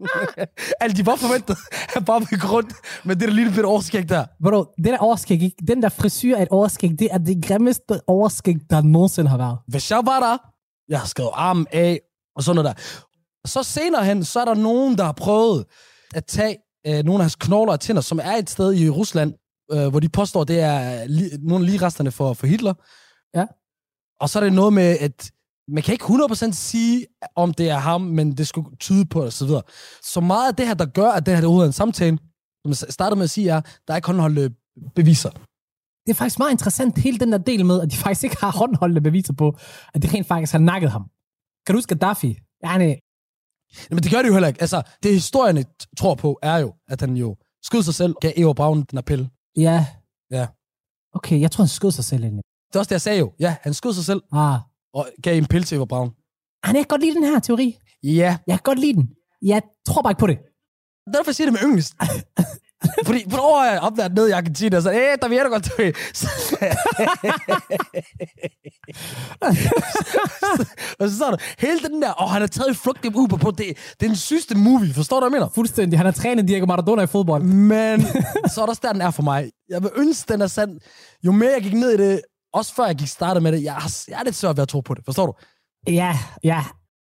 altså, 0.80 0.96
de 0.96 1.04
bare 1.04 1.18
forventet, 1.18 1.56
at 1.72 1.90
han 1.94 2.04
bare 2.04 2.20
vil 2.30 2.40
gå 2.40 2.48
rundt 2.48 2.72
med 3.04 3.16
det 3.16 3.28
der 3.28 3.34
lille 3.34 3.52
bitte 3.52 3.66
overskæg 3.66 4.08
der. 4.08 4.24
Bro, 4.42 4.64
det 4.76 4.84
der 4.84 4.98
overskæg, 4.98 5.42
ikke? 5.42 5.56
den 5.68 5.82
der 5.82 5.88
frisyr 5.88 6.36
af 6.36 6.42
et 6.42 6.48
overskæg, 6.48 6.90
det 6.98 7.08
er 7.10 7.18
det 7.18 7.44
grimmeste 7.44 8.00
overskæg, 8.06 8.56
der 8.70 8.82
nogensinde 8.82 9.30
har 9.30 9.36
været. 9.36 9.58
Hvis 9.68 9.90
jeg 9.90 10.00
var 10.04 10.20
der, 10.20 10.38
jeg 10.88 11.00
har 11.00 11.06
skrevet 11.06 11.30
armen 11.34 11.66
af, 11.72 12.00
og 12.36 12.42
sådan 12.42 12.62
noget 12.62 12.76
der. 12.76 12.82
Så 13.48 13.62
senere 13.62 14.04
hen, 14.04 14.24
så 14.24 14.40
er 14.40 14.44
der 14.44 14.54
nogen, 14.54 14.98
der 14.98 15.04
har 15.04 15.12
prøvet 15.12 15.64
at 16.14 16.24
tage 16.24 16.56
øh, 16.86 17.04
nogle 17.04 17.14
af 17.14 17.24
hans 17.24 17.36
knogler 17.36 17.72
og 17.72 17.80
tænder, 17.80 18.02
som 18.02 18.20
er 18.22 18.32
et 18.32 18.50
sted 18.50 18.74
i 18.74 18.90
Rusland, 18.90 19.34
øh, 19.72 19.88
hvor 19.88 20.00
de 20.00 20.08
påstår, 20.08 20.44
det 20.44 20.60
er 20.60 21.04
li- 21.04 21.36
nogle 21.48 21.64
af 21.64 21.70
ligeresterne 21.70 22.10
for, 22.10 22.32
for 22.34 22.46
Hitler. 22.46 22.74
Ja. 23.38 23.46
Og 24.20 24.28
så 24.30 24.38
er 24.38 24.44
det 24.44 24.52
noget 24.52 24.72
med, 24.72 24.98
at 25.00 25.30
man 25.68 25.82
kan 25.82 25.92
ikke 25.92 26.04
100% 26.04 26.52
sige, 26.52 27.06
om 27.36 27.54
det 27.54 27.70
er 27.70 27.78
ham, 27.78 28.00
men 28.00 28.36
det 28.36 28.48
skulle 28.48 28.76
tyde 28.76 29.06
på 29.06 29.18
det, 29.18 29.26
og 29.26 29.32
så 29.32 29.46
videre. 29.46 29.62
Så 30.02 30.20
meget 30.20 30.48
af 30.48 30.56
det 30.56 30.66
her, 30.66 30.74
der 30.74 30.86
gør, 30.86 31.10
at 31.10 31.26
det 31.26 31.36
her 31.36 31.42
overhovedet 31.42 31.66
er 31.66 31.68
en 31.68 31.72
samtale, 31.72 32.18
som 32.62 32.68
jeg 32.70 32.92
startede 32.92 33.16
med 33.16 33.24
at 33.24 33.30
sige, 33.30 33.50
er, 33.50 33.60
der 33.60 33.92
er 33.92 33.96
ikke 33.96 34.06
håndholdte 34.06 34.50
beviser. 34.94 35.30
Det 36.06 36.10
er 36.10 36.14
faktisk 36.14 36.38
meget 36.38 36.50
interessant, 36.50 36.98
hele 36.98 37.18
den 37.18 37.32
der 37.32 37.38
del 37.38 37.66
med, 37.66 37.80
at 37.80 37.90
de 37.90 37.96
faktisk 37.96 38.24
ikke 38.24 38.36
har 38.40 38.50
håndholdte 38.52 39.00
beviser 39.00 39.32
på, 39.32 39.56
at 39.94 40.02
de 40.02 40.08
rent 40.14 40.26
faktisk 40.26 40.52
har 40.52 40.58
nakket 40.58 40.90
ham. 40.90 41.02
Kan 41.66 41.72
du 41.72 41.76
huske 41.78 41.94
Gaddafi? 41.94 42.38
Ja, 42.64 42.78
nej. 42.78 43.00
Men 43.90 43.98
det 44.02 44.10
gør 44.12 44.22
det 44.22 44.28
jo 44.28 44.32
heller 44.32 44.48
ikke. 44.48 44.60
Altså, 44.60 44.82
det 45.02 45.12
historierne 45.12 45.64
tror 45.98 46.14
på, 46.14 46.38
er 46.42 46.58
jo, 46.58 46.74
at 46.88 47.00
han 47.00 47.16
jo 47.16 47.36
skød 47.62 47.82
sig 47.82 47.94
selv, 47.94 48.14
gav 48.20 48.32
Eva 48.36 48.52
Braun 48.52 48.82
den 48.90 48.98
appel. 48.98 49.28
Ja. 49.56 49.86
Ja. 50.30 50.46
Okay, 51.14 51.40
jeg 51.40 51.50
tror, 51.50 51.62
han 51.62 51.68
skød 51.68 51.90
sig 51.90 52.04
selv 52.04 52.22
egentlig. 52.24 52.42
Det 52.68 52.74
er 52.76 52.78
også 52.78 52.88
det, 52.88 52.92
jeg 52.94 53.00
sagde 53.00 53.18
jo. 53.18 53.32
Ja, 53.40 53.56
han 53.62 53.74
skød 53.74 53.92
sig 53.94 54.04
selv 54.04 54.22
Ah. 54.32 54.58
og 54.94 55.08
gav 55.22 55.38
en 55.38 55.46
pille 55.46 55.64
til 55.64 55.76
Eva 55.76 55.84
Braun. 55.84 56.10
Han 56.64 56.76
jeg 56.76 56.84
kan 56.84 56.88
godt 56.88 57.00
lide 57.00 57.14
den 57.14 57.24
her 57.24 57.38
teori. 57.38 57.78
Ja, 58.02 58.38
Jeg 58.46 58.56
kan 58.58 58.62
godt 58.64 58.78
lide 58.78 58.94
den. 58.94 59.08
Jeg 59.42 59.62
tror 59.86 60.02
bare 60.02 60.10
ikke 60.10 60.20
på 60.20 60.26
det. 60.26 60.38
derfor 61.14 61.32
siger 61.32 61.46
jeg 61.46 61.52
det 61.52 61.60
med 61.62 61.70
yndest. 61.72 61.94
Fordi 63.06 63.24
for 63.30 63.38
over 63.38 63.64
jeg 63.64 63.80
opdaget 63.80 64.14
ned 64.14 64.28
i 64.28 64.30
Argentina, 64.30 64.76
og 64.76 64.82
så, 64.82 64.90
eh, 64.90 65.18
der 65.22 65.28
virker 65.28 65.50
godt, 65.50 65.68
og 70.98 71.08
så 71.10 71.16
står 71.16 71.30
der, 71.30 71.36
hele 71.58 71.80
den 71.80 72.02
der, 72.02 72.10
og 72.10 72.30
han 72.30 72.40
har 72.42 72.46
taget 72.48 72.76
flugt 72.76 73.02
dem 73.02 73.16
ud 73.16 73.28
på, 73.28 73.50
det, 73.50 73.58
det 73.58 73.70
er 73.70 74.08
den 74.08 74.16
sygeste 74.16 74.54
movie, 74.58 74.94
forstår 74.94 75.20
du, 75.20 75.28
hvad 75.28 75.36
jeg 75.36 75.40
mener? 75.40 75.52
Fuldstændig. 75.54 75.98
Han 75.98 76.06
har 76.06 76.12
trænet 76.12 76.48
Diego 76.48 76.66
Maradona 76.66 77.02
i 77.02 77.06
fodbold. 77.06 77.42
Men 77.42 78.02
så 78.54 78.60
er 78.60 78.64
der 78.64 78.66
også 78.66 78.80
der, 78.84 78.92
den 78.92 79.02
er 79.02 79.10
for 79.10 79.22
mig. 79.22 79.50
Jeg 79.68 79.82
vil 79.82 79.90
ønske, 79.96 80.32
den 80.32 80.40
er 80.42 80.46
sand. 80.46 80.70
Jo 81.24 81.32
mere 81.32 81.50
jeg 81.52 81.62
gik 81.62 81.74
ned 81.74 81.90
i 81.90 81.96
det, 81.96 82.20
også 82.52 82.74
før 82.74 82.86
jeg 82.86 82.96
gik 82.96 83.08
startet 83.08 83.42
med 83.42 83.52
det, 83.52 83.62
jeg, 83.62 83.74
har- 83.74 84.04
jeg 84.08 84.20
er 84.20 84.24
lidt 84.24 84.36
svært 84.36 84.56
ved 84.56 84.62
at 84.62 84.68
tro 84.68 84.80
på 84.80 84.94
det, 84.94 85.04
forstår 85.04 85.26
du? 85.26 85.32
Ja, 85.92 86.18
ja. 86.44 86.64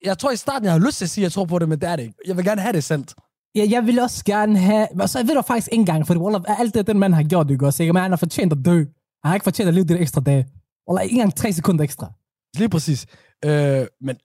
Jeg 0.04 0.18
tror 0.18 0.30
i 0.30 0.36
starten, 0.36 0.64
jeg 0.64 0.72
har 0.72 0.78
lyst 0.80 0.98
til 0.98 1.04
at 1.04 1.10
sige, 1.10 1.22
at 1.22 1.24
jeg 1.24 1.32
tror 1.32 1.44
på 1.44 1.58
det, 1.58 1.68
men 1.68 1.80
det 1.80 1.88
er 1.88 1.96
det 1.96 2.02
ikke. 2.02 2.14
Jeg 2.26 2.36
vil 2.36 2.44
gerne 2.44 2.60
have 2.60 2.72
det 2.72 2.84
sandt. 2.84 3.14
Ja, 3.56 3.66
jeg 3.70 3.86
vil 3.86 3.98
også 3.98 4.24
gerne 4.24 4.58
have... 4.58 4.88
Og 5.00 5.08
så 5.08 5.26
ved 5.26 5.34
du 5.34 5.42
faktisk 5.42 5.68
ikke 5.72 5.80
engang, 5.80 6.06
for 6.06 6.14
Wallah, 6.14 6.60
alt 6.60 6.74
det, 6.74 6.86
den 6.86 6.98
mand 6.98 7.14
har 7.14 7.22
gjort, 7.22 7.48
det 7.48 7.58
går 7.58 7.70
sikkert, 7.70 7.94
men 7.94 8.02
han 8.02 8.10
har 8.10 8.16
fortjent 8.16 8.52
at 8.52 8.58
dø. 8.64 8.76
Han 8.78 8.86
har 9.24 9.34
ikke 9.34 9.44
fortjent 9.44 9.68
at 9.68 9.74
leve 9.74 9.84
det 9.84 10.00
ekstra 10.00 10.20
dag. 10.20 10.46
Wallah, 10.88 11.04
ikke 11.04 11.14
engang 11.14 11.34
tre 11.34 11.52
sekunder 11.52 11.84
ekstra. 11.84 12.12
Lige 12.56 12.68
præcis. 12.68 13.06
Øh, 13.44 13.86
men... 14.00 14.16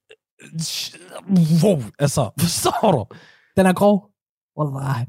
Wow, 1.64 1.82
altså, 2.00 2.30
forstår 2.40 2.92
du? 2.92 3.16
Den 3.58 3.66
er 3.66 3.74
grov. 3.74 4.10
Wallah. 4.60 5.02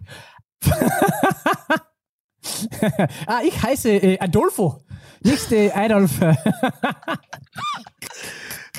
ah, 3.28 3.44
ikke 3.44 3.60
hejse 3.60 3.96
uh, 3.96 4.14
Adolfo. 4.20 4.72
Ikke 5.24 5.70
uh, 5.74 5.84
Adolf. 5.84 6.22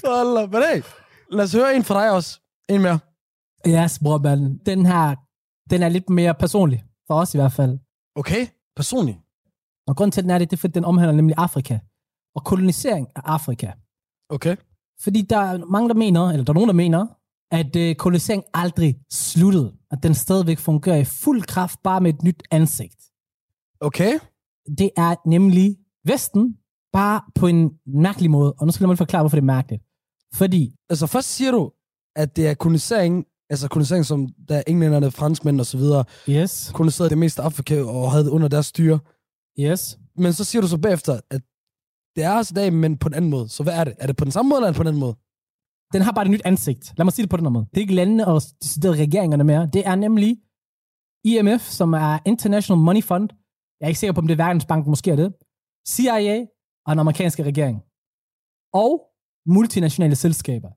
Wallah, 0.08 0.52
Men 0.52 0.64
hey, 0.64 0.82
lad 1.32 1.44
os 1.44 1.54
høre 1.54 1.76
en 1.76 1.84
fra 1.84 2.02
dig 2.02 2.12
også. 2.12 2.40
En 2.70 2.82
mere. 2.82 3.00
yes, 3.68 4.00
bror, 4.00 4.18
man. 4.18 4.58
Den 4.66 4.86
her, 4.86 5.16
den 5.70 5.84
er 5.84 5.90
lidt 5.90 6.10
mere 6.10 6.34
personlig. 6.34 6.84
For 7.08 7.14
os 7.14 7.34
i 7.34 7.38
hvert 7.38 7.52
fald. 7.52 7.80
Okay, 8.16 8.48
personligt. 8.76 9.18
Og 9.88 9.96
grunden 9.96 10.12
til, 10.12 10.22
at 10.22 10.24
den 10.24 10.32
er 10.32 10.38
det, 10.38 10.52
det 10.52 10.58
er, 10.58 10.62
fordi 10.62 10.72
den 10.72 10.86
omhandler 10.86 11.16
nemlig 11.16 11.36
Afrika. 11.38 11.80
Og 12.36 12.44
kolonisering 12.46 13.08
af 13.16 13.22
Afrika. 13.26 13.72
Okay. 14.30 14.56
Fordi 15.04 15.22
der 15.22 15.38
er 15.38 15.58
mange, 15.58 15.90
der 15.90 15.96
mener, 15.96 16.30
eller 16.30 16.46
der 16.46 16.54
er 16.54 16.54
nogen, 16.54 16.68
der 16.68 16.74
mener, 16.74 17.08
at 17.52 17.76
øh, 17.76 17.96
kolonisering 17.96 18.44
aldrig 18.54 19.00
sluttede. 19.12 19.74
At 19.92 20.04
den 20.04 20.14
stadigvæk 20.14 20.60
fungerer 20.60 20.98
i 20.98 21.06
fuld 21.06 21.42
kraft, 21.42 21.84
bare 21.84 22.02
med 22.02 22.14
et 22.14 22.24
nyt 22.24 22.44
ansigt. 22.52 23.02
Okay. 23.80 24.14
Det 24.78 24.90
er 24.98 25.16
nemlig 25.30 25.78
Vesten, 26.06 26.58
bare 26.94 27.22
på 27.36 27.48
en 27.48 27.72
mærkelig 27.86 28.32
måde. 28.32 28.54
Og 28.54 28.66
nu 28.66 28.72
skal 28.72 28.84
jeg 28.84 28.90
lige 28.90 28.98
forklare, 28.98 29.24
hvorfor 29.24 29.36
det 29.36 29.42
er 29.42 29.56
mærkeligt. 29.58 29.84
Fordi, 30.36 30.76
Altså, 30.90 31.08
først 31.08 31.30
siger 31.30 31.52
du, 31.52 31.72
at 32.16 32.36
det 32.36 32.48
er 32.48 32.54
kolonisering, 32.54 33.26
altså 33.54 33.68
kolonisering 33.68 34.06
som 34.06 34.28
der 34.50 34.56
er 34.56 34.64
englænderne, 34.68 35.12
franskmænd 35.12 35.60
og 35.60 35.66
så 35.66 35.78
videre, 35.78 36.04
yes, 36.30 36.72
koloniserede 36.74 37.10
det 37.10 37.18
meste 37.18 37.42
af 37.42 37.46
Afrika 37.46 37.84
og 37.84 38.12
havde 38.12 38.24
det 38.24 38.32
under 38.32 38.48
deres 38.48 38.66
styre. 38.66 39.00
yes, 39.60 40.00
Men 40.18 40.34
så 40.34 40.44
siger 40.44 40.62
du 40.62 40.68
så 40.68 40.78
bagefter, 40.78 41.14
at 41.36 41.42
det 42.16 42.24
er 42.24 42.32
også 42.40 42.54
i 42.54 42.58
dag, 42.62 42.74
men 42.74 42.98
på 42.98 43.08
en 43.08 43.14
anden 43.14 43.32
måde. 43.32 43.50
Så 43.50 43.64
hvad 43.64 43.74
er 43.74 43.84
det? 43.84 43.94
Er 43.98 44.08
det 44.08 44.16
på 44.18 44.26
den 44.26 44.32
samme 44.32 44.50
måde, 44.50 44.58
eller 44.60 44.68
er 44.68 44.72
det 44.72 44.78
på 44.78 44.82
en 44.82 44.88
anden 44.88 45.00
måde? 45.00 45.16
den 45.94 46.02
har 46.02 46.12
bare 46.12 46.26
et 46.26 46.32
nyt 46.32 46.46
ansigt. 46.46 46.94
Lad 46.98 47.04
mig 47.06 47.14
sige 47.14 47.24
det 47.24 47.30
på 47.30 47.38
den 47.38 47.54
måde. 47.54 47.66
Det 47.70 47.78
er 47.78 47.82
ikke 47.82 47.94
landene 48.02 48.28
og 48.28 48.42
deciderede 48.62 48.98
regeringerne 49.02 49.44
mere. 49.44 49.70
Det 49.74 49.88
er 49.88 49.96
nemlig 49.96 50.38
IMF, 51.26 51.64
som 51.80 51.94
er 51.94 52.20
International 52.26 52.84
Money 52.84 53.04
Fund. 53.04 53.30
Jeg 53.80 53.86
er 53.86 53.88
ikke 53.88 54.00
sikker 54.00 54.14
på, 54.14 54.22
om 54.22 54.28
det 54.28 54.34
er 54.40 54.44
Verdensbanken, 54.46 54.90
måske 54.90 55.12
er 55.12 55.16
det. 55.16 55.34
CIA 55.88 56.38
og 56.86 56.90
den 56.92 57.00
amerikanske 57.00 57.44
regering. 57.44 57.78
Og 58.74 58.92
multinationale 59.56 60.16
selskaber. 60.16 60.72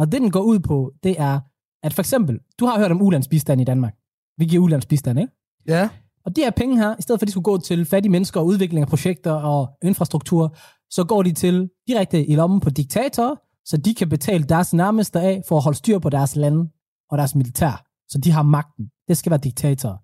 Og 0.00 0.12
det, 0.12 0.20
den 0.20 0.30
går 0.30 0.44
ud 0.52 0.58
på, 0.60 0.92
det 1.02 1.14
er, 1.28 1.40
at 1.82 1.94
for 1.94 2.02
eksempel, 2.02 2.40
du 2.58 2.66
har 2.66 2.78
hørt 2.78 2.90
om 2.90 3.02
ulandsbistand 3.02 3.60
i 3.60 3.64
Danmark. 3.64 3.94
Vi 4.38 4.44
giver 4.44 4.62
ulandsbistand, 4.62 5.18
ikke? 5.18 5.32
Ja. 5.68 5.88
Og 6.24 6.36
de 6.36 6.40
her 6.40 6.50
penge 6.50 6.78
her, 6.78 6.96
i 6.98 7.02
stedet 7.02 7.20
for 7.20 7.24
at 7.24 7.26
de 7.26 7.32
skulle 7.32 7.44
gå 7.44 7.58
til 7.58 7.84
fattige 7.84 8.10
mennesker 8.10 8.40
og 8.40 8.46
udvikling 8.46 8.82
af 8.82 8.88
projekter 8.88 9.32
og 9.32 9.78
infrastruktur, 9.82 10.56
så 10.90 11.04
går 11.04 11.22
de 11.22 11.32
til 11.32 11.70
direkte 11.88 12.26
i 12.26 12.34
lommen 12.34 12.60
på 12.60 12.70
diktatorer, 12.70 13.36
så 13.64 13.76
de 13.76 13.94
kan 13.94 14.08
betale 14.08 14.44
deres 14.44 14.74
nærmeste 14.74 15.20
af 15.20 15.42
for 15.48 15.56
at 15.56 15.62
holde 15.62 15.78
styr 15.78 15.98
på 15.98 16.10
deres 16.10 16.36
lande 16.36 16.70
og 17.10 17.18
deres 17.18 17.34
militær. 17.34 17.84
Så 18.08 18.18
de 18.18 18.30
har 18.30 18.42
magten. 18.42 18.90
Det 19.08 19.16
skal 19.16 19.30
være 19.30 19.40
diktatorer. 19.40 19.98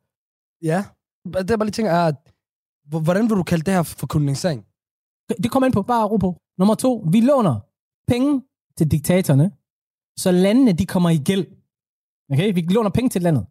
Ja. 0.62 0.84
Det 1.24 1.50
jeg 1.50 1.58
bare 1.58 1.66
lige 1.66 1.72
tænker 1.72 1.92
er, 1.92 2.12
hvordan 2.88 3.30
vil 3.30 3.36
du 3.36 3.42
kalde 3.42 3.64
det 3.64 3.74
her 3.74 3.82
for 3.82 4.06
kolonisering? 4.06 4.64
Det 5.42 5.50
kommer 5.50 5.66
ind 5.66 5.74
på, 5.74 5.82
bare 5.82 6.08
ro 6.08 6.16
på. 6.16 6.36
Nummer 6.58 6.74
to, 6.74 7.06
vi 7.12 7.20
låner 7.20 7.60
penge 8.08 8.42
til 8.78 8.90
diktatorerne, 8.90 9.52
så 10.18 10.30
landene 10.32 10.72
de 10.72 10.86
kommer 10.86 11.10
i 11.10 11.16
gæld. 11.16 11.46
Okay, 12.32 12.54
vi 12.54 12.60
låner 12.60 12.90
penge 12.90 13.10
til 13.10 13.22
landet. 13.22 13.46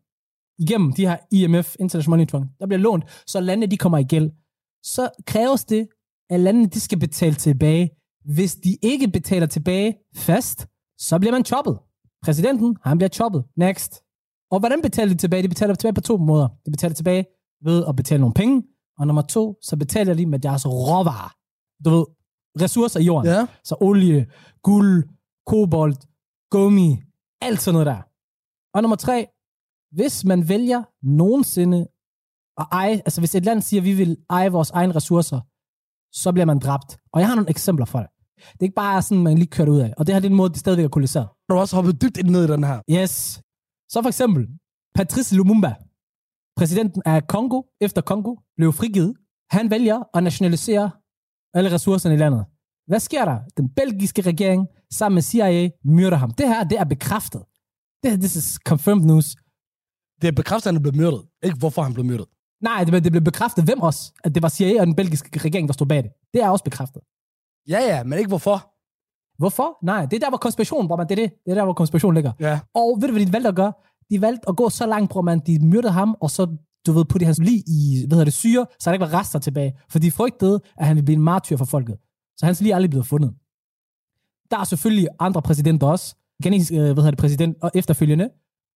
Igennem 0.59 0.93
de 0.93 1.07
her 1.07 1.17
IMF, 1.31 1.75
International 1.79 2.09
Money 2.09 2.27
Fund. 2.31 2.45
Der 2.59 2.65
bliver 2.67 2.79
lånt, 2.79 3.03
så 3.27 3.39
landene 3.39 3.71
de 3.71 3.77
kommer 3.77 3.97
i 3.97 4.03
gæld. 4.03 4.31
Så 4.83 5.09
kræves 5.25 5.65
det, 5.65 5.87
at 6.29 6.39
landene 6.39 6.67
de 6.67 6.79
skal 6.79 6.99
betale 6.99 7.35
tilbage. 7.35 7.89
Hvis 8.25 8.55
de 8.55 8.77
ikke 8.81 9.07
betaler 9.07 9.47
tilbage 9.47 9.97
fast, 10.15 10.67
så 10.97 11.19
bliver 11.19 11.31
man 11.31 11.45
choppet. 11.45 11.79
Præsidenten, 12.23 12.77
han 12.83 12.97
bliver 12.97 13.09
choppet. 13.09 13.43
Next. 13.57 14.03
Og 14.51 14.59
hvordan 14.59 14.81
betaler 14.81 15.13
de 15.13 15.17
tilbage? 15.17 15.43
De 15.43 15.49
betaler 15.49 15.75
tilbage 15.75 15.93
på 15.93 16.01
to 16.01 16.17
måder. 16.17 16.47
De 16.65 16.71
betaler 16.71 16.95
tilbage 16.95 17.25
ved 17.63 17.85
at 17.89 17.95
betale 17.95 18.19
nogle 18.21 18.33
penge, 18.33 18.63
og 18.99 19.07
nummer 19.07 19.21
to, 19.21 19.55
så 19.61 19.77
betaler 19.77 20.13
de 20.13 20.25
med 20.25 20.39
deres 20.39 20.65
råvarer. 20.67 21.31
Du 21.85 21.89
ved, 21.89 22.05
ressourcer 22.61 22.99
i 22.99 23.03
jorden. 23.03 23.31
Ja. 23.31 23.47
Så 23.63 23.75
olie, 23.81 24.25
guld, 24.63 25.09
kobolt, 25.45 26.07
gummi, 26.51 26.97
alt 27.41 27.61
sådan 27.61 27.73
noget 27.73 27.85
der. 27.85 28.01
Og 28.77 28.83
nummer 28.83 28.95
tre, 28.95 29.27
hvis 29.91 30.25
man 30.25 30.49
vælger 30.49 30.83
nogensinde 31.21 31.79
at 32.61 32.65
eje, 32.71 32.95
altså 33.07 33.21
hvis 33.21 33.35
et 33.35 33.45
land 33.45 33.61
siger, 33.61 33.81
at 33.81 33.85
vi 33.85 33.93
vil 33.93 34.17
eje 34.29 34.51
vores 34.51 34.71
egne 34.71 34.95
ressourcer, 34.95 35.39
så 36.21 36.31
bliver 36.31 36.45
man 36.45 36.59
dræbt. 36.59 36.97
Og 37.13 37.19
jeg 37.19 37.27
har 37.27 37.35
nogle 37.35 37.49
eksempler 37.49 37.85
for 37.85 37.99
det. 37.99 38.09
Det 38.35 38.59
er 38.59 38.63
ikke 38.63 38.75
bare 38.85 39.01
sådan, 39.01 39.23
man 39.23 39.37
lige 39.37 39.47
kører 39.47 39.69
ud 39.69 39.79
af. 39.79 39.93
Og 39.97 40.07
det 40.07 40.15
her 40.15 40.19
det 40.19 40.27
er 40.27 40.29
en 40.29 40.37
måde, 40.37 40.53
de 40.53 40.59
stadigvæk 40.59 40.85
er 40.85 40.89
koloniseret. 40.89 41.27
Du 41.49 41.53
har 41.53 41.61
også 41.61 41.75
hoppet 41.75 42.01
dybt 42.01 42.17
ind 42.17 42.29
ned 42.29 42.43
i 42.43 42.51
den 42.53 42.63
her. 42.63 42.81
Yes. 42.91 43.41
Så 43.89 44.01
for 44.01 44.07
eksempel, 44.07 44.47
Patrice 44.95 45.35
Lumumba, 45.35 45.75
præsidenten 46.57 47.01
af 47.05 47.27
Kongo, 47.27 47.61
efter 47.81 48.01
Kongo 48.01 48.35
blev 48.57 48.73
frigivet. 48.73 49.13
Han 49.51 49.71
vælger 49.71 50.03
at 50.13 50.23
nationalisere 50.23 50.91
alle 51.53 51.71
ressourcerne 51.71 52.15
i 52.15 52.17
landet. 52.17 52.45
Hvad 52.87 52.99
sker 52.99 53.25
der? 53.25 53.39
Den 53.57 53.69
belgiske 53.69 54.21
regering 54.21 54.67
sammen 54.93 55.15
med 55.15 55.21
CIA 55.21 55.69
myrder 55.85 56.17
ham. 56.17 56.31
Det 56.31 56.47
her, 56.47 56.63
det 56.63 56.79
er 56.79 56.83
bekræftet. 56.83 57.43
Det 58.03 58.19
this 58.19 58.35
is 58.35 58.59
confirmed 58.67 59.05
news. 59.05 59.35
Det 60.21 60.27
er 60.27 60.31
bekræftet, 60.31 60.69
at 60.69 60.73
han 60.75 60.81
blevet 60.81 60.95
myrdet. 60.97 61.21
Ikke 61.43 61.57
hvorfor 61.57 61.81
han 61.81 61.93
blev 61.93 62.05
myrdet. 62.05 62.27
Nej, 62.61 62.79
det, 62.83 62.87
blev- 62.91 63.01
det 63.01 63.11
blev 63.11 63.23
bekræftet. 63.23 63.63
Hvem 63.63 63.79
også? 63.81 64.13
At 64.23 64.35
det 64.35 64.43
var 64.43 64.49
CIA 64.49 64.81
og 64.81 64.87
den 64.87 64.95
belgiske 64.95 65.39
regering, 65.39 65.67
der 65.67 65.73
stod 65.73 65.87
bag 65.87 66.03
det. 66.03 66.11
Det 66.33 66.41
er 66.43 66.49
også 66.49 66.63
bekræftet. 66.63 67.01
Ja, 67.69 67.79
ja, 67.95 68.03
men 68.03 68.19
ikke 68.19 68.27
hvorfor. 68.27 68.73
Hvorfor? 69.37 69.85
Nej, 69.85 70.05
det 70.05 70.13
er 70.15 70.19
der, 70.19 70.29
hvor 70.29 70.37
konspirationen, 70.37 70.87
bror 70.87 70.97
man. 70.97 71.07
Det 71.09 71.19
er 71.19 71.23
det. 71.27 71.33
Det 71.45 71.51
er 71.51 71.55
der, 71.55 71.63
hvor 71.63 71.73
konspirationen 71.73 72.13
ligger. 72.15 72.31
Ja. 72.39 72.59
Og 72.73 72.97
ved 73.01 73.07
du, 73.07 73.13
hvad 73.13 73.25
de 73.25 73.33
valgte 73.33 73.49
at 73.49 73.55
gøre? 73.55 73.73
De 74.09 74.21
valgte 74.21 74.49
at 74.49 74.55
gå 74.55 74.69
så 74.69 74.85
langt, 74.85 75.11
bror 75.11 75.21
man. 75.21 75.39
De 75.39 75.59
myrdede 75.65 75.93
ham, 75.93 76.15
og 76.21 76.31
så, 76.31 76.57
du 76.85 76.91
ved, 76.91 77.05
putte 77.05 77.25
hans 77.25 77.39
lig 77.39 77.63
i, 77.69 78.03
hvad 78.07 78.15
hedder 78.15 78.23
det, 78.25 78.33
syre, 78.33 78.65
så 78.79 78.89
der 78.89 78.93
ikke 78.93 79.05
var 79.05 79.13
rester 79.19 79.39
tilbage. 79.39 79.79
For 79.89 79.99
de 79.99 80.11
frygtede, 80.11 80.59
at 80.77 80.85
han 80.87 80.95
ville 80.95 81.05
blive 81.05 81.15
en 81.15 81.23
martyr 81.23 81.57
for 81.57 81.65
folket. 81.65 81.97
Så 82.37 82.45
hans 82.45 82.61
lig 82.61 82.71
er 82.71 82.75
aldrig 82.75 82.89
blevet 82.89 83.07
fundet. 83.07 83.33
Der 84.51 84.57
er 84.59 84.63
selvfølgelig 84.63 85.07
andre 85.19 85.41
præsidenter 85.41 85.87
også. 85.87 86.15
Ghanesisk, 86.43 86.71
øh, 86.71 86.77
hvad 86.79 86.95
hedder 86.95 87.11
det, 87.11 87.19
præsident 87.19 87.57
og 87.61 87.71
efterfølgende. 87.75 88.29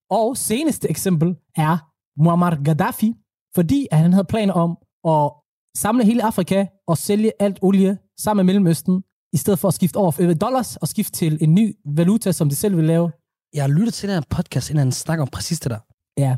Og 0.10 0.38
seneste 0.38 0.90
eksempel 0.90 1.36
er 1.56 1.92
Muammar 2.24 2.64
Gaddafi, 2.64 3.14
fordi 3.56 3.88
at 3.92 3.98
han 3.98 4.14
havde 4.14 4.26
planer 4.26 4.54
om 4.54 4.78
at 5.14 5.32
samle 5.78 6.06
hele 6.06 6.24
Afrika 6.24 6.66
og 6.88 6.98
sælge 6.98 7.32
alt 7.40 7.60
olie 7.62 7.98
sammen 8.20 8.46
med 8.46 8.54
Mellemøsten, 8.54 9.04
i 9.34 9.38
stedet 9.38 9.60
for 9.60 9.68
at 9.68 9.74
skifte 9.74 9.98
over 9.98 10.12
øh, 10.20 10.36
dollars 10.42 10.76
og 10.76 10.88
skifte 10.88 11.12
til 11.12 11.38
en 11.42 11.56
ny 11.56 11.76
valuta, 11.86 12.32
som 12.32 12.50
de 12.50 12.56
selv 12.56 12.78
vil 12.78 12.86
lave. 12.86 13.12
Jeg 13.54 13.64
har 13.64 13.70
lyttet 13.70 13.94
til 13.94 14.10
den 14.10 14.16
her 14.16 14.24
podcast, 14.30 14.70
inden 14.70 14.80
han 14.80 14.92
snakker 14.92 15.22
om 15.22 15.28
præcis 15.28 15.60
det 15.60 15.72
der. 15.72 15.80
Ja. 16.18 16.36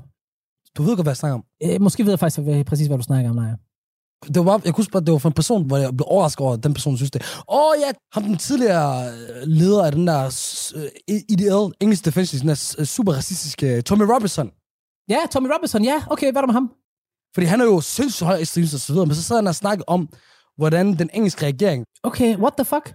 Du 0.77 0.83
ved 0.83 0.95
godt, 0.95 1.05
hvad 1.05 1.11
jeg 1.11 1.17
snakker 1.17 1.35
om. 1.35 1.45
Øh, 1.63 1.81
måske 1.81 2.03
ved 2.03 2.11
jeg 2.11 2.19
faktisk 2.19 2.41
hvad, 2.41 2.63
præcis, 2.65 2.87
hvad 2.87 2.97
du 2.97 3.03
snakker 3.03 3.29
om, 3.29 3.35
nej. 3.35 3.51
Det 4.27 4.45
var 4.45 4.61
jeg 4.65 4.73
kunne 4.73 4.83
huske, 4.83 4.97
at 4.97 5.05
det 5.05 5.11
var 5.11 5.17
for 5.17 5.29
en 5.29 5.33
person, 5.33 5.67
hvor 5.67 5.77
jeg 5.77 5.97
blev 5.97 6.05
overrasket 6.09 6.41
over, 6.45 6.53
at 6.53 6.63
den 6.63 6.73
person 6.73 6.97
synes 6.97 7.11
det. 7.11 7.21
Åh 7.49 7.59
oh, 7.59 7.75
ja, 7.79 7.91
ham 8.13 8.23
den 8.23 8.37
tidligere 8.37 9.07
øh, 9.07 9.41
leder 9.45 9.85
af 9.85 9.91
den 9.91 10.07
der 10.07 10.21
uh, 10.75 11.13
IDL, 11.29 11.75
English 11.79 12.05
Defense, 12.05 12.39
den 12.39 12.47
der 12.47 12.75
øh, 12.79 12.85
super 12.85 13.13
racistiske 13.13 13.81
Tommy 13.81 14.03
Robinson. 14.03 14.51
Ja, 15.09 15.19
Tommy 15.31 15.49
Robinson, 15.53 15.83
ja, 15.83 16.03
okay, 16.09 16.31
hvad 16.31 16.41
er 16.41 16.45
der 16.45 16.53
med 16.53 16.53
ham? 16.53 16.71
Fordi 17.33 17.45
han 17.45 17.61
er 17.61 17.65
jo 17.65 17.81
sindssygt 17.81 18.25
høj 18.27 18.37
ekstremist 18.39 18.73
og 18.73 18.79
så 18.79 18.93
videre, 18.93 19.05
men 19.05 19.15
så 19.15 19.23
sad 19.23 19.35
han 19.35 19.47
og 19.47 19.55
snakkede 19.55 19.85
om, 19.87 20.09
hvordan 20.57 20.99
den 20.99 21.09
engelske 21.13 21.45
regering... 21.45 21.85
Okay, 22.03 22.37
what 22.37 22.53
the 22.57 22.65
fuck? 22.65 22.93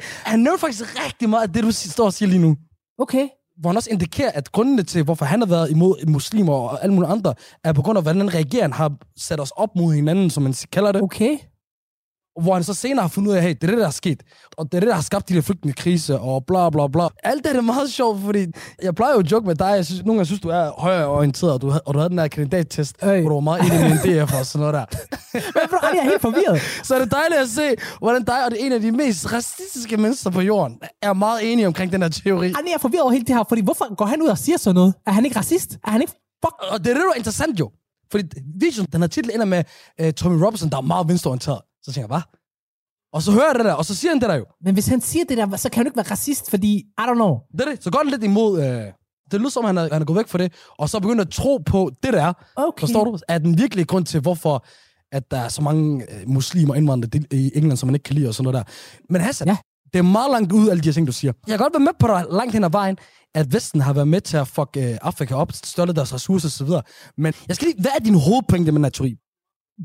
Han 0.00 0.40
nævnte 0.40 0.60
faktisk 0.60 1.04
rigtig 1.06 1.28
meget 1.28 1.42
af 1.42 1.52
det, 1.52 1.62
du 1.62 1.72
står 1.72 2.04
og 2.04 2.12
siger 2.12 2.28
lige 2.28 2.42
nu. 2.42 2.56
Okay. 2.98 3.28
Hvor 3.60 3.70
han 3.70 3.76
også 3.76 3.90
indikerer, 3.90 4.30
at 4.34 4.52
grundene 4.52 4.82
til, 4.82 5.02
hvorfor 5.04 5.24
han 5.24 5.40
har 5.40 5.46
været 5.46 5.70
imod 5.70 6.06
muslimer 6.06 6.52
og 6.52 6.82
alle 6.82 6.94
mulige 6.94 7.10
andre, 7.10 7.34
er 7.64 7.72
på 7.72 7.82
grund 7.82 7.98
af, 7.98 8.04
hvordan 8.04 8.34
regeringen 8.34 8.72
har 8.72 8.92
sat 9.16 9.40
os 9.40 9.50
op 9.56 9.76
mod 9.76 9.94
hinanden, 9.94 10.30
som 10.30 10.42
man 10.42 10.54
kalder 10.72 10.92
det. 10.92 11.02
Okay. 11.02 11.38
Hvor 12.42 12.54
han 12.54 12.64
så 12.64 12.74
senere 12.74 13.02
har 13.02 13.08
fundet 13.08 13.30
ud 13.30 13.36
af, 13.36 13.42
hey, 13.42 13.54
det 13.60 13.64
er 13.64 13.66
det, 13.66 13.78
der 13.78 13.86
er 13.86 13.90
sket. 13.90 14.22
Og 14.56 14.64
det 14.72 14.74
er 14.74 14.80
det, 14.80 14.86
der 14.88 14.94
har 14.94 15.02
skabt 15.02 15.28
de 15.28 15.34
der 15.34 15.40
flygtningekrise, 15.40 16.18
og 16.18 16.44
bla 16.46 16.70
bla 16.70 16.86
bla. 16.86 17.08
Alt 17.24 17.44
det 17.44 17.56
er 17.56 17.60
meget 17.60 17.90
sjovt, 17.90 18.20
fordi 18.24 18.46
jeg 18.82 18.94
plejer 18.94 19.12
jo 19.12 19.18
at 19.18 19.32
joke 19.32 19.46
med 19.46 19.54
dig. 19.54 19.66
Jeg 19.66 19.86
synes, 19.86 20.04
nogle 20.04 20.18
gange 20.18 20.26
synes, 20.26 20.40
du 20.40 20.48
er 20.48 20.70
højreorienteret, 20.80 21.52
og 21.52 21.60
du, 21.62 21.72
og 21.86 21.94
du 21.94 21.98
havde 21.98 22.08
den 22.10 22.18
der 22.18 22.28
kandidattest, 22.28 22.96
Øj. 23.02 23.20
hvor 23.20 23.28
du 23.28 23.34
var 23.34 23.40
meget 23.40 23.60
enig 23.60 23.80
med 23.80 23.90
en 23.90 24.26
DF 24.26 24.34
og 24.38 24.46
sådan 24.46 24.60
noget 24.60 24.74
der. 24.74 24.84
Men 25.34 25.68
bro, 25.70 25.76
jeg 25.82 25.98
er 25.98 26.02
helt 26.02 26.20
forvirret. 26.20 26.60
Så 26.82 26.94
er 26.94 26.98
det 26.98 27.10
dejligt 27.10 27.40
at 27.40 27.48
se, 27.48 27.74
hvordan 27.98 28.24
dig 28.24 28.44
og 28.44 28.50
det 28.50 28.62
er 28.62 28.66
en 28.66 28.72
af 28.72 28.80
de 28.80 28.92
mest 28.92 29.32
racistiske 29.32 29.96
mennesker 29.96 30.30
på 30.30 30.40
jorden 30.40 30.78
er 31.02 31.12
meget 31.12 31.52
enige 31.52 31.66
omkring 31.66 31.92
den 31.92 32.02
her 32.02 32.08
teori. 32.08 32.46
Ej, 32.46 32.60
jeg 32.66 32.74
er 32.74 32.78
forvirret 32.78 33.02
over 33.02 33.12
helt 33.12 33.26
det 33.28 33.36
her, 33.36 33.44
fordi 33.48 33.62
hvorfor 33.62 33.94
går 33.94 34.06
han 34.06 34.22
ud 34.22 34.28
og 34.28 34.38
siger 34.38 34.58
sådan 34.58 34.74
noget? 34.74 34.94
Er 35.06 35.10
han 35.12 35.24
ikke 35.24 35.38
racist? 35.38 35.78
Er 35.86 35.90
han 35.90 36.00
ikke 36.00 36.12
fuck? 36.44 36.54
Og 36.72 36.78
det 36.78 36.90
er 36.90 36.94
det, 36.94 37.02
der 37.02 37.10
er 37.14 37.18
interessant 37.18 37.60
jo. 37.60 37.70
Fordi 38.10 38.24
videoen, 38.60 38.88
den 38.92 39.00
her 39.00 39.08
titel 39.08 39.30
ender 39.34 39.46
med 39.46 39.64
uh, 40.02 40.10
Tommy 40.10 40.42
Robinson, 40.44 40.70
der 40.70 40.76
er 40.76 40.80
meget 40.80 41.08
venstreorienteret. 41.08 41.60
Så 41.88 41.94
tænker 41.94 42.00
jeg, 42.00 42.06
hvad? 42.08 42.22
Og 43.12 43.22
så 43.22 43.32
hører 43.32 43.46
jeg 43.46 43.54
det 43.54 43.64
der, 43.64 43.72
og 43.72 43.84
så 43.84 43.94
siger 43.94 44.10
han 44.10 44.20
det 44.20 44.28
der 44.28 44.34
jo. 44.34 44.44
Men 44.64 44.74
hvis 44.74 44.86
han 44.86 45.00
siger 45.00 45.24
det 45.24 45.38
der, 45.38 45.56
så 45.56 45.68
kan 45.70 45.78
han 45.78 45.86
jo 45.86 45.88
ikke 45.88 45.96
være 45.96 46.10
racist, 46.10 46.50
fordi, 46.50 46.76
I 46.76 47.00
don't 47.00 47.14
know. 47.14 47.38
Det 47.52 47.60
er 47.60 47.70
det. 47.70 47.84
Så 47.84 47.90
går 47.90 47.98
det 47.98 48.10
lidt 48.10 48.24
imod... 48.24 48.62
Øh, 48.64 48.82
det 49.30 49.40
lyder 49.40 49.50
som, 49.50 49.64
han 49.64 49.78
er, 49.78 49.88
han 49.92 50.02
er 50.02 50.06
gået 50.06 50.16
væk 50.16 50.28
fra 50.28 50.38
det, 50.38 50.52
og 50.78 50.88
så 50.88 51.00
begynder 51.00 51.24
at 51.24 51.30
tro 51.30 51.56
på 51.66 51.90
det 52.02 52.12
der. 52.12 52.32
Okay. 52.56 52.80
Forstår 52.80 53.04
du? 53.04 53.18
Er 53.28 53.38
den 53.38 53.58
virkelige 53.58 53.84
grund 53.84 54.04
til, 54.06 54.20
hvorfor 54.20 54.64
at 55.12 55.30
der 55.30 55.36
er 55.38 55.48
så 55.48 55.62
mange 55.62 56.02
øh, 56.14 56.28
muslimer 56.28 56.74
indvandrere 56.74 57.22
i 57.30 57.50
England, 57.54 57.76
som 57.76 57.86
man 57.86 57.94
ikke 57.94 58.04
kan 58.04 58.14
lide 58.14 58.28
og 58.28 58.34
sådan 58.34 58.52
noget 58.52 58.66
der. 58.66 58.72
Men 59.12 59.20
Hassan, 59.20 59.48
Ja. 59.48 59.56
det 59.92 59.98
er 59.98 60.02
meget 60.02 60.30
langt 60.30 60.52
ud, 60.52 60.68
alle 60.68 60.82
de 60.82 60.88
her 60.88 60.92
ting, 60.92 61.06
du 61.06 61.12
siger. 61.12 61.32
Jeg 61.46 61.58
kan 61.58 61.64
godt 61.64 61.72
være 61.74 61.80
med 61.80 61.92
på 61.98 62.06
dig 62.06 62.24
langt 62.30 62.52
hen 62.52 62.64
ad 62.64 62.70
vejen, 62.70 62.96
at 63.34 63.52
Vesten 63.52 63.80
har 63.80 63.92
været 63.92 64.08
med 64.08 64.20
til 64.20 64.36
at 64.36 64.48
fuck 64.48 64.68
øh, 64.76 64.98
Afrika 65.02 65.34
op, 65.34 65.52
stjålet 65.52 65.96
deres 65.96 66.14
ressourcer 66.14 66.48
osv. 66.48 66.72
Men 67.16 67.34
jeg 67.48 67.56
skal 67.56 67.68
lige, 67.68 67.80
hvad 67.80 67.90
er 67.94 67.98
din 67.98 68.14
hovedpointe 68.14 68.72
med 68.72 68.82
den 68.82 68.92
teori? 68.92 69.16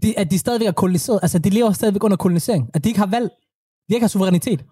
Det, 0.02 0.14
at 0.18 0.32
de 0.32 0.40
stadigvæk 0.40 0.68
er 0.68 0.72
koloniseret. 0.72 1.20
Altså, 1.22 1.40
de 1.40 1.50
lever 1.50 1.72
stadigvæk 1.72 2.04
under 2.04 2.18
kolonisering. 2.18 2.70
At 2.74 2.84
de 2.84 2.90
ikke 2.90 3.00
har 3.00 3.08
valg. 3.08 3.30
De 3.90 3.94
ikke 3.96 4.04
har 4.04 4.08
suverænitet. 4.10 4.66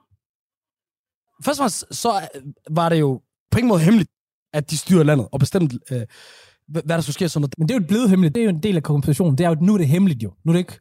Først 1.45 1.59
og 1.59 1.63
fremmest, 1.63 1.85
så 1.91 2.29
øh, 2.35 2.41
var 2.71 2.89
det 2.89 2.99
jo 2.99 3.21
på 3.51 3.57
ingen 3.57 3.67
måde 3.67 3.79
hemmeligt, 3.81 4.09
at 4.53 4.71
de 4.71 4.77
styrer 4.77 5.03
landet, 5.03 5.27
og 5.31 5.39
bestemt, 5.39 5.73
øh, 5.91 6.01
hvad 6.67 6.83
der 6.83 7.01
skulle 7.01 7.13
ske 7.13 7.29
sådan 7.29 7.41
noget. 7.41 7.53
Men 7.57 7.67
det 7.67 7.75
er 7.75 7.79
jo 7.79 7.85
blevet 7.87 8.09
hemmeligt. 8.09 8.35
Det 8.35 8.41
er 8.41 8.45
jo 8.45 8.49
en 8.49 8.63
del 8.63 8.75
af 8.75 8.83
kompensationen. 8.83 9.37
Det 9.37 9.45
er 9.45 9.49
jo, 9.49 9.55
nu 9.61 9.73
er 9.73 9.77
det 9.77 9.87
hemmeligt 9.87 10.23
jo. 10.23 10.33
Nu 10.43 10.51
er 10.51 10.53
det 10.53 10.59
ikke... 10.59 10.79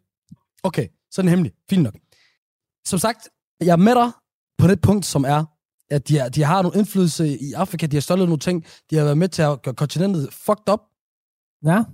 Okay, 0.62 0.88
så 1.11 1.20
er 1.20 1.22
den 1.22 1.29
hemmelig. 1.31 1.53
Fint 1.70 1.83
nok. 1.83 1.94
Som 2.87 2.98
sagt, 2.98 3.29
jeg 3.61 3.72
er 3.72 3.76
med 3.76 3.94
dig 3.94 4.11
på 4.59 4.66
det 4.66 4.81
punkt, 4.81 5.07
som 5.07 5.24
er, 5.24 5.44
at 5.90 6.09
de, 6.09 6.18
er, 6.18 6.29
de 6.29 6.42
har 6.42 6.62
noget 6.62 6.76
indflydelse 6.76 7.38
i 7.38 7.53
Afrika, 7.53 7.87
de 7.87 7.96
har 7.96 8.00
stjålet 8.00 8.29
nogle 8.29 8.38
ting, 8.38 8.64
de 8.90 8.96
har 8.96 9.05
været 9.05 9.18
med 9.18 9.29
til 9.29 9.42
at 9.42 9.62
gøre 9.62 9.74
kontinentet 9.74 10.33
fucked 10.33 10.72
up, 10.72 10.81
Ja, 11.64 11.85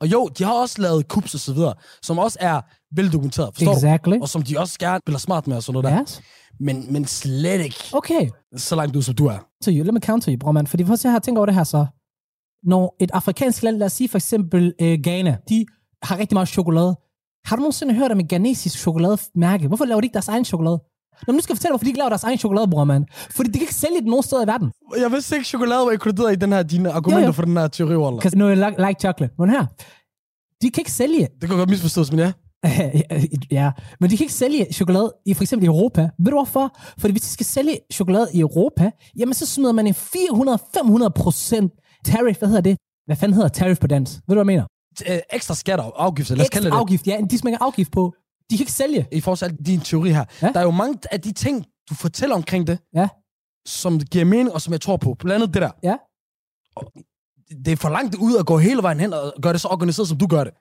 og 0.00 0.12
jo, 0.12 0.28
de 0.38 0.44
har 0.44 0.52
også 0.52 0.82
lavet 0.82 1.08
kups 1.08 1.34
og 1.34 1.40
så 1.40 1.52
videre, 1.54 1.74
som 2.02 2.18
også 2.18 2.38
er 2.40 2.60
veldokumenteret, 2.94 3.50
forstår 3.54 3.72
exactly. 3.72 4.12
du? 4.12 4.18
Og 4.22 4.28
som 4.28 4.42
de 4.42 4.58
også 4.58 4.78
gerne 4.78 5.00
spiller 5.04 5.18
smart 5.18 5.46
med 5.46 5.56
og 5.56 5.62
sådan 5.62 5.82
noget 5.82 5.94
der. 5.96 6.02
Yes. 6.02 6.20
Men, 6.60 6.92
men 6.92 7.04
slet 7.04 7.60
ikke 7.60 7.76
Okay. 7.92 8.28
så 8.56 8.76
langt 8.76 8.96
ud, 8.96 9.02
som 9.02 9.14
du 9.14 9.26
er. 9.26 9.38
you. 9.68 9.84
Lad 9.84 9.92
mig 9.92 10.02
counter 10.02 10.32
you, 10.32 10.38
bror 10.38 10.52
man. 10.52 10.66
Fordi 10.66 10.84
først 10.84 11.04
jeg 11.04 11.12
har 11.12 11.18
tænkt 11.18 11.38
over 11.38 11.46
det 11.46 11.54
her 11.54 11.64
så. 11.64 11.86
Når 12.64 12.96
et 13.00 13.10
afrikansk 13.14 13.62
land, 13.62 13.76
lad 13.76 13.86
os 13.86 13.92
sige 13.92 14.08
for 14.08 14.18
eksempel 14.18 14.74
øh, 14.80 14.98
Ghana, 15.02 15.36
de 15.48 15.66
har 16.02 16.18
rigtig 16.18 16.34
meget 16.34 16.48
chokolade. 16.48 16.96
Har 17.44 17.56
du 17.56 17.60
nogensinde 17.60 17.94
hørt 17.94 18.12
om 18.12 18.20
et 18.20 18.28
ghanesisk 18.28 18.78
chokolademærke? 18.78 19.68
Hvorfor 19.68 19.84
laver 19.84 20.00
de 20.00 20.04
ikke 20.04 20.14
deres 20.14 20.28
egen 20.28 20.44
chokolade? 20.44 20.78
Nå, 21.26 21.32
nu 21.32 21.40
skal 21.40 21.52
jeg 21.52 21.56
fortælle 21.58 21.72
hvorfor 21.72 21.84
de 21.84 21.90
ikke 21.90 21.98
laver 21.98 22.08
deres 22.08 22.24
egen 22.24 22.38
chokolade, 22.38 22.68
bror 22.70 22.84
man. 22.84 23.04
Fordi 23.36 23.48
de 23.48 23.52
kan 23.52 23.62
ikke 23.62 23.74
sælge 23.74 23.96
det 23.96 24.04
nogen 24.06 24.22
steder 24.22 24.44
i 24.44 24.46
verden. 24.46 24.72
Jeg 24.98 25.12
vidste 25.12 25.36
ikke, 25.36 25.46
chokolade 25.48 25.86
var 25.86 25.92
inkluderet 25.92 26.32
i 26.32 26.36
den 26.36 26.52
her, 26.52 26.62
dine 26.62 26.90
argumenter 26.90 27.20
Jo, 27.20 27.26
jo. 27.26 27.32
for 27.32 27.42
den 27.42 27.56
her 27.56 27.68
teori, 27.68 27.96
Waller. 27.96 28.18
Because 28.18 28.38
no, 28.38 28.48
like, 28.54 28.86
like 28.86 29.00
chocolate. 29.00 29.34
Men 29.38 29.50
her, 29.50 29.66
de 30.62 30.70
kan 30.70 30.80
ikke 30.80 30.92
sælge 30.92 31.28
Det 31.40 31.48
kan 31.48 31.58
godt 31.58 31.70
misforstås, 31.70 32.10
men 32.12 32.20
ja. 32.20 32.32
ja, 33.58 33.72
men 34.00 34.10
de 34.10 34.16
kan 34.16 34.24
ikke 34.24 34.34
sælge 34.34 34.66
chokolade 34.72 35.12
i 35.26 35.34
for 35.34 35.42
eksempel 35.42 35.66
Europa. 35.68 36.00
Ved 36.18 36.30
du 36.32 36.36
hvorfor? 36.36 36.76
Fordi 36.98 37.12
hvis 37.12 37.22
de 37.22 37.28
skal 37.28 37.46
sælge 37.46 37.78
chokolade 37.92 38.28
i 38.34 38.40
Europa, 38.40 38.90
jamen 39.18 39.34
så 39.34 39.46
smider 39.46 39.72
man 39.72 39.86
en 39.86 39.94
400-500 39.94 41.08
procent 41.08 41.72
tariff. 42.04 42.38
Hvad 42.38 42.48
hedder 42.48 42.62
det? 42.62 42.76
Hvad 43.06 43.16
fanden 43.16 43.34
hedder 43.34 43.48
tariff 43.48 43.80
på 43.80 43.86
dansk? 43.86 44.12
Ved 44.12 44.20
du, 44.28 44.34
hvad 44.34 44.36
jeg 44.40 44.46
mener? 44.46 44.64
Øh, 45.08 45.18
ekstra 45.32 45.54
skatter 45.54 45.84
og 45.84 46.04
afgifter, 46.04 46.34
lad 46.34 46.44
os 46.44 46.48
kalde 46.50 46.70
det. 46.70 46.76
afgift, 46.76 47.06
ja. 47.06 47.20
De 47.30 47.38
smækker 47.38 47.58
afgift 47.62 47.92
på. 47.92 48.12
De 48.50 48.56
kan 48.56 48.62
ikke 48.62 48.72
sælge. 48.72 49.06
I 49.12 49.20
forhold 49.20 49.50
til 49.50 49.66
din 49.66 49.80
teori 49.80 50.10
her. 50.10 50.24
Ja. 50.42 50.52
Der 50.52 50.60
er 50.60 50.64
jo 50.64 50.70
mange 50.70 50.98
af 51.10 51.20
de 51.20 51.32
ting, 51.32 51.66
du 51.90 51.94
fortæller 51.94 52.36
omkring 52.36 52.66
det, 52.66 52.78
Ja. 52.94 53.08
som 53.66 54.00
giver 54.00 54.24
mening, 54.24 54.52
og 54.52 54.62
som 54.62 54.72
jeg 54.72 54.80
tror 54.80 54.96
på. 54.96 55.14
Blandt 55.14 55.34
andet 55.42 55.54
det 55.54 55.62
der. 55.62 55.70
Ja. 55.82 55.96
Og 56.76 56.92
det 57.64 57.72
er 57.72 57.76
for 57.76 57.88
langt 57.88 58.14
ud 58.14 58.36
at 58.36 58.46
gå 58.46 58.58
hele 58.58 58.82
vejen 58.82 59.00
hen 59.00 59.12
og 59.12 59.34
gøre 59.42 59.52
det 59.52 59.60
så 59.60 59.68
organiseret, 59.68 60.08
som 60.08 60.18
du 60.18 60.26
gør 60.26 60.44
det. 60.44 60.52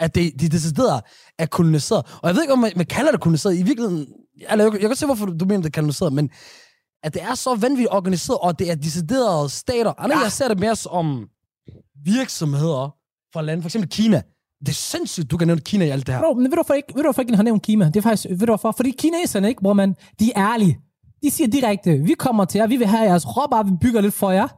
At 0.00 0.14
det, 0.14 0.40
de 0.40 0.48
decideret 0.48 1.02
er 1.38 1.46
koloniseret. 1.46 2.18
Og 2.22 2.28
jeg 2.28 2.34
ved 2.34 2.42
ikke, 2.42 2.52
om 2.52 2.58
man, 2.58 2.72
man 2.76 2.86
kalder 2.86 3.10
det 3.12 3.20
koloniseret. 3.20 3.56
I 3.56 3.62
virkeligheden... 3.62 4.06
Eller 4.50 4.64
jeg, 4.64 4.72
jeg 4.80 4.88
kan 4.88 4.96
se, 4.96 5.06
hvorfor 5.06 5.26
du, 5.26 5.36
du 5.40 5.44
mener, 5.44 5.62
det 5.62 5.66
er 5.76 5.80
koloniseret, 5.80 6.12
men 6.12 6.30
at 7.02 7.14
det 7.14 7.22
er 7.22 7.34
så 7.34 7.54
vanvittigt 7.54 7.88
organiseret, 7.92 8.38
og 8.38 8.58
det 8.58 8.70
er 8.70 8.74
deciderede 8.74 9.48
stater. 9.48 9.92
Andre, 9.98 10.16
ja. 10.16 10.22
jeg 10.22 10.32
ser 10.32 10.48
det 10.48 10.58
mere 10.60 10.76
som 10.76 11.28
virksomheder 12.04 12.94
fra 13.32 13.42
lande. 13.42 13.62
For 13.62 13.68
eksempel 13.68 13.90
Kina. 13.90 14.22
Det 14.66 14.68
er 14.68 14.72
sindssygt, 14.72 15.30
du 15.30 15.36
kan 15.36 15.46
nævne 15.46 15.60
Kina 15.60 15.84
i 15.84 15.88
alt 15.88 16.06
det 16.06 16.14
her. 16.14 16.22
Bro, 16.22 16.34
men 16.34 16.42
ved 16.42 16.50
du 16.50 16.54
hvorfor 16.54 16.74
ikke, 16.74 16.94
ved 16.94 17.02
du 17.02 17.06
hvorfor 17.06 17.22
ikke 17.22 17.36
har 17.36 17.42
nævnt 17.42 17.62
Kina? 17.62 17.84
Det 17.84 17.96
er 17.96 18.00
faktisk, 18.00 18.26
ved 18.30 18.38
du 18.38 18.46
hvorfor? 18.46 18.72
Fordi 18.72 18.90
kineserne, 18.90 19.48
ikke, 19.48 19.60
hvor 19.60 19.72
man, 19.72 19.96
de 20.20 20.32
er 20.32 20.52
ærlige. 20.52 20.80
De 21.22 21.30
siger 21.30 21.48
direkte, 21.48 21.98
vi 21.98 22.14
kommer 22.14 22.44
til 22.44 22.58
jer, 22.58 22.66
vi 22.66 22.76
vil 22.76 22.86
have 22.86 23.02
jeres 23.02 23.36
råvarer, 23.36 23.62
vi 23.62 23.70
bygger 23.80 24.00
lidt 24.00 24.14
for 24.14 24.30
jer. 24.30 24.48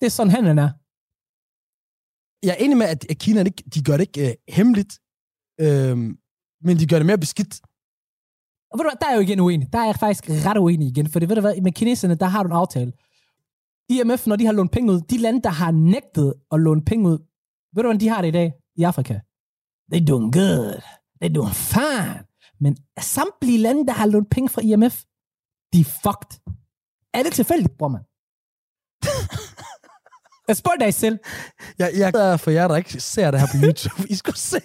Det 0.00 0.06
er 0.06 0.10
sådan, 0.10 0.30
handlen 0.30 0.58
er. 0.58 0.70
jeg 2.46 2.50
er 2.50 2.64
enig 2.64 2.76
med, 2.76 2.86
at 2.86 3.06
Kina, 3.18 3.42
ikke, 3.42 3.62
de 3.74 3.82
gør 3.82 3.96
det 3.96 4.00
ikke 4.00 4.28
øh, 4.28 4.34
hemmeligt, 4.48 4.92
øhm, 5.60 6.18
men 6.62 6.78
de 6.78 6.86
gør 6.86 6.96
det 6.96 7.06
mere 7.06 7.18
beskidt. 7.18 7.60
Og 8.70 8.78
ved 8.78 8.84
du 8.84 8.90
hvad, 8.90 8.98
der 9.00 9.06
er 9.06 9.10
jeg 9.10 9.16
jo 9.16 9.22
igen 9.22 9.40
uenig. 9.40 9.72
Der 9.72 9.78
er 9.78 9.84
jeg 9.84 9.96
faktisk 9.96 10.24
ret 10.28 10.58
uenig 10.58 10.88
igen. 10.88 11.06
For 11.08 11.18
det 11.18 11.28
ved 11.28 11.36
du 11.36 11.40
hvad, 11.40 11.60
med 11.60 11.72
kineserne, 11.72 12.14
der 12.14 12.26
har 12.26 12.42
du 12.42 12.48
en 12.48 12.56
aftale. 12.56 12.92
IMF, 13.88 14.26
når 14.26 14.36
de 14.36 14.46
har 14.46 14.52
lånt 14.52 14.72
penge 14.72 14.92
ud, 14.92 15.00
de 15.00 15.18
lande, 15.18 15.42
der 15.42 15.50
har 15.50 15.70
nægtet 15.70 16.34
at 16.52 16.60
låne 16.60 16.84
penge 16.84 17.08
ud, 17.08 17.18
ved 17.74 17.82
du 17.82 17.86
hvordan 17.86 18.00
de 18.00 18.08
har 18.08 18.20
det 18.20 18.28
i 18.28 18.30
dag 18.30 18.52
i 18.76 18.82
Afrika? 18.82 19.20
They 19.90 20.00
doing 20.06 20.32
good. 20.32 20.80
They 21.20 21.28
doing 21.34 21.54
fine. 21.54 22.24
Men 22.60 22.76
samtlige 23.00 23.58
lande, 23.58 23.86
der 23.86 23.92
har 23.92 24.06
lånt 24.06 24.30
penge 24.30 24.48
fra 24.48 24.62
IMF, 24.62 25.02
de 25.72 25.80
er 25.80 25.84
fucked. 25.84 26.40
Er 27.14 27.22
det 27.22 27.32
tilfældigt, 27.32 27.78
bror 27.78 27.88
man? 27.88 28.00
Jeg 30.48 30.56
spørger 30.56 30.78
dig 30.78 30.94
selv. 30.94 31.18
Jeg, 31.78 31.90
jeg 31.96 32.12
er 32.14 32.36
for 32.36 32.50
jer, 32.50 32.68
der 32.68 32.76
ikke 32.76 33.00
ser 33.00 33.30
det 33.30 33.40
her 33.40 33.46
på 33.46 33.56
YouTube. 33.66 34.06
I 34.10 34.14
skulle 34.14 34.38
se, 34.38 34.60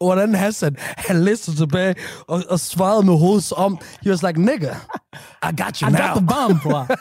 hvordan 0.00 0.34
Hassan, 0.34 0.76
han 0.78 1.24
læste 1.24 1.56
tilbage 1.56 1.94
og, 2.28 2.42
og 2.48 2.60
svarede 2.60 3.02
med 3.06 3.18
hovedet 3.18 3.52
om, 3.52 3.78
he 4.02 4.10
was 4.10 4.22
like, 4.22 4.40
nigga, 4.40 4.74
I 5.42 5.50
got 5.62 5.78
you 5.78 5.88
I 5.88 5.92
now. 5.92 6.00
got 6.00 6.16
the 6.16 6.26
bomb, 6.26 6.62
bror. 6.62 6.86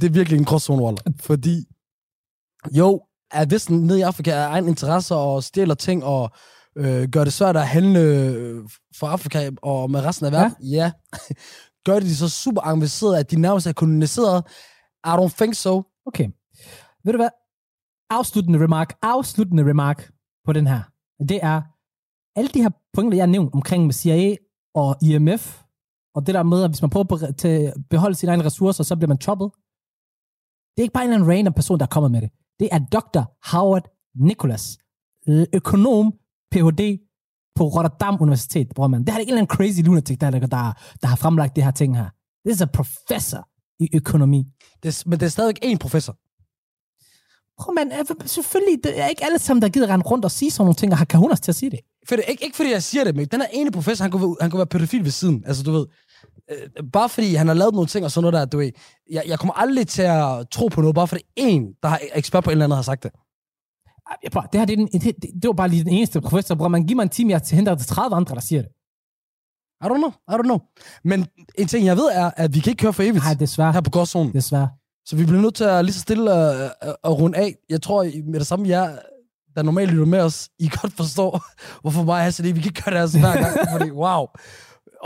det 0.00 0.06
er 0.06 0.10
virkelig 0.10 0.38
en 0.38 0.44
gråzone, 0.44 0.82
Waller. 0.82 1.02
Fordi, 1.20 1.64
jo, 2.72 3.02
at 3.30 3.48
hvis 3.48 3.64
den 3.64 3.80
nede 3.80 3.98
i 3.98 4.02
Afrika 4.02 4.30
er 4.30 4.48
egen 4.48 4.68
interesse 4.68 5.14
og 5.14 5.42
stjæler 5.42 5.74
ting 5.74 6.04
og 6.04 6.30
øh, 6.76 7.08
gør 7.08 7.24
det 7.24 7.32
svært 7.32 7.56
at 7.56 7.68
handle 7.68 8.00
øh, 8.00 8.68
for 8.98 9.06
Afrika 9.06 9.50
og 9.62 9.90
med 9.90 10.04
resten 10.04 10.26
af 10.26 10.32
verden, 10.32 10.56
ja. 10.60 10.76
ja. 10.76 10.92
gør 11.86 12.00
de 12.00 12.16
så 12.16 12.28
super 12.28 12.60
avanceret, 12.62 13.16
at 13.16 13.30
de 13.30 13.40
nærmest 13.40 13.66
er 13.66 13.72
koloniseret? 13.72 14.44
I 15.06 15.10
don't 15.10 15.36
think 15.36 15.54
so. 15.54 15.82
Okay. 16.06 16.28
Ved 17.04 17.12
du 17.12 17.18
hvad? 17.18 17.28
Afsluttende 18.10 18.64
remark, 18.64 18.96
afsluttende 19.02 19.70
remark 19.70 20.10
på 20.44 20.52
den 20.52 20.66
her. 20.66 20.82
Det 21.28 21.40
er, 21.42 21.62
alle 22.38 22.50
de 22.54 22.62
her 22.62 22.70
pointer, 22.92 23.16
jeg 23.16 23.22
har 23.22 23.26
nævnt 23.26 23.54
omkring 23.54 23.84
med 23.84 23.94
CIA 23.94 24.36
og 24.74 24.96
IMF, 25.02 25.62
og 26.14 26.26
det 26.26 26.34
der 26.34 26.42
med, 26.42 26.62
at 26.62 26.70
hvis 26.70 26.82
man 26.82 26.90
prøver 26.90 27.24
at 27.24 27.74
beholde 27.90 28.14
sine 28.14 28.32
egne 28.32 28.44
ressourcer, 28.44 28.84
så 28.84 28.96
bliver 28.96 29.08
man 29.08 29.20
choppet. 29.20 29.50
Det 30.72 30.82
er 30.82 30.82
ikke 30.82 30.92
bare 30.92 31.04
en 31.04 31.10
eller 31.10 31.24
anden 31.24 31.36
random 31.36 31.52
person, 31.52 31.78
der 31.78 31.84
er 31.84 31.94
kommet 31.96 32.10
med 32.10 32.20
det. 32.20 32.30
Det 32.60 32.68
er 32.72 32.78
Dr. 32.78 33.22
Howard 33.56 33.88
Nicholas, 34.14 34.78
økonom, 35.52 36.12
Ph.D. 36.50 36.98
på 37.54 37.64
Rotterdam 37.68 38.16
Universitet, 38.20 38.68
bror 38.74 38.86
man. 38.86 39.00
Det 39.00 39.08
er 39.08 39.14
en 39.16 39.20
eller 39.20 39.36
anden 39.42 39.56
crazy 39.56 39.80
lunatic, 39.80 40.18
der, 40.18 40.30
der, 40.30 40.38
der, 40.38 40.72
der 41.02 41.06
har 41.06 41.16
fremlagt 41.16 41.56
det 41.56 41.64
her 41.64 41.70
ting 41.70 41.96
her. 41.96 42.08
Det 42.44 42.60
er 42.60 42.64
en 42.64 42.70
professor 42.72 43.48
i 43.80 43.88
økonomi. 43.94 44.44
Det, 44.82 45.02
men 45.06 45.20
det 45.20 45.26
er 45.26 45.30
stadigvæk 45.30 45.64
én 45.64 45.76
professor. 45.78 46.16
Prøv 47.62 47.74
man, 47.74 47.92
selvfølgelig, 48.26 48.84
det 48.84 49.00
er 49.00 49.06
ikke 49.06 49.24
alle 49.24 49.38
sammen, 49.38 49.62
der 49.62 49.68
gider 49.68 49.88
rende 49.88 50.04
rundt 50.06 50.24
og 50.24 50.30
sige 50.30 50.50
sådan 50.50 50.64
nogle 50.64 50.74
ting, 50.74 50.92
og 50.92 50.98
har 50.98 51.04
kahunas 51.04 51.40
til 51.40 51.50
at 51.50 51.56
sige 51.56 51.70
det. 51.70 51.80
For 52.08 52.16
det, 52.16 52.24
ikke, 52.28 52.44
ikke 52.44 52.56
fordi 52.56 52.70
jeg 52.72 52.82
siger 52.82 53.04
det, 53.04 53.16
men 53.16 53.26
den 53.26 53.40
her 53.40 53.48
ene 53.52 53.70
professor, 53.70 54.04
han 54.04 54.10
kunne, 54.10 54.22
være- 54.22 54.36
han 54.40 54.50
kunne 54.50 54.58
være 54.58 54.66
pædofil 54.66 55.04
ved 55.04 55.10
siden. 55.10 55.44
Altså, 55.46 55.62
du 55.62 55.72
ved, 55.72 55.86
øh, 56.50 56.90
bare 56.92 57.08
fordi 57.08 57.34
han 57.34 57.46
har 57.46 57.54
lavet 57.54 57.74
nogle 57.74 57.86
ting 57.88 58.04
og 58.04 58.10
sådan 58.10 58.22
noget 58.22 58.40
der, 58.40 58.44
du 58.44 58.58
ved, 58.58 58.70
jeg, 59.10 59.22
jeg 59.26 59.38
kommer 59.38 59.54
aldrig 59.54 59.86
til 59.88 60.02
at 60.02 60.48
tro 60.50 60.66
på 60.68 60.80
noget, 60.80 60.94
bare 60.94 61.06
fordi 61.08 61.22
en, 61.36 61.66
der 61.82 61.88
har 61.88 62.00
ekspert 62.14 62.44
på 62.44 62.50
et 62.50 62.52
eller 62.52 62.64
andet, 62.64 62.76
har 62.76 62.82
sagt 62.82 63.02
det. 63.02 63.12
Jeg 64.22 64.30
prøver, 64.32 64.46
det 64.46 64.60
her, 64.60 64.66
det, 64.66 64.72
er 64.72 64.76
den, 64.76 64.86
det, 64.86 65.02
det, 65.02 65.30
det 65.42 65.46
var 65.48 65.52
bare 65.52 65.68
lige 65.68 65.84
den 65.84 65.92
eneste 65.92 66.20
professor, 66.20 66.54
bror 66.54 66.68
man. 66.68 66.86
Giv 66.86 66.96
mig 66.96 67.02
en 67.02 67.08
time, 67.08 67.32
jeg 67.32 67.40
henter 67.50 67.74
til 67.74 67.86
30 67.86 68.16
andre, 68.16 68.34
der 68.34 68.40
siger 68.40 68.62
det. 68.62 68.70
I 69.84 69.86
don't 69.88 69.96
know, 69.96 70.10
I 70.10 70.32
don't 70.32 70.42
know. 70.42 70.58
Men 71.04 71.26
en 71.58 71.66
ting, 71.68 71.86
jeg 71.86 71.96
ved, 71.96 72.08
er, 72.12 72.30
at 72.36 72.54
vi 72.54 72.60
kan 72.60 72.70
ikke 72.70 72.80
køre 72.80 72.92
for 72.92 73.02
evigt 73.02 73.24
Nej, 73.24 73.34
desværre. 73.34 73.72
her 73.72 73.80
på 73.80 73.90
gårdzonen. 73.90 74.32
Desværre. 74.32 74.68
Så 75.06 75.16
vi 75.16 75.24
bliver 75.24 75.40
nødt 75.42 75.54
til 75.54 75.64
at 75.64 75.84
lige 75.84 75.94
så 75.94 76.00
stille 76.00 76.32
og, 76.32 76.70
og, 76.82 76.98
og 77.02 77.18
runde 77.20 77.38
af. 77.38 77.54
Jeg 77.68 77.82
tror 77.82 78.02
I- 78.02 78.22
med 78.22 78.38
det 78.40 78.46
samme, 78.46 78.68
jeg 78.68 78.98
der 79.56 79.62
normalt 79.62 79.90
lytter 79.90 80.06
med 80.06 80.20
os, 80.20 80.48
I 80.58 80.70
godt 80.80 80.92
forstår, 80.92 81.44
hvorfor 81.82 82.02
mig 82.04 82.14
og 82.14 82.20
Hassan, 82.22 82.44
vi 82.46 82.52
kan 82.52 82.64
ikke 82.64 82.82
gøre 82.82 82.94
det 82.94 83.00
her 83.00 83.06
sådan 83.06 83.20
hver 83.32 83.42
gang, 83.42 83.70
fordi 83.78 83.90
wow. 83.90 84.26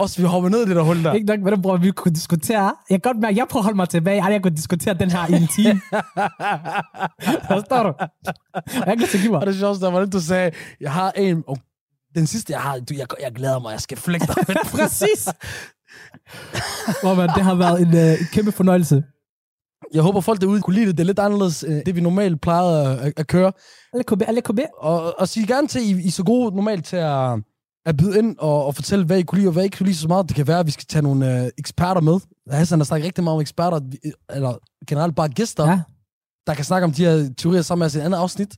Også 0.00 0.20
vi 0.20 0.26
hopper 0.26 0.48
ned 0.48 0.62
i 0.62 0.68
det 0.68 0.76
der 0.76 0.82
hul 0.82 1.04
der. 1.04 1.12
Ikke 1.12 1.26
nok 1.26 1.40
med 1.40 1.52
det, 1.52 1.62
bror, 1.62 1.76
vi 1.76 1.90
kunne 1.90 2.14
diskutere. 2.14 2.62
Jeg 2.62 3.02
kan 3.02 3.12
godt 3.12 3.20
mærke, 3.20 3.32
at 3.32 3.36
jeg 3.36 3.46
prøver 3.50 3.60
at 3.60 3.64
holde 3.64 3.76
mig 3.76 3.88
tilbage. 3.88 4.24
Jeg 4.24 4.42
kunne 4.42 4.56
diskutere 4.56 4.94
den 4.94 5.10
her 5.10 5.26
i 5.28 5.32
en 5.32 5.48
time. 5.48 5.80
Forstår 7.52 7.82
du? 7.82 7.92
Jeg 8.86 8.98
kan 8.98 9.08
ikke 9.14 9.30
mig. 9.30 9.40
Og 9.40 9.46
det 9.46 9.56
sjoveste 9.56 9.86
er, 9.86 9.90
hvordan 9.90 10.10
du 10.10 10.20
sagde, 10.20 10.50
jeg 10.80 10.92
har 10.92 11.10
en, 11.10 11.44
og 11.46 11.58
den 12.14 12.26
sidste, 12.26 12.52
jeg 12.52 12.60
har, 12.60 12.78
du, 12.78 12.94
jeg, 12.94 13.06
jeg 13.22 13.32
glæder 13.32 13.58
mig, 13.58 13.72
jeg 13.72 13.80
skal 13.80 13.98
flække 13.98 14.26
dig. 14.26 14.56
Præcis. 14.76 15.28
Hvor 17.02 17.14
man, 17.14 17.28
det 17.28 17.42
har 17.42 17.54
været 17.54 17.80
en, 17.80 17.96
øh, 17.96 18.18
kæmpe 18.32 18.52
fornøjelse. 18.52 19.04
Jeg 19.94 20.02
håber, 20.02 20.20
folk 20.20 20.40
derude 20.40 20.62
kunne 20.62 20.74
lide 20.74 20.86
det. 20.86 20.98
Det 20.98 21.04
er 21.04 21.06
lidt 21.06 21.18
anderledes, 21.18 21.64
øh, 21.68 21.82
det 21.86 21.96
vi 21.96 22.00
normalt 22.00 22.40
plejede 22.40 23.00
at, 23.00 23.12
at 23.16 23.26
køre. 23.26 23.52
Alle 23.92 24.04
KB, 24.04 24.22
alle 24.28 24.40
KB. 24.40 24.58
Og, 24.78 25.20
og 25.20 25.28
sige 25.28 25.46
gerne 25.46 25.68
til, 25.68 25.82
I, 25.82 26.02
I 26.02 26.06
er 26.06 26.10
så 26.10 26.24
gode 26.24 26.56
normalt 26.56 26.84
til 26.84 26.96
at, 26.96 27.38
at 27.86 27.96
byde 27.96 28.18
ind 28.18 28.38
og, 28.38 28.66
og 28.66 28.74
fortælle, 28.74 29.04
hvad 29.04 29.18
I 29.18 29.22
kunne 29.22 29.38
lide 29.38 29.48
og 29.48 29.52
hvad 29.52 29.62
I 29.62 29.64
ikke 29.64 29.76
kunne 29.76 29.86
lide 29.86 29.96
så 29.96 30.08
meget. 30.08 30.28
Det 30.28 30.36
kan 30.36 30.46
være, 30.46 30.58
at 30.58 30.66
vi 30.66 30.70
skal 30.70 30.86
tage 30.86 31.02
nogle 31.02 31.44
øh, 31.44 31.50
eksperter 31.58 32.00
med. 32.00 32.20
Hassan 32.50 32.78
har 32.78 32.84
snakket 32.84 33.06
rigtig 33.06 33.24
meget 33.24 33.34
om 33.34 33.40
eksperter, 33.40 33.80
eller 34.30 34.58
generelt 34.86 35.16
bare 35.16 35.28
gæster, 35.28 35.66
ja. 35.68 35.80
Der 36.46 36.54
kan 36.54 36.64
snakke 36.64 36.84
om 36.84 36.92
de 36.92 37.04
her 37.04 37.34
teorier 37.38 37.62
sammen 37.62 37.84
med 37.84 38.00
et 38.00 38.04
andet 38.06 38.18
afsnit. 38.18 38.52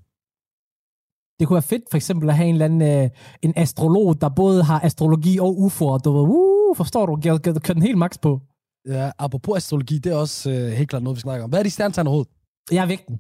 Det 1.38 1.48
kunne 1.48 1.54
være 1.54 1.70
fedt, 1.74 1.84
for 1.90 1.96
eksempel, 1.96 2.28
at 2.28 2.36
have 2.36 2.48
en 2.48 2.54
eller 2.54 2.64
anden 2.64 2.82
øh, 2.82 3.10
en 3.42 3.52
astrolog, 3.56 4.20
der 4.20 4.28
både 4.28 4.64
har 4.64 4.80
astrologi 4.80 5.38
og 5.38 5.52
UFO'er. 5.64 5.98
Du 5.98 6.12
ved, 6.12 6.26
uh, 6.28 6.76
forstår 6.76 7.06
du? 7.06 7.16
Gør, 7.22 7.38
gør 7.38 7.74
den 7.74 7.82
helt 7.82 7.98
max 7.98 8.12
på. 8.22 8.40
Ja, 8.86 9.10
apropos 9.18 9.56
astrologi, 9.56 9.98
det 9.98 10.12
er 10.12 10.16
også 10.16 10.50
øh, 10.50 10.72
helt 10.72 10.90
klart 10.90 11.02
noget, 11.02 11.16
vi 11.16 11.20
snakker 11.20 11.44
om. 11.44 11.50
Hvad 11.50 11.58
er 11.58 11.62
de 11.62 11.70
stjernetegn 11.70 12.06
overhovedet? 12.06 12.32
Jeg 12.70 12.82
er 12.82 12.86
vægten. 12.86 13.16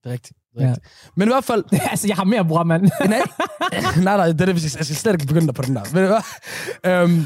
Det 0.00 0.06
er 0.10 0.12
rigtigt. 0.12 0.41
Ja. 0.60 0.74
Men 1.16 1.28
i 1.28 1.30
hvert 1.30 1.44
fald, 1.44 1.64
altså, 1.90 2.06
jeg 2.08 2.16
har 2.16 2.24
mere, 2.24 2.44
bror, 2.44 2.64
mand. 2.64 2.82
nej, 3.08 3.22
nej, 4.04 4.16
nej, 4.16 4.26
det 4.26 4.40
er 4.40 4.46
det, 4.46 4.62
jeg 4.62 4.70
skal 4.70 4.96
slet 4.96 5.12
ikke 5.12 5.26
begynde 5.26 5.52
på 5.52 5.62
den 5.62 5.76
der. 5.76 5.84
Hvad? 5.92 6.22
Øhm, 7.02 7.24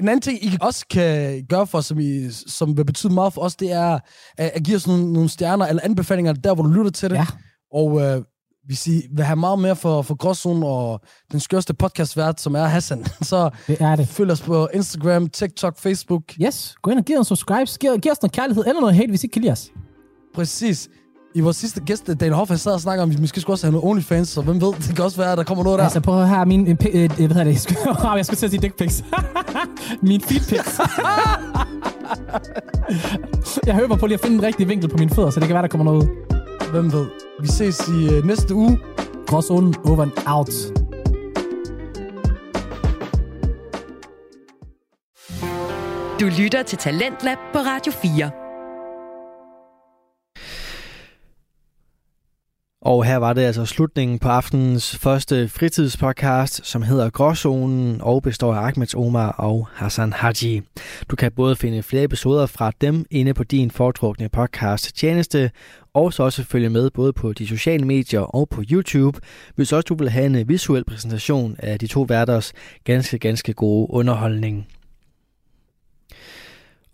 en 0.00 0.08
anden 0.08 0.20
ting, 0.20 0.44
I 0.44 0.56
også 0.60 0.84
kan 0.90 1.44
gøre 1.48 1.66
for 1.66 1.78
os, 1.78 1.86
som, 1.86 1.98
I, 1.98 2.30
som 2.30 2.76
vil 2.76 2.84
betyde 2.84 3.12
meget 3.14 3.32
for 3.32 3.40
os, 3.40 3.56
det 3.56 3.72
er 3.72 3.98
at, 4.38 4.50
at 4.54 4.62
give 4.62 4.76
os 4.76 4.86
nogle, 4.86 5.12
nogle 5.12 5.28
stjerner 5.28 5.66
eller 5.66 5.82
anbefalinger 5.84 6.32
der, 6.32 6.54
hvor 6.54 6.64
du 6.64 6.70
lytter 6.70 6.90
til 6.90 7.10
det. 7.10 7.16
Ja. 7.16 7.26
Og 7.74 8.00
øh, 8.00 8.22
hvis 8.66 8.86
I 8.86 9.02
vil 9.16 9.24
have 9.24 9.36
meget 9.36 9.58
mere 9.58 9.76
for, 9.76 10.02
for 10.02 10.14
Gråzonen 10.14 10.62
og 10.62 11.00
den 11.32 11.40
skørste 11.40 11.74
podcastvært, 11.74 12.40
som 12.40 12.54
er 12.54 12.64
Hassan, 12.64 13.04
så 13.22 13.50
Det 13.66 13.76
er 13.80 13.96
det. 13.96 14.08
følg 14.08 14.30
os 14.30 14.40
på 14.42 14.68
Instagram, 14.74 15.28
TikTok, 15.28 15.78
Facebook. 15.78 16.22
Yes, 16.42 16.74
gå 16.82 16.90
ind 16.90 16.98
og 16.98 17.04
giv 17.04 17.18
os 17.18 17.30
en 17.30 17.36
subscribe. 17.36 17.70
Giv, 17.80 17.98
giv 17.98 18.12
os 18.12 18.22
noget 18.22 18.32
kærlighed 18.32 18.64
eller 18.66 18.80
noget 18.80 18.94
hate, 18.96 19.08
hvis 19.08 19.22
I 19.22 19.26
ikke 19.26 19.32
kan 19.32 19.42
lide 19.42 19.52
os. 19.52 19.70
Præcis. 20.34 20.88
I 21.36 21.40
vores 21.40 21.56
sidste 21.56 21.80
gæst, 21.80 22.06
Daniel 22.06 22.34
Hoff, 22.34 22.48
han 22.48 22.58
sad 22.58 22.72
og 22.72 22.80
snakker 22.80 23.02
om, 23.02 23.10
at 23.10 23.16
vi 23.16 23.20
måske 23.20 23.40
skulle 23.40 23.54
også 23.54 23.66
have 23.66 23.72
noget 23.72 23.90
OnlyFans, 23.90 24.28
så 24.28 24.42
hvem 24.42 24.60
ved, 24.60 24.72
det 24.72 24.96
kan 24.96 25.04
også 25.04 25.16
være, 25.16 25.32
at 25.32 25.38
der 25.38 25.44
kommer 25.44 25.64
noget 25.64 25.78
der. 25.78 25.84
Altså, 25.84 26.00
prøv 26.00 26.22
at 26.22 26.28
høre 26.28 26.46
min... 26.46 26.68
Øh, 26.68 26.76
øh, 26.94 27.10
hvad 27.16 27.18
hedder 27.18 27.44
det? 27.44 27.52
Jeg 27.52 27.60
skulle, 27.60 28.12
jeg 28.14 28.26
skulle 28.26 28.36
til 28.36 28.46
at 28.46 28.50
sige 28.50 28.62
dick 28.62 28.78
pics. 28.78 29.04
min 30.02 30.20
feet 30.20 30.42
pics. 30.48 30.80
jeg 33.66 33.74
høber 33.74 33.96
på 33.96 34.06
lige 34.06 34.14
at 34.14 34.20
finde 34.20 34.36
den 34.36 34.44
rigtige 34.44 34.68
vinkel 34.68 34.88
på 34.88 34.96
mine 34.96 35.10
fødder, 35.10 35.30
så 35.30 35.40
det 35.40 35.46
kan 35.46 35.54
være, 35.54 35.62
der 35.62 35.68
kommer 35.68 35.84
noget 35.84 36.02
ud. 36.02 36.08
Hvem 36.70 36.92
ved. 36.92 37.06
Vi 37.40 37.48
ses 37.48 37.88
i 37.88 38.14
øh, 38.14 38.24
næste 38.24 38.54
uge. 38.54 38.78
Gråzonen 39.26 39.74
over 39.84 40.02
and 40.02 40.12
out. 40.26 40.50
Du 46.20 46.26
lytter 46.42 46.62
til 46.62 46.78
Talentlab 46.78 47.38
på 47.52 47.58
Radio 47.58 47.92
4. 47.92 48.45
Og 52.86 53.04
her 53.04 53.16
var 53.16 53.32
det 53.32 53.42
altså 53.42 53.64
slutningen 53.64 54.18
på 54.18 54.28
aftenens 54.28 54.96
første 54.96 55.48
fritidspodcast, 55.48 56.66
som 56.66 56.82
hedder 56.82 57.10
Gråzonen 57.10 58.00
og 58.00 58.22
består 58.22 58.54
af 58.54 58.66
Ahmed 58.66 58.94
Omar 58.96 59.30
og 59.32 59.68
Hassan 59.74 60.12
Haji. 60.12 60.62
Du 61.08 61.16
kan 61.16 61.32
både 61.32 61.56
finde 61.56 61.82
flere 61.82 62.04
episoder 62.04 62.46
fra 62.46 62.72
dem 62.80 63.04
inde 63.10 63.34
på 63.34 63.44
din 63.44 63.70
foretrukne 63.70 64.28
podcast 64.28 64.96
tjeneste, 64.96 65.50
og 65.94 66.12
så 66.12 66.22
også 66.22 66.44
følge 66.44 66.70
med 66.70 66.90
både 66.90 67.12
på 67.12 67.32
de 67.32 67.46
sociale 67.46 67.84
medier 67.84 68.20
og 68.20 68.48
på 68.48 68.62
YouTube, 68.70 69.20
hvis 69.54 69.72
også 69.72 69.86
du 69.86 69.94
vil 69.94 70.10
have 70.10 70.26
en 70.26 70.48
visuel 70.48 70.84
præsentation 70.84 71.56
af 71.58 71.78
de 71.78 71.86
to 71.86 72.02
værters 72.02 72.52
ganske, 72.84 73.18
ganske 73.18 73.52
gode 73.52 73.90
underholdning. 73.90 74.66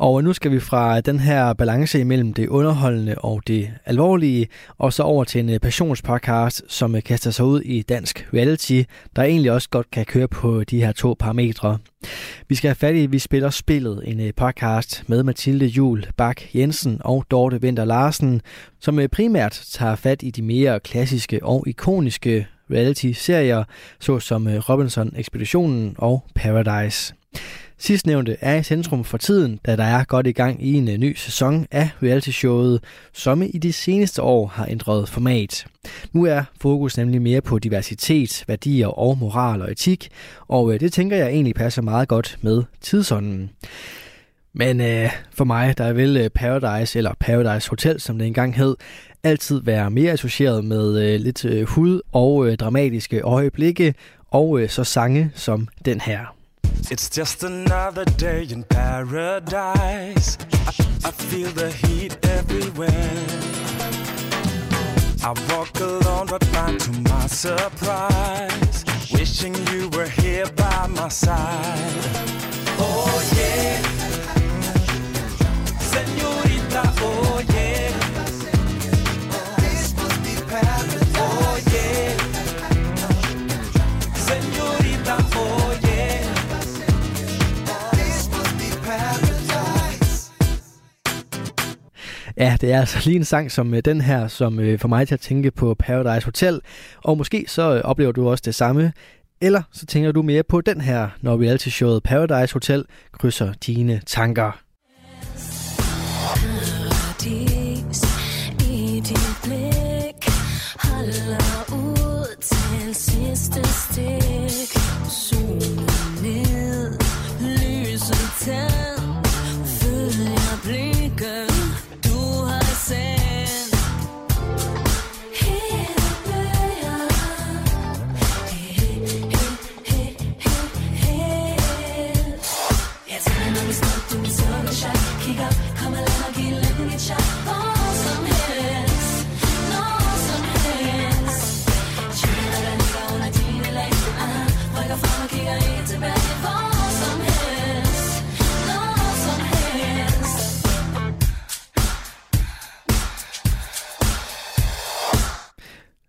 Og 0.03 0.25
nu 0.25 0.33
skal 0.33 0.51
vi 0.51 0.61
fra 0.61 1.01
den 1.01 1.21
her 1.21 1.53
balance 1.53 2.01
imellem 2.01 2.35
det 2.35 2.49
underholdende 2.49 3.15
og 3.19 3.43
det 3.47 3.71
alvorlige, 3.87 4.49
og 4.79 4.93
så 4.93 5.03
over 5.03 5.25
til 5.25 5.41
en 5.41 5.51
øh, 5.51 5.61
passionspodcast, 5.61 6.63
som 6.69 6.95
øh, 6.95 7.03
kaster 7.03 7.31
sig 7.31 7.45
ud 7.45 7.61
i 7.61 7.83
dansk 7.83 8.29
reality, 8.35 8.83
der 9.17 9.23
egentlig 9.23 9.53
også 9.53 9.69
godt 9.69 9.91
kan 9.91 10.05
køre 10.05 10.29
på 10.29 10.65
de 10.65 10.85
her 10.85 10.93
to 10.93 11.17
parametre. 11.19 11.79
Vi 12.49 12.55
skal 12.55 12.69
have 12.69 12.75
fat 12.75 12.95
i 12.95 13.07
Vi 13.07 13.19
Spiller 13.19 13.51
Spillet, 13.51 14.03
en 14.05 14.21
øh, 14.21 14.33
podcast 14.37 15.05
med 15.07 15.23
Mathilde 15.23 15.67
Jul 15.67 16.07
Bak 16.17 16.43
Jensen 16.55 17.01
og 17.05 17.25
Dorte 17.31 17.61
Vinter 17.61 17.85
Larsen, 17.85 18.41
som 18.81 19.01
primært 19.13 19.63
tager 19.73 19.95
fat 19.95 20.23
i 20.23 20.31
de 20.31 20.43
mere 20.43 20.81
klassiske 20.81 21.45
og 21.45 21.65
ikoniske 21.67 22.47
reality-serier, 22.71 23.65
såsom 24.01 24.47
Robinson 24.47 25.13
Ekspeditionen 25.17 25.95
og 25.99 26.25
Paradise. 26.35 27.15
Sidstnævnte 27.83 28.37
er 28.41 28.57
i 28.57 28.63
centrum 28.63 29.05
for 29.05 29.19
tiden, 29.19 29.61
da 29.67 29.77
der 29.77 29.85
er 29.85 30.05
godt 30.05 30.27
i 30.27 30.33
gang 30.33 30.65
i 30.67 30.75
en 30.75 30.89
øh, 30.89 30.99
ny 30.99 31.15
sæson 31.17 31.67
af 31.71 31.91
reality-showet, 32.03 32.81
som 33.13 33.43
i 33.43 33.59
de 33.59 33.73
seneste 33.73 34.23
år 34.23 34.47
har 34.47 34.67
ændret 34.67 35.09
format. 35.09 35.67
Nu 36.13 36.25
er 36.25 36.43
fokus 36.61 36.97
nemlig 36.97 37.23
mere 37.23 37.41
på 37.41 37.59
diversitet, 37.59 38.45
værdier 38.49 38.87
og 38.87 39.19
moral 39.19 39.63
og 39.63 39.71
etik, 39.71 40.09
og 40.49 40.75
øh, 40.75 40.81
det 40.81 40.93
tænker 40.93 41.17
jeg 41.17 41.29
egentlig 41.29 41.55
passer 41.55 41.83
meget 41.83 42.09
godt 42.09 42.39
med 42.43 42.63
tidsånden. 42.81 43.51
Men 44.53 44.81
øh, 44.81 45.11
for 45.35 45.45
mig, 45.45 45.79
der 45.79 45.93
vil 45.93 46.15
vel 46.15 46.31
Paradise, 46.31 46.99
eller 46.99 47.15
Paradise 47.21 47.71
Hotel, 47.71 48.01
som 48.01 48.19
det 48.19 48.27
engang 48.27 48.57
hed, 48.57 48.77
altid 49.23 49.63
være 49.63 49.91
mere 49.91 50.13
associeret 50.13 50.65
med 50.65 51.15
øh, 51.15 51.21
lidt 51.21 51.45
øh, 51.45 51.67
hud 51.69 52.01
og 52.13 52.49
øh, 52.49 52.57
dramatiske 52.57 53.21
øjeblikke, 53.21 53.95
og 54.31 54.61
øh, 54.61 54.69
så 54.69 54.85
sange 54.85 55.31
som 55.35 55.69
den 55.85 56.01
her. 56.01 56.42
It's 56.91 57.09
just 57.09 57.43
another 57.43 58.05
day 58.05 58.47
in 58.51 58.65
paradise. 58.65 60.37
I, 60.67 61.09
I 61.09 61.11
feel 61.11 61.51
the 61.51 61.71
heat 61.71 62.17
everywhere. 62.25 62.93
I 65.25 65.31
walk 65.51 65.79
alone, 65.81 66.27
but 66.27 66.45
find 66.47 66.79
to 66.81 66.93
my 67.11 67.27
surprise, 67.29 68.85
wishing 69.13 69.55
you 69.69 69.89
were 69.91 70.09
here 70.09 70.47
by 70.57 70.87
my 70.89 71.09
side. 71.09 72.05
Oh 72.79 73.23
yeah, 73.37 73.81
señorita, 75.79 76.83
oh 77.01 77.42
Ja, 92.43 92.57
det 92.61 92.73
er 92.73 92.81
altså 92.81 92.99
lige 93.05 93.17
en 93.17 93.25
sang 93.25 93.51
som 93.51 93.75
øh, 93.75 93.83
den 93.85 94.01
her, 94.01 94.29
som 94.29 94.61
øh, 94.61 94.79
får 94.79 94.89
mig 94.89 95.09
til 95.09 95.15
at 95.15 95.21
tænke 95.21 95.51
på 95.51 95.75
Paradise 95.75 96.25
Hotel. 96.25 96.61
Og 97.05 97.19
måske 97.19 97.45
så 97.49 97.75
øh, 97.77 97.81
oplever 97.85 98.13
du 98.13 98.29
også 98.29 98.43
det 98.47 98.55
samme. 98.55 98.93
Eller 99.41 99.63
så 99.73 99.87
tænker 99.87 100.13
du 100.13 100.23
mere 100.23 100.43
på 100.43 100.61
den 100.61 100.81
her, 100.81 101.09
når 101.21 101.43
reality-showet 101.43 102.03
Paradise 102.03 102.53
Hotel 102.53 102.85
krydser 103.13 103.53
dine 103.67 104.01
tanker. 104.07 104.62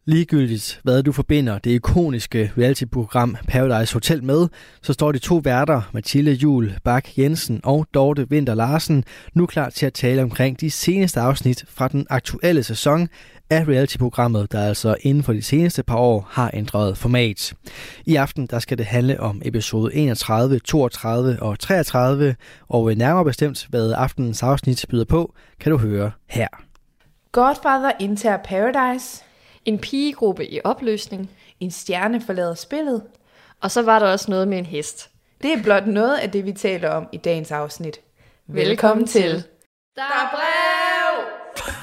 Ligegyldigt 0.05 0.79
hvad 0.83 1.03
du 1.03 1.11
forbinder 1.11 1.57
det 1.57 1.71
ikoniske 1.71 2.51
reality-program 2.57 3.37
Paradise 3.47 3.93
Hotel 3.93 4.23
med, 4.23 4.47
så 4.81 4.93
står 4.93 5.11
de 5.11 5.19
to 5.19 5.41
værter, 5.43 5.81
Mathilde 5.93 6.31
Jul 6.31 6.73
Bak 6.83 7.17
Jensen 7.17 7.61
og 7.63 7.87
Dorte 7.93 8.29
Vinter 8.29 8.55
Larsen, 8.55 9.03
nu 9.33 9.45
klar 9.45 9.69
til 9.69 9.85
at 9.85 9.93
tale 9.93 10.23
omkring 10.23 10.61
de 10.61 10.71
seneste 10.71 11.19
afsnit 11.19 11.65
fra 11.67 11.87
den 11.87 12.07
aktuelle 12.09 12.63
sæson 12.63 13.07
af 13.49 13.67
reality-programmet, 13.67 14.51
der 14.51 14.67
altså 14.67 14.95
inden 15.01 15.23
for 15.23 15.33
de 15.33 15.41
seneste 15.41 15.83
par 15.83 15.97
år 15.97 16.27
har 16.31 16.51
ændret 16.53 16.97
format. 16.97 17.53
I 18.05 18.15
aften 18.15 18.47
der 18.47 18.59
skal 18.59 18.77
det 18.77 18.85
handle 18.85 19.19
om 19.19 19.41
episode 19.45 19.95
31, 19.95 20.59
32 20.59 21.41
og 21.41 21.59
33, 21.59 22.35
og 22.69 22.93
nærmere 22.95 23.25
bestemt, 23.25 23.67
hvad 23.69 23.93
aftenens 23.97 24.43
afsnit 24.43 24.85
byder 24.89 25.05
på, 25.05 25.33
kan 25.59 25.71
du 25.71 25.77
høre 25.77 26.11
her. 26.29 26.47
Godfather 27.31 27.91
Inter 27.99 28.37
Paradise. 28.37 29.23
En 29.66 29.80
pigegruppe 29.80 30.51
i 30.51 30.59
opløsning. 30.64 31.30
En 31.59 31.72
stjerne 31.72 32.22
forlader 32.22 32.55
spillet. 32.55 33.03
Og 33.61 33.72
så 33.72 33.82
var 33.82 33.99
der 33.99 34.11
også 34.11 34.32
noget 34.32 34.47
med 34.47 34.57
en 34.57 34.66
hest. 34.66 35.09
Det 35.41 35.53
er 35.53 35.64
blot 35.64 35.88
noget 35.88 36.18
af 36.18 36.32
det, 36.32 36.45
vi 36.45 36.51
taler 36.51 36.89
om 36.89 37.07
i 37.11 37.18
dagens 37.18 37.51
afsnit. 37.51 37.99
Velkommen 38.47 39.07
til. 39.07 39.43
Der 39.95 40.01
er 40.01 40.30
brev! 40.32 41.82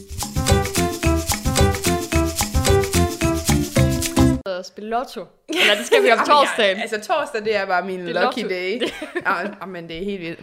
Og 4.61 4.65
spille 4.65 4.89
lotto. 4.89 5.25
Eller 5.49 5.75
det 5.77 5.85
skal 5.85 6.03
vi 6.03 6.11
om 6.11 6.17
Jamen, 6.17 6.25
torsdagen. 6.25 6.77
Ja, 6.77 6.81
altså 6.81 7.01
torsdag, 7.13 7.41
det 7.45 7.55
er 7.55 7.65
bare 7.65 7.85
min 7.85 7.99
Det 7.99 8.07
lucky 8.07 8.41
lotto. 8.41 8.47
day. 8.49 8.81
ja, 9.61 9.65
men 9.65 9.87
det 9.87 9.97
er 10.01 10.03
helt 10.05 10.21
vildt. 10.21 10.39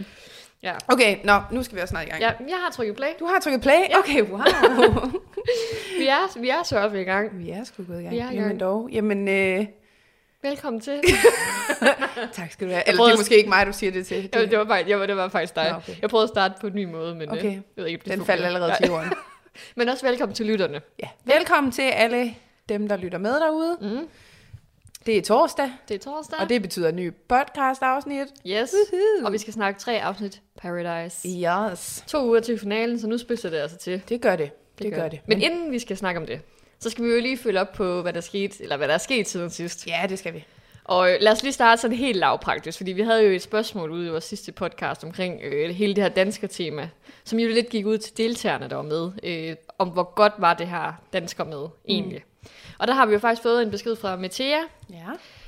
Ja. 0.63 0.73
Okay, 0.87 1.17
nå, 1.23 1.41
nu 1.51 1.63
skal 1.63 1.75
vi 1.75 1.81
også 1.81 1.91
snart 1.91 2.07
i 2.07 2.09
gang. 2.09 2.21
ja, 2.21 2.31
jeg 2.39 2.57
har 2.63 2.71
trykket 2.71 2.95
play. 2.95 3.07
Du 3.19 3.25
har 3.25 3.39
trykket 3.39 3.61
play? 3.61 3.79
Okay, 3.99 4.21
wow. 4.21 4.39
Vi 5.99 6.07
er, 6.07 6.39
vi 6.39 6.49
er 6.49 6.63
så 6.63 6.79
oppe 6.79 7.01
i 7.01 7.03
gang. 7.03 7.39
vi 7.39 7.49
er 7.49 7.63
sgu 7.63 7.83
gået 7.83 7.99
i 7.99 8.03
gang. 8.03 8.11
Vi 8.15 8.19
er 8.19 8.29
i 8.31 8.33
Jamen 8.33 8.47
gang. 8.47 8.59
dog. 8.59 8.89
Jamen, 8.91 9.27
øh, 9.27 9.65
Velkommen 10.41 10.81
til. 10.81 11.01
tak 12.33 12.51
skal 12.51 12.67
du 12.67 12.71
have. 12.73 12.87
Eller 12.87 13.03
det 13.03 13.09
er 13.09 13.13
at- 13.13 13.19
måske 13.19 13.37
ikke 13.37 13.49
mig, 13.49 13.67
du 13.67 13.73
siger 13.73 13.91
det 13.91 14.07
til. 14.07 14.29
Ja, 14.35 14.45
det, 14.45 14.57
var 14.57 14.65
faktisk, 14.67 14.89
ja, 14.89 15.07
det 15.07 15.15
var 15.17 15.29
faktisk 15.29 15.55
dig. 15.55 15.69
Nå, 15.71 15.77
okay. 15.77 15.93
Jeg 16.01 16.09
prøvede 16.09 16.23
at 16.23 16.29
starte 16.29 16.53
på 16.61 16.67
en 16.67 16.75
ny 16.75 16.85
måde, 16.85 17.15
men 17.15 17.29
Okay. 17.29 17.45
øh, 17.45 17.53
jeg 17.53 17.61
ved 17.75 17.85
ikke, 17.85 18.03
det 18.03 18.11
Den 18.17 18.25
faldt 18.25 18.45
allerede 18.45 18.73
til 18.81 18.87
jorden. 18.89 19.13
Men 19.75 19.89
også 19.89 20.07
velkommen 20.07 20.35
til 20.35 20.45
lytterne. 20.45 20.81
Ja. 21.03 21.07
Velkommen 21.37 21.71
til 21.71 21.81
alle 21.81 22.35
dem, 22.69 22.87
der 22.87 22.97
lytter 22.97 23.17
med 23.17 23.33
derude. 23.33 23.77
Mm. 23.81 24.07
Det 25.05 25.17
er 25.17 25.21
torsdag, 25.21 25.71
Det 25.87 25.95
er 25.95 25.99
torsdag. 25.99 26.39
og 26.39 26.49
det 26.49 26.61
betyder 26.61 26.91
ny 26.91 27.13
podcast-afsnit. 27.29 28.27
Yes. 28.47 28.73
Og 29.23 29.33
vi 29.33 29.37
skal 29.37 29.53
snakke 29.53 29.79
tre 29.79 30.01
afsnit 30.03 30.41
Paradise. 30.61 31.27
Yes. 31.29 32.03
To 32.07 32.27
uger 32.27 32.39
til 32.39 32.59
finalen, 32.59 32.99
så 32.99 33.07
nu 33.07 33.17
spidser 33.17 33.49
det 33.49 33.57
altså 33.57 33.77
til. 33.77 34.01
Det 34.09 34.21
gør 34.21 34.35
det. 34.35 34.51
Det, 34.77 34.85
det 34.85 34.93
gør 34.93 35.07
det. 35.07 35.19
Men 35.27 35.41
inden 35.41 35.71
vi 35.71 35.79
skal 35.79 35.97
snakke 35.97 36.21
om 36.21 36.25
det, 36.27 36.41
så 36.79 36.89
skal 36.89 37.03
vi 37.05 37.09
jo 37.09 37.19
lige 37.21 37.37
følge 37.37 37.61
op 37.61 37.73
på, 37.73 38.01
hvad 38.01 38.13
der 38.13 38.21
skete, 38.21 38.63
eller 38.63 38.77
hvad 38.77 38.87
der 38.87 38.93
er 38.93 38.97
sket 38.97 39.27
siden 39.27 39.49
sidst. 39.49 39.87
Ja, 39.87 40.05
det 40.09 40.19
skal 40.19 40.33
vi. 40.33 40.45
Og 40.83 41.11
øh, 41.11 41.17
lad 41.21 41.31
os 41.31 41.43
lige 41.43 41.53
starte 41.53 41.81
sådan 41.81 41.97
helt 41.97 42.17
lavpraktisk, 42.17 42.77
fordi 42.77 42.91
vi 42.91 43.01
havde 43.01 43.23
jo 43.23 43.31
et 43.31 43.41
spørgsmål 43.41 43.91
ude 43.91 44.07
i 44.07 44.09
vores 44.09 44.23
sidste 44.23 44.51
podcast 44.51 45.03
omkring 45.03 45.41
øh, 45.43 45.69
hele 45.69 45.95
det 45.95 46.03
her 46.03 46.09
dansker 46.09 46.47
tema, 46.47 46.89
som 47.23 47.39
jo 47.39 47.49
lidt 47.49 47.69
gik 47.69 47.85
ud 47.85 47.97
til 47.97 48.17
deltagerne, 48.17 48.69
der 48.69 48.75
var 48.75 48.83
med, 48.83 49.11
øh, 49.23 49.55
om 49.77 49.87
hvor 49.87 50.13
godt 50.15 50.33
var 50.37 50.53
det 50.53 50.67
her 50.67 50.93
dansker 51.13 51.43
med 51.43 51.67
egentlig. 51.87 52.17
Mm. 52.17 52.38
Og 52.77 52.87
der 52.87 52.93
har 52.93 53.05
vi 53.05 53.13
jo 53.13 53.19
faktisk 53.19 53.41
fået 53.41 53.61
en 53.63 53.71
besked 53.71 53.95
fra 53.95 54.15
Metea, 54.15 54.59
Ja. 54.89 55.05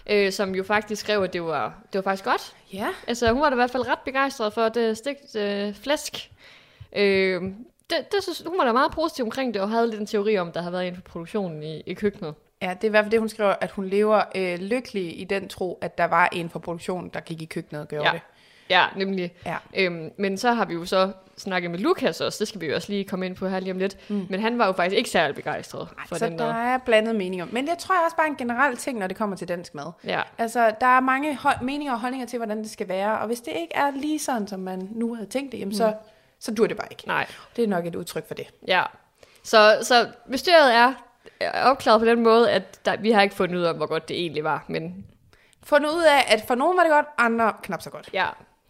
øh, 0.10 0.32
som 0.32 0.56
jo 0.56 0.64
faktisk 0.64 1.02
skrev, 1.02 1.24
at 1.24 1.34
det 1.34 1.44
var, 1.44 1.74
det 1.94 1.96
var 2.00 2.02
faktisk 2.12 2.26
godt. 2.26 2.56
Ja. 2.74 2.88
Altså, 3.08 3.32
hun 3.32 3.42
var 3.42 3.50
da 3.50 3.54
i 3.54 3.56
hvert 3.56 3.72
fald 3.72 3.88
ret 3.88 4.00
begejstret 4.06 4.54
for 4.54 4.70
det 4.70 4.98
stegt 4.98 5.36
øh, 5.36 5.74
flæsk. 5.76 6.32
Øh, 6.96 7.42
det, 7.90 7.98
det 8.12 8.24
synes, 8.24 8.44
hun 8.48 8.58
var 8.58 8.66
da 8.66 8.72
meget 8.72 8.92
positiv 8.92 9.26
omkring 9.26 9.54
det, 9.54 9.62
og 9.62 9.70
havde 9.70 9.88
lidt 9.90 10.00
en 10.00 10.06
teori 10.08 10.38
om, 10.38 10.52
der 10.52 10.60
havde 10.62 10.74
været 10.74 10.86
inden 10.86 11.02
for 11.02 11.10
produktionen 11.10 11.64
i, 11.64 11.80
i 11.86 11.94
køkkenet. 11.94 12.34
Ja, 12.62 12.70
det 12.74 12.84
er 12.84 12.88
i 12.88 12.90
hvert 12.90 13.04
fald 13.06 13.12
det, 13.12 13.20
hun 13.20 13.30
skriver, 13.30 13.56
at 13.62 13.72
hun 13.72 13.86
lever 13.86 14.22
øh, 14.36 14.60
lykkelig 14.60 15.22
i 15.22 15.24
den 15.24 15.48
tro, 15.50 15.78
at 15.82 15.98
der 15.98 16.06
var 16.06 16.30
en 16.32 16.50
fra 16.50 16.60
produktionen, 16.60 17.10
der 17.14 17.20
gik 17.20 17.42
i 17.42 17.46
køkkenet 17.46 17.82
og 17.82 17.88
gjorde 17.88 18.06
Ja. 18.08 18.12
det. 18.14 18.22
Ja, 18.72 18.86
nemlig. 18.96 19.34
Ja. 19.46 19.58
Øhm, 19.78 20.10
men 20.18 20.38
så 20.38 20.52
har 20.54 20.66
vi 20.66 20.74
jo 20.74 20.86
så 20.86 21.12
snakket 21.38 21.72
med 21.72 21.80
Lukas 21.80 22.22
også, 22.22 22.40
det 22.40 22.48
skal 22.48 22.62
vi 22.62 22.66
jo 22.68 22.76
også 22.76 22.90
lige 22.92 23.04
komme 23.04 23.26
ind 23.26 23.36
på 23.36 23.48
her 23.48 23.60
lige 23.60 23.72
om 23.72 23.78
lidt. 23.80 24.10
Mm. 24.10 24.26
Men 24.30 24.40
han 24.40 24.58
var 24.60 24.66
jo 24.66 24.72
faktisk 24.72 24.96
ikke 24.98 25.10
særlig 25.10 25.36
begejstret 25.36 25.88
for 26.08 26.16
Så 26.18 26.26
den 26.26 26.40
der 26.40 26.46
der. 26.46 26.54
er 26.54 26.78
blandet 26.78 27.16
meninger. 27.16 27.46
Men 27.52 27.68
det 27.68 27.78
tror 27.78 27.96
jeg 27.96 28.02
også 28.06 28.16
bare 28.18 28.26
er 28.28 28.32
en 28.32 28.38
generel 28.38 28.78
ting, 28.78 29.00
når 29.00 29.08
det 29.08 29.18
kommer 29.18 29.36
til 29.36 29.48
dansk 29.48 29.76
mad. 29.76 29.92
Ja, 30.04 30.22
Altså, 30.38 30.72
der 30.82 30.88
er 30.88 31.00
mange 31.00 31.36
hold- 31.36 31.62
meninger 31.62 31.94
og 31.94 32.00
holdninger 32.00 32.28
til, 32.28 32.38
hvordan 32.40 32.58
det 32.58 32.72
skal 32.72 32.88
være. 32.88 33.20
Og 33.20 33.28
hvis 33.28 33.42
det 33.42 33.52
ikke 33.56 33.76
er 33.76 33.92
lige 33.92 34.20
sådan, 34.20 34.48
som 34.48 34.60
man 34.60 34.88
nu 34.92 35.16
havde 35.16 35.30
tænkt 35.30 35.52
det, 35.52 35.60
jamen 35.60 35.76
så, 35.76 35.94
så 36.40 36.54
dur 36.54 36.68
det 36.68 36.78
bare 36.78 36.88
ikke. 36.92 37.04
nej. 37.08 37.28
Det 37.56 37.64
er 37.64 37.68
nok 37.68 37.86
et 37.86 37.96
udtryk 37.96 38.28
for 38.28 38.34
det. 38.34 38.48
Ja. 38.68 38.84
Så, 39.44 39.78
så 39.82 40.08
bestyret 40.32 40.76
er 40.76 40.94
er 41.40 41.64
opklaret 41.64 42.00
på 42.00 42.06
den 42.06 42.24
måde, 42.24 42.52
at 42.52 42.86
der, 42.86 42.98
vi 42.98 43.12
har 43.12 43.22
ikke 43.22 43.36
fundet 43.36 43.56
ud 43.58 43.64
af, 43.64 43.76
hvor 43.76 43.86
godt 43.86 44.08
det 44.10 44.20
egentlig 44.20 44.44
var. 44.44 44.66
Men 44.68 45.06
Fundet 45.64 45.90
ud 45.90 46.04
af, 46.04 46.34
at 46.34 46.44
for 46.48 46.56
nogen 46.56 46.78
var 46.78 46.84
det 46.84 46.92
godt, 46.92 47.06
andre 47.18 47.54
knap 47.64 47.82
så 47.82 47.90
godt. 47.90 48.10
ja, 48.14 48.26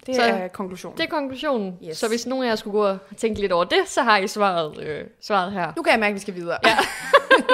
Det 0.05 0.15
Så- 0.15 0.21
er 0.21 0.47
konklusionen. 0.47 0.97
det 0.97 1.03
er 1.03 1.09
konklusionen. 1.09 1.77
Yes. 1.89 1.97
Så 1.97 2.07
hvis 2.07 2.25
nogen 2.27 2.43
af 2.45 2.49
jer 2.49 2.55
skulle 2.55 2.71
gå 2.79 2.85
og 2.85 2.97
tænke 3.17 3.41
lidt 3.41 3.51
over 3.51 3.63
det, 3.63 3.77
så 3.87 4.01
har 4.01 4.17
I 4.17 4.27
svaret, 4.27 4.79
øh, 4.79 5.03
svaret 5.21 5.51
her. 5.51 5.73
Nu 5.77 5.81
kan 5.83 5.91
jeg 5.91 5.99
mærke, 5.99 6.11
at 6.11 6.15
vi 6.15 6.19
skal 6.19 6.35
videre. 6.35 6.57
Ja. 6.65 6.77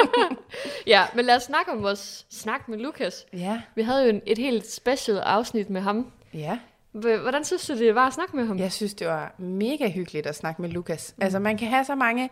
Ja, 0.88 1.04
men 1.16 1.26
lad 1.26 1.36
os 1.36 1.44
snakke 1.44 1.72
om 1.72 1.84
vores 1.84 2.26
snak 2.30 2.68
med 2.70 2.78
Lukas. 2.78 3.26
ja. 3.34 3.62
Vi 3.76 3.82
havde 3.82 4.04
jo 4.04 4.10
en, 4.10 4.22
et 4.26 4.38
helt 4.38 4.72
special 4.72 5.18
afsnit 5.18 5.70
med 5.70 5.82
ham. 5.82 6.12
ja. 6.34 6.60
Hvordan 6.92 7.44
synes 7.46 7.68
du, 7.68 7.78
det 7.78 7.96
var 7.96 8.08
at 8.08 8.14
snakke 8.14 8.36
med 8.36 8.46
ham? 8.48 8.58
Jeg 8.60 8.72
synes, 8.72 8.94
det 8.94 9.08
var 9.08 9.34
mega 9.38 9.90
hyggeligt 9.90 10.28
at 10.28 10.36
snakke 10.36 10.62
med 10.62 10.70
Lukas. 10.70 11.14
Mm. 11.18 11.24
Altså, 11.24 11.40
man 11.40 11.58
kan 11.58 11.68
have 11.68 11.86
så 11.86 11.96
mange 11.96 12.30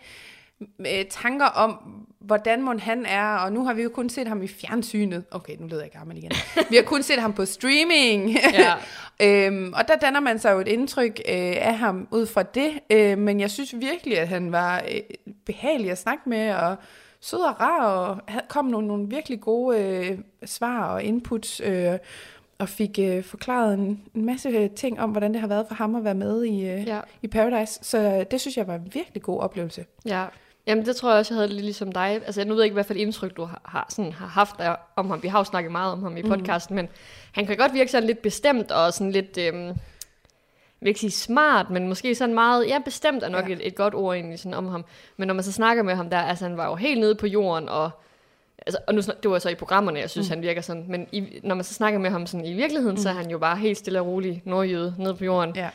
øh, 0.80 1.06
tanker 1.10 1.46
om, 1.46 1.78
hvordan 2.20 2.62
må 2.62 2.78
han 2.78 3.06
er, 3.06 3.36
og 3.38 3.54
nu 3.54 3.66
har 3.66 3.74
vi 3.74 3.84
jo 3.84 3.90
kun 3.90 4.10
set 4.10 4.28
ham 4.28 4.42
i 4.44 4.48
fjernsynet. 4.48 5.24
Okay, 5.32 5.56
nu 5.60 5.68
leder 5.68 5.82
jeg 5.82 5.92
gammel 5.92 6.18
igen. 6.18 6.32
Vi 6.70 6.76
har 6.76 6.84
kun 6.84 7.04
set 7.04 7.20
ham 7.20 7.34
på 7.34 7.46
streaming. 7.46 8.30
Ja. 8.54 8.74
øhm, 9.48 9.74
og 9.74 9.88
der 9.88 9.96
danner 9.96 10.20
man 10.20 10.40
sig 10.40 10.52
jo 10.54 10.60
et 10.60 10.68
indtryk 10.68 11.20
øh, 11.30 11.56
af 11.62 11.78
ham 11.78 12.08
ud 12.12 12.26
fra 12.26 12.44
det. 12.44 12.72
Øh, 12.90 13.18
men 13.18 13.40
jeg 13.40 13.52
synes 13.52 13.76
virkelig, 13.80 14.20
at 14.20 14.28
han 14.28 14.52
var 14.52 14.84
øh, 14.92 15.00
behagelig 15.46 15.92
at 15.92 15.98
snakke 15.98 16.30
med, 16.30 16.54
og 16.54 16.76
sød 17.22 17.40
og 17.40 17.62
rar, 17.62 17.86
og 17.86 18.18
kom 18.50 18.66
nogle, 18.66 18.88
nogle 18.88 19.10
virkelig 19.10 19.42
gode 19.42 19.80
øh, 19.80 20.18
svar 20.46 20.88
og 20.88 21.04
inputs, 21.04 21.62
øh, 21.66 21.92
og 22.60 22.70
fik 22.70 23.00
øh, 23.00 23.24
forklaret 23.24 23.74
en, 23.74 24.02
en 24.16 24.26
masse 24.26 24.68
ting 24.68 25.00
om, 25.00 25.10
hvordan 25.10 25.34
det 25.34 25.42
har 25.42 25.48
været 25.48 25.66
for 25.68 25.76
ham 25.76 25.96
at 25.96 26.04
være 26.04 26.16
med 26.16 26.44
i, 26.44 26.70
øh, 26.70 26.88
Ja. 26.88 27.00
i 27.22 27.28
Paradise. 27.28 27.80
Så 27.84 28.26
det 28.32 28.42
synes 28.42 28.58
jeg 28.58 28.68
var 28.68 28.76
en 28.76 28.92
virkelig 28.94 29.24
god 29.24 29.40
oplevelse. 29.40 29.86
Ja. 30.06 30.26
Jamen, 30.68 30.86
det 30.86 30.96
tror 30.96 31.10
jeg 31.10 31.20
også, 31.20 31.34
jeg 31.34 31.38
havde 31.38 31.54
lidt 31.54 31.66
ligesom 31.66 31.92
dig. 31.92 32.22
Altså, 32.26 32.44
nu 32.46 32.54
ved 32.54 32.62
jeg 32.62 32.66
ikke, 32.66 32.74
hvad 32.74 32.84
for 32.84 32.94
et 32.94 33.00
indtryk 33.00 33.38
du 33.38 33.46
har, 33.46 33.62
har, 33.66 33.86
sådan, 33.90 34.14
har 34.14 34.28
haft 34.28 34.60
af, 34.60 34.76
om 34.96 35.10
ham. 35.10 35.24
Vi 35.24 35.28
har 35.28 35.40
jo 35.40 35.44
snakket 35.44 35.72
meget 35.72 35.92
om 35.92 36.04
ham 36.04 36.18
i 36.18 36.24
podcasten, 36.24 36.76
mm. 36.76 36.76
men 36.76 36.90
han 37.32 37.46
kan 37.46 37.58
godt 37.58 37.74
virke 37.74 37.92
sådan 37.92 38.08
lidt 38.08 38.22
bestemt 38.22 38.72
og 38.72 38.94
sådan 38.94 39.12
lidt... 39.12 39.38
Øhm, 39.38 39.74
vil 40.80 40.88
ikke 40.90 41.00
sige 41.00 41.12
smart, 41.12 41.70
men 41.70 41.88
måske 41.88 42.16
sådan 42.16 42.36
meget, 42.36 42.68
ja, 42.68 42.80
bestemt 42.86 43.24
er 43.24 43.30
nok 43.30 43.50
Ja. 43.50 43.54
et, 43.54 43.68
et 43.68 43.76
godt 43.76 43.96
ord 43.96 44.16
egentlig 44.16 44.40
sådan 44.40 44.54
om 44.54 44.68
ham. 44.68 44.86
Men 45.18 45.28
når 45.28 45.34
man 45.36 45.44
så 45.44 45.52
snakker 45.52 45.84
med 45.84 45.96
ham 45.96 46.10
der, 46.10 46.18
altså 46.18 46.46
han 46.46 46.58
var 46.58 46.66
jo 46.68 46.76
helt 46.76 47.00
nede 47.00 47.16
på 47.16 47.28
jorden, 47.28 47.70
og, 47.70 47.90
altså, 48.66 48.80
og 48.88 48.96
nu, 48.96 49.02
det 49.24 49.32
var 49.32 49.40
så 49.40 49.50
i 49.50 49.56
programmerne, 49.56 50.00
jeg 50.00 50.10
synes, 50.10 50.30
mm. 50.30 50.34
han 50.34 50.42
virker 50.42 50.62
sådan, 50.62 50.86
men 50.88 51.08
i, 51.12 51.40
når 51.44 51.56
man 51.56 51.64
så 51.64 51.74
snakker 51.74 52.00
med 52.00 52.10
ham 52.10 52.28
sådan 52.28 52.46
i 52.46 52.54
virkeligheden, 52.54 52.96
mm. 52.96 53.02
så 53.02 53.10
er 53.10 53.14
han 53.14 53.30
jo 53.30 53.38
bare 53.38 53.58
helt 53.58 53.78
stille 53.78 54.00
og 54.02 54.08
rolig 54.08 54.42
nordjyde 54.46 54.96
nede 54.98 55.16
på 55.16 55.26
jorden, 55.26 55.56
Ja. 55.56 55.70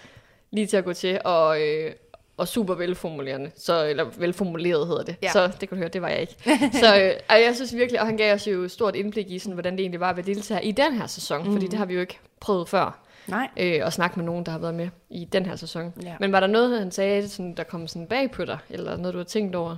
lige 0.51 0.66
til 0.66 0.76
at 0.76 0.84
gå 0.84 0.93
til, 0.93 1.20
og, 1.24 1.62
øh, 1.62 1.93
og 2.41 2.49
super 2.49 2.74
velformulerende, 2.74 3.51
så, 3.57 3.84
eller 3.84 4.05
velformuleret 4.18 4.86
hedder 4.86 5.03
det. 5.03 5.16
Ja. 5.22 5.32
Så 5.32 5.47
det 5.47 5.59
kan 5.59 5.68
du 5.68 5.76
høre, 5.76 5.88
det 5.88 6.03
var 6.03 6.09
jeg 6.09 6.20
ikke. 6.20 6.34
så 6.82 6.97
øh, 6.97 7.12
jeg 7.47 7.53
synes 7.55 7.76
virkelig, 7.76 8.01
og 8.01 8.07
han 8.07 8.16
gav 8.16 8.34
os 8.34 8.47
jo 8.47 8.62
et 8.62 8.70
stort 8.70 8.97
indblik 8.97 9.30
i, 9.30 9.38
sådan, 9.38 9.53
hvordan 9.53 9.72
det 9.72 9.80
egentlig 9.80 10.01
var 10.01 10.11
at 10.11 10.16
være 10.16 10.26
deltager 10.26 10.61
i 10.61 10.72
den 10.72 10.93
her 10.93 11.07
sæson, 11.07 11.47
mm. 11.47 11.53
fordi 11.53 11.66
det 11.66 11.78
har 11.78 11.86
vi 11.86 11.95
jo 11.95 12.01
ikke 12.01 12.18
prøvet 12.41 12.68
før 12.68 12.99
Nej. 13.26 13.49
øh, 13.57 13.80
og 13.84 13.93
snakke 13.93 14.16
med 14.18 14.26
nogen, 14.26 14.47
der 14.47 14.53
har 14.53 14.59
været 14.59 14.74
med 14.74 14.88
i 15.11 15.24
den 15.24 15.47
her 15.47 15.57
sæson. 15.57 15.93
Ja. 16.03 16.14
Men 16.20 16.32
var 16.32 16.41
der 16.41 16.47
noget, 16.47 16.78
han 16.78 16.91
sagde, 16.91 17.28
sådan, 17.28 17.55
der 17.55 17.62
kom 17.62 17.86
sådan 17.86 18.07
bag 18.07 18.30
på 18.30 18.45
dig, 18.45 18.59
eller 18.70 18.97
noget, 18.97 19.14
du 19.14 19.18
har 19.18 19.24
tænkt 19.24 19.57
over? 19.57 19.76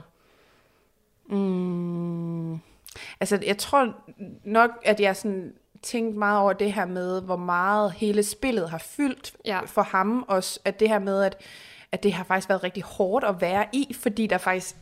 Mm. 1.28 2.52
Altså, 3.20 3.38
jeg 3.46 3.58
tror 3.58 3.94
nok, 4.44 4.70
at 4.84 5.00
jeg 5.00 5.16
sådan 5.16 5.52
tænkt 5.82 6.16
meget 6.16 6.38
over 6.40 6.52
det 6.52 6.72
her 6.72 6.84
med, 6.84 7.22
hvor 7.22 7.36
meget 7.36 7.92
hele 7.92 8.22
spillet 8.22 8.70
har 8.70 8.78
fyldt 8.78 9.32
Ja. 9.44 9.60
for 9.66 9.82
ham. 9.82 10.24
Også 10.28 10.60
at 10.64 10.80
det 10.80 10.88
her 10.88 10.98
med, 10.98 11.22
at, 11.22 11.36
at 11.92 12.02
det 12.02 12.12
har 12.12 12.24
faktisk 12.24 12.48
været 12.48 12.64
rigtig 12.64 12.82
hårdt 12.82 13.24
at 13.24 13.40
være 13.40 13.66
i, 13.72 13.96
fordi 14.00 14.26
der 14.26 14.38
faktisk 14.38 14.76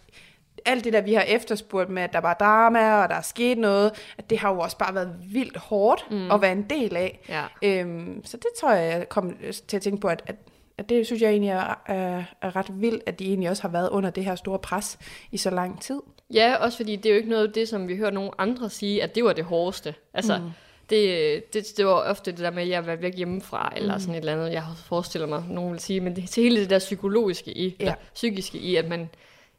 alt 0.64 0.84
det 0.84 0.92
der, 0.92 1.00
vi 1.00 1.14
har 1.14 1.22
efterspurgt 1.22 1.90
med, 1.90 2.02
at 2.02 2.12
der 2.12 2.18
var 2.18 2.34
drama, 2.34 3.02
og 3.02 3.08
der 3.08 3.14
er 3.14 3.20
sket 3.20 3.58
noget, 3.58 3.92
at 4.18 4.30
det 4.30 4.38
har 4.38 4.52
jo 4.52 4.60
også 4.60 4.78
bare 4.78 4.94
været 4.94 5.14
vildt 5.32 5.56
hårdt 5.56 6.06
mm. 6.10 6.30
at 6.30 6.42
være 6.42 6.52
en 6.52 6.62
del 6.62 6.96
af. 6.96 7.20
Ja. 7.28 7.44
Øhm, 7.62 8.24
så 8.24 8.36
det 8.36 8.46
tror 8.60 8.72
jeg, 8.72 8.98
jeg 8.98 9.08
kom 9.08 9.36
til 9.68 9.76
at 9.76 9.82
tænke 9.82 10.00
på, 10.00 10.08
at, 10.08 10.22
at, 10.26 10.36
at 10.78 10.88
det 10.88 11.06
synes 11.06 11.22
jeg 11.22 11.30
egentlig 11.30 11.50
er, 11.50 11.82
er, 11.86 12.22
er 12.42 12.56
ret 12.56 12.80
vildt, 12.80 13.02
at 13.06 13.18
de 13.18 13.24
egentlig 13.24 13.50
også 13.50 13.62
har 13.62 13.68
været 13.68 13.88
under 13.88 14.10
det 14.10 14.24
her 14.24 14.34
store 14.34 14.58
pres 14.58 14.98
i 15.32 15.36
så 15.36 15.50
lang 15.50 15.80
tid. 15.80 16.00
Ja, 16.34 16.54
også 16.54 16.76
fordi 16.76 16.96
det 16.96 17.06
er 17.06 17.10
jo 17.10 17.16
ikke 17.16 17.30
noget 17.30 17.46
af 17.46 17.52
det, 17.52 17.68
som 17.68 17.88
vi 17.88 17.96
hører 17.96 18.10
nogen 18.10 18.30
andre 18.38 18.70
sige, 18.70 19.02
at 19.02 19.14
det 19.14 19.24
var 19.24 19.32
det 19.32 19.44
hårdeste. 19.44 19.94
Altså, 20.14 20.38
mm. 20.38 20.50
Det, 20.90 21.52
det, 21.54 21.66
det 21.76 21.86
var 21.86 21.92
ofte 21.92 22.30
det 22.30 22.38
der 22.40 22.50
med, 22.50 22.62
at 22.62 22.68
jeg 22.68 22.86
var 22.86 22.96
væk 22.96 23.16
hjemmefra, 23.16 23.72
eller 23.76 23.98
sådan 23.98 24.14
et 24.14 24.18
eller 24.18 24.32
andet, 24.32 24.52
jeg 24.52 24.64
forestiller 24.86 25.26
mig, 25.28 25.44
nogen 25.48 25.72
vil 25.72 25.80
sige. 25.80 26.00
Men 26.00 26.16
det, 26.16 26.28
til 26.30 26.42
hele 26.42 26.60
det 26.60 26.70
der 26.70 26.78
psykologiske 26.78 27.58
i, 27.58 27.76
Ja. 27.80 27.84
ja. 27.84 27.94
psykiske 28.14 28.58
i, 28.58 28.76
at 28.76 28.88
man 28.88 29.10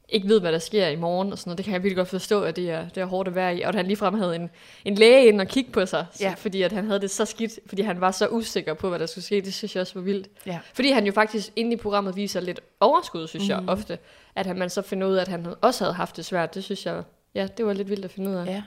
ikke 0.10 0.28
ved, 0.28 0.40
hvad 0.42 0.52
der 0.52 0.60
sker 0.60 0.88
i 0.88 0.96
morgen 0.96 1.32
og 1.32 1.38
sådan 1.38 1.50
noget. 1.50 1.58
Det 1.58 1.66
kan 1.66 1.74
jeg 1.74 1.84
virkelig 1.84 1.98
godt 1.98 2.08
forstå, 2.08 2.42
at 2.44 2.56
det 2.56 2.70
er, 2.72 2.90
det 2.90 3.02
er 3.02 3.06
hårdt 3.06 3.28
at 3.30 3.36
være 3.36 3.58
i. 3.58 3.62
Og 3.62 3.70
at 3.70 3.76
han 3.76 3.86
ligefrem 3.86 4.14
havde 4.14 4.36
en, 4.36 4.50
en 4.86 4.96
læge 4.96 5.26
ind 5.28 5.42
og 5.42 5.48
kigge 5.48 5.72
på 5.72 5.86
sig, 5.86 6.06
Ja. 6.20 6.26
ja. 6.28 6.34
fordi 6.38 6.62
at 6.62 6.72
han 6.72 6.86
havde 6.86 7.00
det 7.00 7.12
så 7.12 7.26
skidt, 7.26 7.60
fordi 7.66 7.82
han 7.82 8.02
var 8.02 8.12
så 8.12 8.28
usikker 8.28 8.74
på, 8.74 8.90
hvad 8.90 9.00
der 9.00 9.06
skulle 9.06 9.26
ske. 9.26 9.42
Det 9.42 9.54
synes 9.54 9.76
jeg 9.76 9.82
også 9.82 9.94
var 9.96 10.02
vildt. 10.02 10.28
Ja. 10.46 10.60
Fordi 10.74 10.92
han 10.92 11.06
jo 11.06 11.12
faktisk 11.12 11.50
inde 11.56 11.74
i 11.74 11.76
programmet 11.76 12.16
viser 12.16 12.40
lidt 12.42 12.60
overskud, 12.80 13.28
synes 13.28 13.44
mm. 13.44 13.50
Jeg 13.50 13.64
ofte. 13.68 13.98
At 14.36 14.46
han, 14.46 14.58
man 14.60 14.70
så 14.70 14.82
finder 14.82 15.08
ud 15.08 15.16
af, 15.16 15.22
at 15.22 15.28
han 15.28 15.48
også 15.62 15.84
havde 15.84 15.94
haft 15.94 16.18
det 16.18 16.26
svært. 16.26 16.56
Det 16.56 16.64
synes 16.64 16.86
jeg, 16.86 17.04
ja, 17.36 17.48
det 17.58 17.66
var 17.66 17.74
lidt 17.74 17.90
vildt 17.90 18.06
at 18.06 18.12
finde 18.12 18.32
ud 18.32 18.36
af. 18.36 18.46
Ja. 18.46 18.64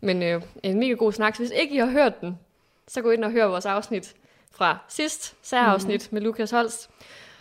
Men 0.00 0.22
øh, 0.22 0.42
en 0.62 0.78
mega 0.78 0.92
god 0.92 1.12
snak. 1.12 1.34
Så 1.36 1.42
hvis 1.42 1.52
ikke 1.56 1.74
I 1.74 1.78
har 1.78 1.86
hørt 1.90 2.20
den, 2.20 2.38
så 2.88 3.02
gå 3.02 3.10
ind 3.10 3.24
og 3.24 3.30
hør 3.30 3.44
vores 3.46 3.66
afsnit 3.66 4.14
fra 4.50 4.78
sidst, 4.88 5.34
særafsnit 5.42 6.08
mm. 6.10 6.14
med 6.14 6.22
Lukas 6.22 6.50
Holst. 6.50 6.90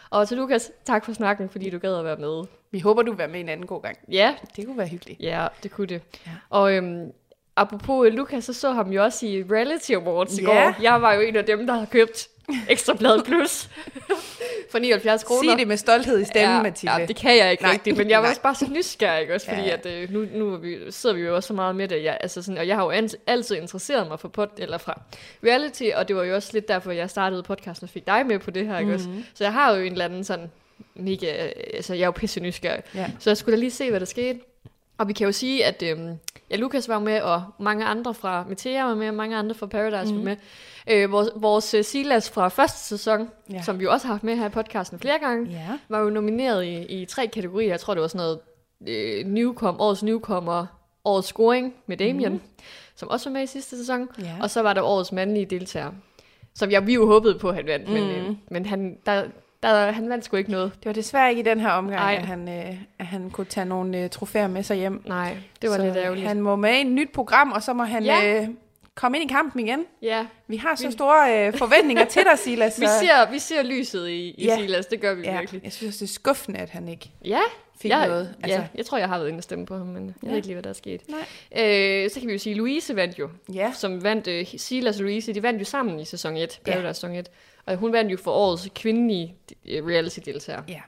Og 0.10 0.28
til 0.28 0.38
Lukas, 0.38 0.72
tak 0.86 1.06
for 1.06 1.14
snakken, 1.14 1.50
fordi 1.50 1.70
du 1.70 1.80
gad 1.80 1.96
at 1.98 2.06
være 2.06 2.18
med. 2.18 2.44
Vi 2.72 2.80
håber, 2.80 3.02
du 3.02 3.12
vil 3.12 3.18
være 3.18 3.28
med 3.28 3.40
en 3.40 3.50
anden 3.50 3.68
god 3.68 3.82
gang. 3.82 3.98
Ja, 4.12 4.36
Det 4.56 4.66
kunne 4.66 4.78
være 4.78 4.88
hyggeligt. 4.88 5.20
ja, 5.20 5.48
det 5.64 5.72
kunne 5.72 5.88
det. 5.88 6.02
Ja. 6.26 6.32
Og 6.50 6.74
øhm, 6.74 7.12
apropos 7.56 8.08
øh, 8.08 8.14
Lukas, 8.14 8.44
så 8.46 8.54
så 8.54 8.72
ham 8.72 8.92
jo 8.92 9.04
også 9.04 9.26
i 9.26 9.44
Reality 9.52 9.92
Awards 9.92 10.38
i 10.38 10.42
Ja. 10.42 10.48
går. 10.48 10.82
Jeg 10.82 11.02
var 11.02 11.14
jo 11.14 11.22
en 11.22 11.36
af 11.36 11.46
dem, 11.46 11.68
der 11.68 11.74
havde 11.74 11.88
købt 11.92 12.28
Ekstrablad 12.70 13.24
Plus 13.24 13.70
for 14.72 14.80
79 14.80 15.24
kroner. 15.24 15.50
Sig 15.52 15.60
det 15.60 15.68
med 15.68 15.78
stolthed 15.78 16.20
i 16.20 16.26
stemmen, 16.26 16.56
ja, 16.56 16.62
Mathilde. 16.64 16.96
Ja, 17.00 17.06
det 17.06 17.16
kan 17.16 17.38
jeg 17.38 17.52
ikke 17.52 17.64
Nej. 17.64 17.72
Rigtigt, 17.74 17.98
men 17.98 18.10
jeg 18.14 18.22
var 18.24 18.30
også 18.30 18.42
bare 18.42 18.56
så 18.56 18.68
nysgerrig, 18.72 19.22
ikke? 19.22 19.36
også 19.36 19.48
fordi 19.48 19.62
Ja. 19.62 19.74
at, 19.74 19.86
øh, 19.86 20.12
nu, 20.14 20.26
nu 20.34 20.54
er 20.54 20.58
vi, 20.58 20.78
sidder 20.90 21.16
vi 21.16 21.22
jo 21.22 21.36
også 21.36 21.48
så 21.48 21.54
meget 21.54 21.76
med 21.76 21.88
det, 21.88 22.04
jeg, 22.04 22.18
altså 22.22 22.42
sådan, 22.42 22.58
og 22.58 22.68
jeg 22.68 22.76
har 22.76 22.84
jo 22.84 22.90
an, 22.90 23.10
altid 23.28 23.56
interesseret 23.56 24.08
mig 24.08 24.20
for 24.20 24.28
pod, 24.28 24.48
eller 24.58 24.78
fra 24.78 25.02
reality, 25.44 25.84
og 25.96 26.08
det 26.08 26.16
var 26.16 26.24
jo 26.24 26.36
også 26.36 26.50
lidt 26.54 26.68
derfor, 26.68 26.92
jeg 26.92 27.10
startede 27.10 27.44
podcasten 27.44 27.86
og 27.86 27.90
fik 27.90 28.08
dig 28.08 28.26
med 28.26 28.40
på 28.40 28.52
det 28.52 28.68
her, 28.68 28.80
ikke 28.80 28.86
Mhm. 28.92 28.96
også? 28.96 29.08
Så 29.34 29.44
jeg 29.44 29.54
har 29.54 29.76
jo 29.76 29.82
en 29.84 29.92
eller 29.92 30.06
anden 30.06 30.24
sådan 30.24 30.52
mega, 30.96 31.26
altså 31.74 31.94
jeg 31.94 32.02
er 32.02 32.06
jo 32.06 32.12
pisse 32.12 32.40
nysgerrig, 32.40 32.84
Ja. 32.96 33.12
så 33.20 33.30
jeg 33.30 33.38
skulle 33.38 33.56
da 33.56 33.60
lige 33.60 33.72
se, 33.72 33.90
hvad 33.90 34.00
der 34.00 34.06
skete. 34.06 34.40
Og 34.98 35.08
vi 35.08 35.14
kan 35.14 35.26
jo 35.26 35.32
sige, 35.32 35.66
at 35.66 35.84
øhm, 35.86 36.18
ja, 36.52 36.56
Lukas 36.56 36.90
var 36.90 37.00
med, 37.00 37.22
og 37.22 37.44
mange 37.60 37.86
andre 37.86 38.14
fra 38.14 38.46
Metea 38.50 38.84
var 38.84 38.96
med, 38.96 39.08
og 39.08 39.14
mange 39.14 39.38
andre 39.38 39.56
fra 39.56 39.66
Paradise 39.66 40.14
mm. 40.14 40.20
var 40.20 40.26
med. 40.26 40.36
Øh, 40.90 41.12
vores, 41.12 41.30
vores 41.36 41.74
øh, 41.74 41.84
Silas 41.84 42.30
fra 42.30 42.48
første 42.48 42.80
sæson, 42.80 43.30
Ja. 43.52 43.62
som 43.62 43.80
vi 43.80 43.84
jo 43.84 43.92
også 43.92 44.08
har 44.08 44.14
haft 44.14 44.24
med 44.24 44.36
her 44.36 44.46
i 44.46 44.50
podcasten 44.50 45.00
flere 45.00 45.20
gange, 45.20 45.52
Ja. 45.52 45.68
var 45.90 46.00
jo 46.00 46.10
nomineret 46.10 46.66
i, 46.66 47.02
i 47.02 47.06
tre 47.06 47.28
kategorier. 47.28 47.70
Jeg 47.70 47.80
tror, 47.80 47.94
det 47.94 48.02
var 48.02 48.08
sådan 48.08 48.20
noget 48.26 48.40
øh, 48.88 49.26
newcom, 49.26 49.80
årets 49.80 50.04
newcomer, 50.04 50.66
årets 51.06 51.28
scoring 51.28 51.74
med 51.88 51.98
Damien, 51.98 52.32
mm. 52.34 52.42
som 52.96 53.10
også 53.10 53.30
var 53.30 53.34
med 53.34 53.44
i 53.44 53.48
sidste 53.48 53.78
sæson. 53.78 54.10
Ja. 54.20 54.36
Og 54.42 54.50
så 54.50 54.62
var 54.62 54.74
der 54.74 54.82
årets 54.82 55.12
mandlige 55.12 55.46
deltager, 55.46 55.92
som 56.56 56.72
jeg, 56.72 56.88
vi 56.88 56.94
jo 56.94 57.06
håbede 57.08 57.40
på, 57.40 57.50
at 57.50 57.56
han 57.56 57.66
vandt, 57.68 57.88
mm. 57.88 57.94
men, 57.94 58.04
Mhm. 58.04 58.30
øh, 58.30 58.36
men 58.52 58.66
han, 58.66 58.98
der, 59.06 59.24
der, 59.64 59.92
han 59.92 60.10
vandt 60.10 60.26
sgu 60.26 60.38
ikke 60.38 60.52
noget. 60.52 60.72
Det 60.76 60.86
var 60.86 60.94
desværre 60.94 61.30
ikke 61.30 61.40
i 61.40 61.44
den 61.46 61.60
her 61.60 61.70
omgang, 61.70 62.02
Ej. 62.02 62.16
at 62.16 62.26
han, 62.26 62.50
øh, 62.50 62.76
at 63.00 63.06
han 63.06 63.30
kunne 63.30 63.46
tage 63.46 63.66
nogle 63.66 63.98
øh, 64.04 64.10
trofæer 64.10 64.48
med 64.48 64.64
sig 64.64 64.78
hjem. 64.78 65.02
Nej, 65.06 65.38
det 65.62 65.70
var 65.70 65.76
så 65.76 65.84
lidt 65.84 65.96
ærgerligt. 65.96 66.28
Han 66.28 66.42
må 66.42 66.56
med 66.56 66.74
i 66.78 66.82
et 66.82 66.88
nyt 66.88 67.10
program, 67.14 67.52
og 67.52 67.64
så 67.64 67.74
må 67.74 67.84
han 67.84 68.04
Ja. 68.04 68.42
øh, 68.42 68.48
komme 68.96 69.18
ind 69.20 69.30
i 69.32 69.34
kampen 69.34 69.68
igen. 69.68 69.86
Ja, 70.02 70.26
Vi 70.48 70.58
har 70.58 70.76
så 70.76 70.86
Vi- 70.88 70.92
store 70.94 71.48
øh, 71.48 71.58
forventninger 71.64 72.06
til 72.06 72.24
dig, 72.32 72.40
Silas. 72.40 72.80
vi 72.82 72.86
så- 72.86 73.00
ser, 73.00 73.32
vi 73.32 73.40
ser 73.40 73.64
lyset 73.64 74.08
i, 74.10 74.12
i 74.30 74.46
Ja. 74.46 74.54
ja. 74.56 74.58
Silas, 74.62 74.86
det 74.86 75.02
gør 75.02 75.14
vi 75.14 75.22
ja, 75.24 75.40
virkelig. 75.40 75.64
jeg 75.64 75.74
synes, 75.74 75.98
det 75.98 76.06
er 76.06 76.14
skuffende, 76.14 76.60
at 76.60 76.70
han 76.70 76.88
ikke 76.88 77.12
Ja, 77.26 77.40
fik 77.82 77.92
jeg, 77.92 78.08
noget. 78.08 78.36
Altså. 78.44 78.60
ja, 78.60 78.68
jeg 78.76 78.86
tror, 78.86 78.98
jeg 78.98 79.08
har 79.08 79.18
været 79.18 79.28
inde 79.30 79.40
og 79.40 79.44
stemme 79.44 79.66
på 79.66 79.78
ham, 79.78 79.88
men 79.88 80.06
jeg 80.06 80.14
Ja. 80.24 80.28
ved 80.28 80.36
ikke 80.36 80.48
lige, 80.48 80.56
hvad 80.56 80.64
der 80.64 80.70
er 80.70 80.74
sket. 80.74 81.02
Nej. 81.10 81.20
Øh, 82.04 82.10
så 82.12 82.20
kan 82.20 82.28
vi 82.28 82.34
jo 82.34 82.40
sige, 82.40 82.56
Louise 82.56 82.96
vandt 82.96 83.20
jo, 83.20 83.30
ja. 83.54 83.72
som 83.76 84.04
vandt, 84.04 84.28
uh, 84.28 84.60
Silas 84.60 84.98
og 84.98 85.04
Louise, 85.04 85.34
de 85.34 85.44
vandt 85.44 85.60
jo 85.60 85.66
sammen 85.66 86.00
i 86.00 86.06
sæson 86.06 86.38
1, 86.38 86.60
Ja. 86.68 86.72
Paradise 86.72 86.94
sæson 86.94 87.16
1. 87.16 87.30
Og 87.66 87.76
hun 87.76 87.94
vandt 87.94 88.12
jo 88.12 88.18
for 88.24 88.32
årets 88.32 88.68
kvindelige 88.76 89.36
uh, 89.50 89.88
reality-deltager. 89.90 90.62
Ja. 90.68 90.80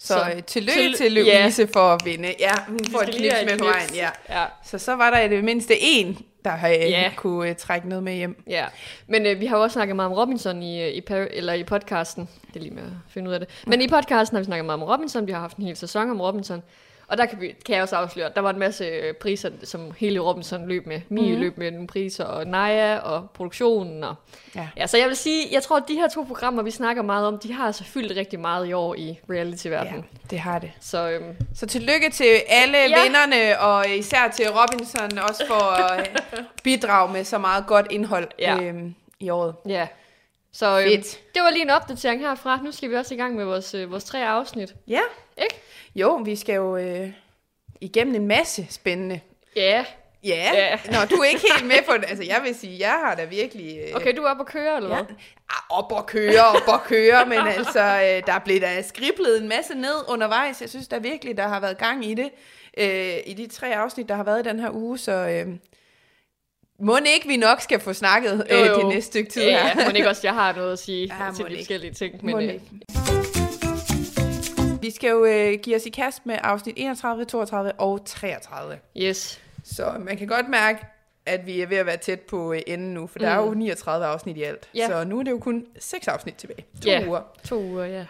Så, 0.00 0.06
Så, 0.14 0.32
øh, 0.36 0.42
tillykke 0.42 0.80
til- 0.80 0.94
til 0.94 1.12
Louise 1.12 1.66
for 1.72 1.80
at 1.80 2.00
vinde. 2.04 2.34
Ja, 2.40 2.52
hun 2.68 2.78
får 2.92 3.00
et 3.00 3.14
knips 3.14 3.34
med 3.50 3.58
på 3.58 3.64
vejen. 3.64 3.88
Ja. 3.94 4.08
Ja, 4.28 4.44
Så 4.64 4.78
så 4.78 4.92
var 4.94 5.10
der 5.10 5.20
i 5.20 5.28
det 5.28 5.44
mindste 5.44 5.74
en, 5.80 6.18
der 6.44 6.54
øh, 6.66 6.90
Ja. 6.90 7.12
kunne 7.16 7.48
øh, 7.50 7.56
trække 7.56 7.88
noget 7.88 8.04
med 8.04 8.14
hjem. 8.14 8.42
ja. 8.46 8.64
Men 9.06 9.26
øh, 9.26 9.40
vi 9.40 9.46
har 9.46 9.56
jo 9.56 9.62
også 9.62 9.74
snakket 9.74 9.96
meget 9.96 10.10
om 10.12 10.18
Robinson 10.18 10.62
i, 10.62 10.82
øh, 10.82 10.88
i, 10.88 11.00
par- 11.00 11.28
eller 11.30 11.52
i 11.52 11.64
podcasten. 11.64 12.28
Det 12.48 12.56
er 12.56 12.60
lige 12.60 12.74
med 12.74 12.82
at 12.82 12.88
finde 13.08 13.28
ud 13.28 13.34
af 13.34 13.40
det. 13.40 13.48
Men 13.66 13.80
i 13.82 13.88
podcasten 13.88 14.36
har 14.36 14.40
vi 14.40 14.44
snakket 14.44 14.64
meget 14.64 14.82
om 14.82 14.88
Robinson. 14.88 15.26
Vi 15.26 15.32
har 15.32 15.40
haft 15.40 15.56
en 15.56 15.64
hel 15.64 15.76
sæson 15.76 16.10
om 16.10 16.20
Robinson. 16.20 16.62
Og 17.08 17.18
der 17.18 17.26
kan, 17.26 17.40
vi, 17.40 17.54
kan 17.66 17.74
jeg 17.74 17.82
også 17.82 17.96
afsløre, 17.96 18.26
at 18.26 18.34
der 18.34 18.40
var 18.40 18.50
en 18.50 18.58
masse 18.58 18.84
øh, 18.84 19.14
priser, 19.14 19.50
som 19.64 19.92
hele 19.98 20.20
Robinson 20.20 20.68
løb 20.68 20.86
med. 20.86 21.00
Mie 21.08 21.22
mm-hmm. 21.24 21.40
løb 21.40 21.58
med 21.58 21.70
nogle 21.70 21.86
priser, 21.86 22.24
og 22.24 22.46
Naja 22.46 22.98
og 22.98 23.30
produktionen. 23.34 24.04
Og, 24.04 24.14
Ja. 24.54 24.68
ja, 24.76 24.86
så 24.86 24.98
jeg 24.98 25.08
vil 25.08 25.16
sige, 25.16 25.46
jeg 25.52 25.62
tror, 25.62 25.76
at 25.76 25.82
de 25.88 25.94
her 25.94 26.08
to 26.08 26.22
programmer, 26.22 26.62
vi 26.62 26.70
snakker 26.70 27.02
meget 27.02 27.26
om, 27.26 27.38
de 27.38 27.52
har 27.52 27.66
altså 27.66 27.84
fyldt 27.84 28.16
rigtig 28.16 28.40
meget 28.40 28.66
i 28.68 28.72
år 28.72 28.94
i 28.94 29.20
reality-verdenen. 29.30 30.04
Ja, 30.12 30.26
det 30.30 30.38
har 30.38 30.58
det. 30.58 30.72
Så 30.80 31.08
øhm, 31.10 31.36
Så 31.54 31.66
tillykke 31.66 32.10
til 32.10 32.40
alle 32.48 32.78
ja. 32.78 33.02
Vinderne, 33.02 33.60
og 33.60 33.88
især 33.88 34.28
til 34.36 34.46
Robinson 34.50 35.18
også 35.18 35.44
for 35.46 35.54
at 35.82 36.00
øh, 36.32 36.38
bidrage 36.64 37.12
med 37.12 37.24
så 37.24 37.38
meget 37.38 37.66
godt 37.66 37.86
indhold 37.90 38.28
Ja. 38.38 38.56
øhm, 38.62 38.94
i 39.20 39.30
året. 39.30 39.54
ja. 39.66 39.86
Så 40.52 40.80
øhm, 40.80 40.88
Fedt. 40.90 41.34
det 41.34 41.42
var 41.42 41.50
lige 41.50 41.62
en 41.62 41.70
opdatering 41.70 42.20
herfra. 42.20 42.60
Nu 42.64 42.72
skal 42.72 42.90
vi 42.90 42.94
også 42.94 43.14
i 43.14 43.16
gang 43.16 43.34
med 43.36 43.44
vores, 43.44 43.74
øh, 43.74 43.90
vores 43.90 44.04
tre 44.04 44.28
afsnit. 44.28 44.74
Ja. 44.88 45.00
Ikke? 45.42 45.54
Jo, 46.00 46.14
vi 46.24 46.36
skal 46.36 46.54
jo 46.54 46.76
øh, 46.76 47.10
igennem 47.80 48.14
en 48.14 48.26
masse 48.26 48.66
spændende. 48.70 49.20
Ja. 49.56 49.84
Ja, 50.24 50.50
Ja. 50.54 50.76
Nå, 50.92 50.98
du 51.10 51.14
er 51.16 51.24
ikke 51.24 51.40
helt 51.54 51.66
med 51.66 51.76
på 51.86 51.92
det. 51.96 52.04
Altså, 52.08 52.24
jeg 52.24 52.40
vil 52.44 52.54
sige, 52.54 52.76
jeg 52.80 53.00
har 53.04 53.14
da 53.14 53.24
virkelig... 53.24 53.78
Øh, 53.78 53.94
Okay, 53.94 54.16
du 54.16 54.22
er 54.22 54.30
oppe 54.30 54.40
at 54.40 54.46
køre, 54.46 54.76
eller 54.76 54.96
Ja. 54.96 55.02
hvad? 55.02 55.14
Ah, 55.50 55.78
op 55.78 55.92
og 55.92 56.06
køre, 56.06 56.40
op 56.46 56.68
og 56.68 56.80
køre, 56.84 57.26
men 57.26 57.38
altså, 57.38 57.80
øh, 57.80 58.22
der 58.26 58.38
blev 58.44 58.60
der 58.60 58.82
skriblet 58.82 59.42
en 59.42 59.48
masse 59.48 59.74
ned 59.74 59.94
undervejs. 60.08 60.60
Jeg 60.60 60.68
synes 60.70 60.88
der 60.88 60.98
virkelig, 60.98 61.36
der 61.36 61.48
har 61.48 61.60
været 61.60 61.78
gang 61.78 62.04
i 62.04 62.14
det, 62.14 62.30
øh, 62.78 63.16
i 63.26 63.34
de 63.34 63.46
tre 63.46 63.76
afsnit, 63.76 64.08
der 64.08 64.14
har 64.14 64.24
været 64.24 64.46
i 64.46 64.48
den 64.48 64.60
her 64.60 64.70
uge, 64.72 64.98
så 64.98 65.12
øh, 65.12 65.46
må 66.80 66.98
ikke 67.14 67.28
vi 67.28 67.36
nok 67.36 67.60
skal 67.60 67.80
få 67.80 67.92
snakket 67.92 68.46
øh, 68.50 68.58
det 68.58 68.86
næste 68.86 69.02
stykke 69.02 69.30
tid 69.30 69.42
Ja, 69.42 69.62
her. 69.68 69.80
ja, 69.82 69.88
må 69.90 69.96
ikke 69.96 70.08
også, 70.08 70.20
jeg 70.24 70.34
har 70.34 70.52
noget 70.52 70.72
at 70.72 70.78
sige 70.78 71.14
Ja, 71.18 71.24
ja, 71.26 71.30
til 71.32 71.44
de 71.44 71.50
ikke. 71.50 71.60
forskellige 71.60 71.92
ting. 71.94 72.24
Må 72.24 72.36
Men, 72.36 72.48
øh, 72.48 72.54
ikke. 72.54 73.17
Vi 74.80 74.90
skal 74.90 75.10
jo 75.10 75.24
øh, 75.24 75.58
give 75.62 75.76
os 75.76 75.86
i 75.86 75.90
kast 75.90 76.26
med 76.26 76.38
afsnit 76.42 76.74
31, 76.78 77.24
32 77.24 77.72
og 77.72 78.04
33. 78.04 78.78
yes. 78.96 79.40
Så 79.64 79.94
man 80.00 80.16
kan 80.16 80.26
godt 80.26 80.48
mærke, 80.48 80.86
at 81.26 81.46
vi 81.46 81.60
er 81.60 81.66
ved 81.66 81.76
at 81.76 81.86
være 81.86 81.96
tæt 81.96 82.20
på 82.20 82.52
øh, 82.52 82.60
enden 82.66 82.94
nu, 82.94 83.06
for 83.06 83.18
der 83.18 83.28
er 83.28 83.36
jo 83.42 83.54
39 83.54 84.06
afsnit 84.06 84.36
i 84.36 84.42
alt. 84.42 84.68
Ja. 84.74 84.86
Så 84.86 85.04
nu 85.04 85.18
er 85.18 85.22
det 85.22 85.30
jo 85.30 85.38
kun 85.38 85.66
6 85.78 86.08
afsnit 86.08 86.34
tilbage. 86.34 86.66
To 86.82 86.90
Ja. 86.90 87.06
uger. 87.08 87.20
To 87.44 87.62
uger, 87.62 87.84
ja. 87.84 88.06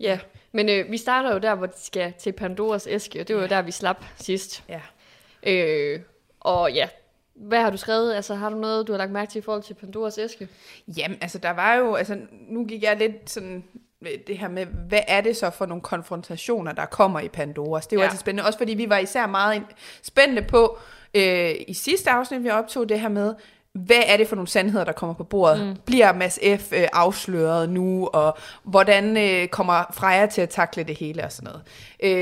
Ja, 0.00 0.18
men 0.52 0.68
øh, 0.68 0.90
vi 0.90 0.96
starter 0.96 1.32
jo 1.32 1.38
der, 1.38 1.54
hvor 1.54 1.66
de 1.66 1.72
skal 1.84 2.12
til 2.18 2.32
Pandoras 2.32 2.86
æske, 2.90 3.20
og 3.20 3.28
det 3.28 3.36
var 3.36 3.42
jo 3.42 3.48
der, 3.48 3.62
vi 3.62 3.70
slap 3.70 4.04
sidst. 4.16 4.64
Ja. 4.68 4.80
Øh, 5.42 6.00
og 6.40 6.72
ja, 6.72 6.88
hvad 7.34 7.60
har 7.60 7.70
du 7.70 7.76
skrevet? 7.76 8.14
Altså, 8.14 8.34
har 8.34 8.50
du 8.50 8.56
noget, 8.56 8.86
du 8.86 8.92
har 8.92 8.98
lagt 8.98 9.10
mærke 9.12 9.30
til 9.30 9.38
i 9.38 9.42
forhold 9.42 9.62
til 9.62 9.74
Pandoras 9.74 10.18
æske? 10.18 10.48
Jamen, 10.96 11.18
altså 11.20 11.38
der 11.38 11.50
var 11.50 11.74
jo, 11.74 11.94
altså 11.94 12.18
nu 12.48 12.64
gik 12.64 12.82
jeg 12.82 12.96
lidt 12.96 13.30
sådan 13.30 13.64
det 14.26 14.38
her 14.38 14.48
med, 14.48 14.66
hvad 14.88 15.00
er 15.08 15.20
det 15.20 15.36
så 15.36 15.50
for 15.50 15.66
nogle 15.66 15.82
konfrontationer, 15.82 16.72
der 16.72 16.84
kommer 16.86 17.20
i 17.20 17.28
Pandoras? 17.28 17.86
Det 17.86 17.92
er 17.92 17.96
jo 17.96 18.00
Ja. 18.00 18.06
altid 18.06 18.18
spændende, 18.18 18.46
også 18.46 18.58
fordi 18.58 18.74
vi 18.74 18.88
var 18.88 18.98
især 18.98 19.26
meget 19.26 19.62
spændte 20.02 20.42
på 20.42 20.78
øh, 21.14 21.50
i 21.68 21.74
sidste 21.74 22.10
afsnit, 22.10 22.44
vi 22.44 22.50
optog 22.50 22.88
det 22.88 23.00
her 23.00 23.08
med, 23.08 23.34
hvad 23.74 24.02
er 24.06 24.16
det 24.16 24.28
for 24.28 24.36
nogle 24.36 24.48
sandheder, 24.48 24.84
der 24.84 24.92
kommer 24.92 25.14
på 25.14 25.24
bordet? 25.24 25.66
Mm. 25.66 25.76
Bliver 25.86 26.12
Mads 26.12 26.38
F. 26.58 26.72
Øh, 26.72 26.88
afsløret 26.92 27.68
nu, 27.68 28.06
og 28.12 28.38
hvordan 28.62 29.16
øh, 29.16 29.48
kommer 29.48 29.84
Freja 29.92 30.26
til 30.26 30.40
at 30.40 30.48
takle 30.48 30.82
det 30.84 30.96
hele 30.98 31.24
og 31.24 31.32
sådan 31.32 31.52
noget? 31.52 31.62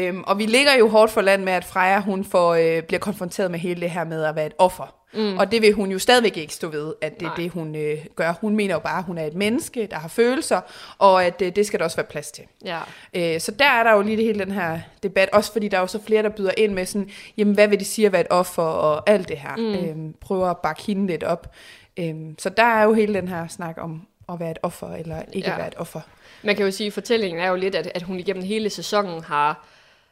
Øhm, 0.06 0.22
og 0.26 0.38
vi 0.38 0.46
ligger 0.46 0.74
jo 0.78 0.88
hårdt 0.88 1.10
for 1.12 1.20
land 1.20 1.42
med, 1.44 1.52
at 1.52 1.64
Freja 1.64 2.00
hun 2.00 2.24
får, 2.24 2.54
øh, 2.54 2.82
bliver 2.82 3.00
konfronteret 3.00 3.50
med 3.50 3.58
hele 3.58 3.80
det 3.80 3.90
her 3.90 4.04
med 4.04 4.24
at 4.24 4.36
være 4.36 4.46
et 4.46 4.54
offer. 4.58 4.94
Mm. 5.14 5.38
Og 5.38 5.52
det 5.52 5.62
vil 5.62 5.72
hun 5.72 5.90
jo 5.90 5.98
stadigvæk 5.98 6.36
ikke 6.36 6.54
stå 6.54 6.68
ved, 6.68 6.94
at 7.00 7.20
det 7.20 7.26
er 7.26 7.34
det, 7.34 7.50
hun 7.50 7.76
øh, 7.76 7.98
gør. 8.16 8.32
Hun 8.40 8.56
mener 8.56 8.74
jo 8.74 8.78
bare, 8.78 8.98
at 8.98 9.04
hun 9.04 9.18
er 9.18 9.24
et 9.24 9.34
menneske, 9.34 9.86
der 9.90 9.96
har 9.96 10.08
følelser, 10.08 10.60
og 10.98 11.24
at 11.24 11.42
øh, 11.42 11.56
det 11.56 11.66
skal 11.66 11.78
der 11.78 11.84
også 11.84 11.96
være 11.96 12.06
plads 12.06 12.30
til. 12.30 12.44
Ja. 12.64 12.80
Øh, 13.14 13.40
så 13.40 13.50
der 13.50 13.64
er 13.64 13.82
der 13.82 13.92
jo 13.92 14.02
lige 14.02 14.16
det 14.16 14.24
hele 14.24 14.38
den 14.38 14.52
her 14.52 14.80
debat, 15.02 15.28
også 15.32 15.52
fordi 15.52 15.68
der 15.68 15.76
er 15.76 15.80
jo 15.80 15.86
så 15.86 16.02
flere, 16.02 16.22
der 16.22 16.28
byder 16.28 16.52
ind 16.56 16.72
med 16.72 16.86
sådan, 16.86 17.10
jamen 17.36 17.54
hvad 17.54 17.68
vil 17.68 17.78
det 17.78 17.86
sige 17.86 18.06
at 18.06 18.12
være 18.12 18.20
et 18.20 18.26
offer, 18.30 18.62
og 18.62 19.10
alt 19.10 19.28
det 19.28 19.38
her. 19.38 19.56
Mm. 19.56 19.74
Øh, 19.74 20.14
prøver 20.20 20.46
at 20.46 20.58
bakke 20.58 20.82
hende 20.82 21.06
lidt 21.06 21.24
op. 21.24 21.54
Øh, 21.96 22.14
så 22.38 22.48
der 22.48 22.62
er 22.64 22.82
jo 22.82 22.92
hele 22.92 23.14
den 23.14 23.28
her 23.28 23.48
snak 23.48 23.74
om 23.78 24.02
at 24.32 24.40
være 24.40 24.50
et 24.50 24.58
offer, 24.62 24.94
eller 24.94 25.22
ikke 25.32 25.48
ja. 25.48 25.52
at 25.52 25.58
være 25.58 25.68
et 25.68 25.74
offer. 25.76 26.00
Man 26.42 26.56
kan 26.56 26.64
jo 26.64 26.70
sige, 26.70 26.86
at 26.86 26.92
fortællingen 26.92 27.40
er 27.40 27.48
jo 27.48 27.56
lidt, 27.56 27.74
at, 27.74 27.90
at 27.94 28.02
hun 28.02 28.18
igennem 28.18 28.44
hele 28.44 28.70
sæsonen 28.70 29.22
har, 29.22 29.64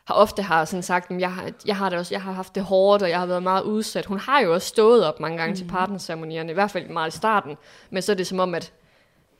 har 0.06 0.14
ofte 0.14 0.42
har 0.42 0.64
sådan 0.64 0.82
sagt, 0.82 1.10
at 1.10 1.20
jeg 1.20 1.32
har, 1.32 1.50
jeg 1.66 1.76
har 1.76 1.88
det 1.88 1.98
også, 1.98 2.14
jeg 2.14 2.22
har 2.22 2.32
haft 2.32 2.54
det 2.54 2.62
hårdt, 2.62 3.02
og 3.02 3.10
jeg 3.10 3.18
har 3.18 3.26
været 3.26 3.42
meget 3.42 3.62
udsat. 3.62 4.06
Hun 4.06 4.18
har 4.18 4.40
jo 4.40 4.54
også 4.54 4.68
stået 4.68 5.04
op 5.04 5.20
mange 5.20 5.38
gange 5.38 5.52
mm. 5.52 5.56
til 5.56 5.64
partnerceremonierne, 5.64 6.50
i 6.50 6.54
hvert 6.54 6.70
fald 6.70 6.88
meget 6.88 7.14
i 7.14 7.16
starten, 7.16 7.56
men 7.90 8.02
så 8.02 8.12
er 8.12 8.16
det 8.16 8.26
som 8.26 8.40
om, 8.40 8.54
at, 8.54 8.72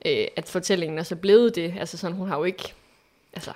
øh, 0.07 0.27
at 0.37 0.49
fortællingen 0.49 0.99
er 0.99 1.03
så 1.03 1.17
blevet 1.17 1.55
det. 1.55 1.75
Altså 1.79 1.99
sådan, 1.99 2.17
hun 2.17 2.29
har 2.29 2.39
jo 2.39 2.45
ikke, 2.45 2.75
altså, 3.33 3.53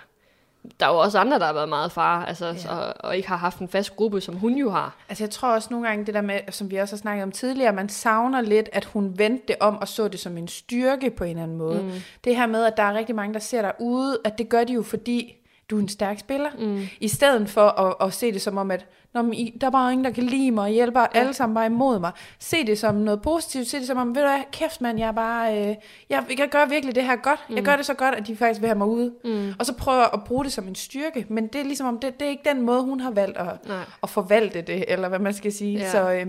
der 0.80 0.86
er 0.86 0.90
jo 0.90 0.98
også 0.98 1.18
andre, 1.18 1.38
der 1.38 1.46
har 1.46 1.52
været 1.52 1.68
meget 1.68 1.92
far, 1.92 2.24
altså, 2.24 2.46
ja. 2.46 2.74
og, 2.74 2.94
og 3.00 3.16
ikke 3.16 3.28
har 3.28 3.36
haft 3.36 3.58
en 3.58 3.68
fast 3.68 3.96
gruppe, 3.96 4.20
som 4.20 4.34
hun 4.36 4.54
jo 4.54 4.70
har. 4.70 4.96
Altså 5.08 5.24
jeg 5.24 5.30
tror 5.30 5.54
også 5.54 5.68
nogle 5.70 5.88
gange 5.88 6.06
det 6.06 6.14
der 6.14 6.20
med, 6.20 6.40
som 6.50 6.70
vi 6.70 6.76
også 6.76 6.96
har 6.96 6.98
snakket 6.98 7.22
om 7.22 7.32
tidligere, 7.32 7.72
man 7.72 7.88
savner 7.88 8.40
lidt, 8.40 8.68
at 8.72 8.84
hun 8.84 9.18
vendte 9.18 9.44
det 9.48 9.56
om 9.60 9.78
og 9.78 9.88
så 9.88 10.08
det 10.08 10.20
som 10.20 10.36
en 10.36 10.48
styrke 10.48 11.10
på 11.10 11.24
en 11.24 11.30
eller 11.30 11.42
anden 11.42 11.58
måde. 11.58 11.82
Mm. 11.82 11.92
Det 12.24 12.36
her 12.36 12.46
med, 12.46 12.64
at 12.64 12.76
der 12.76 12.82
er 12.82 12.94
rigtig 12.94 13.14
mange, 13.14 13.34
der 13.34 13.40
ser 13.40 13.62
dig 13.62 13.72
ude, 13.78 14.18
at 14.24 14.38
det 14.38 14.48
gør 14.48 14.64
de 14.64 14.72
jo 14.72 14.82
fordi, 14.82 15.39
du 15.70 15.76
er 15.76 15.80
en 15.80 15.88
stærk 15.88 16.18
spiller. 16.18 16.50
Mm. 16.58 16.86
I 17.00 17.08
stedet 17.08 17.48
for 17.48 17.66
at, 17.66 18.06
at 18.06 18.14
se 18.14 18.32
det 18.32 18.42
som 18.42 18.58
om, 18.58 18.70
at 18.70 18.86
Nå, 19.14 19.22
men 19.22 19.34
I, 19.34 19.58
der 19.60 19.66
er 19.66 19.70
bare 19.70 19.92
ingen, 19.92 20.04
der 20.04 20.10
kan 20.10 20.24
lide 20.24 20.50
mig, 20.50 20.64
og 20.64 20.70
hjælper 20.70 21.00
ja. 21.00 21.06
alle 21.12 21.32
sammen 21.32 21.54
bare 21.54 21.66
imod 21.66 21.98
mig. 21.98 22.12
Se 22.38 22.66
det 22.66 22.78
som 22.78 22.94
noget 22.94 23.22
positivt, 23.22 23.66
se 23.68 23.78
det 23.78 23.86
som 23.86 23.98
om, 23.98 24.14
ved 24.14 24.22
du 24.22 24.28
hvad, 24.28 24.40
kæft 24.52 24.80
mand, 24.80 24.98
jeg 24.98 25.08
er 25.08 25.12
bare, 25.12 25.58
øh, 25.58 25.74
jeg, 26.10 26.24
jeg 26.38 26.48
gør 26.50 26.66
virkelig 26.66 26.94
det 26.94 27.04
her 27.04 27.16
godt. 27.16 27.40
Mm. 27.48 27.56
Jeg 27.56 27.64
gør 27.64 27.76
det 27.76 27.86
så 27.86 27.94
godt, 27.94 28.14
at 28.14 28.26
de 28.26 28.36
faktisk 28.36 28.60
vil 28.60 28.68
have 28.68 28.78
mig 28.78 28.86
ude. 28.86 29.12
Mm. 29.24 29.54
Og 29.58 29.66
så 29.66 29.72
prøver 29.74 30.14
at 30.14 30.24
bruge 30.24 30.44
det 30.44 30.52
som 30.52 30.68
en 30.68 30.74
styrke, 30.74 31.26
men 31.28 31.46
det 31.46 31.60
er 31.60 31.64
ligesom 31.64 31.86
om, 31.86 31.98
det, 31.98 32.20
det 32.20 32.26
er 32.26 32.30
ikke 32.30 32.48
den 32.48 32.62
måde, 32.62 32.82
hun 32.82 33.00
har 33.00 33.10
valgt 33.10 33.38
at, 33.38 33.68
Nej. 33.68 33.84
at 34.02 34.10
forvalte 34.10 34.60
det, 34.60 34.84
eller 34.88 35.08
hvad 35.08 35.18
man 35.18 35.34
skal 35.34 35.52
sige. 35.52 35.78
Ja. 35.78 35.90
Så, 35.90 36.12
øh, 36.12 36.26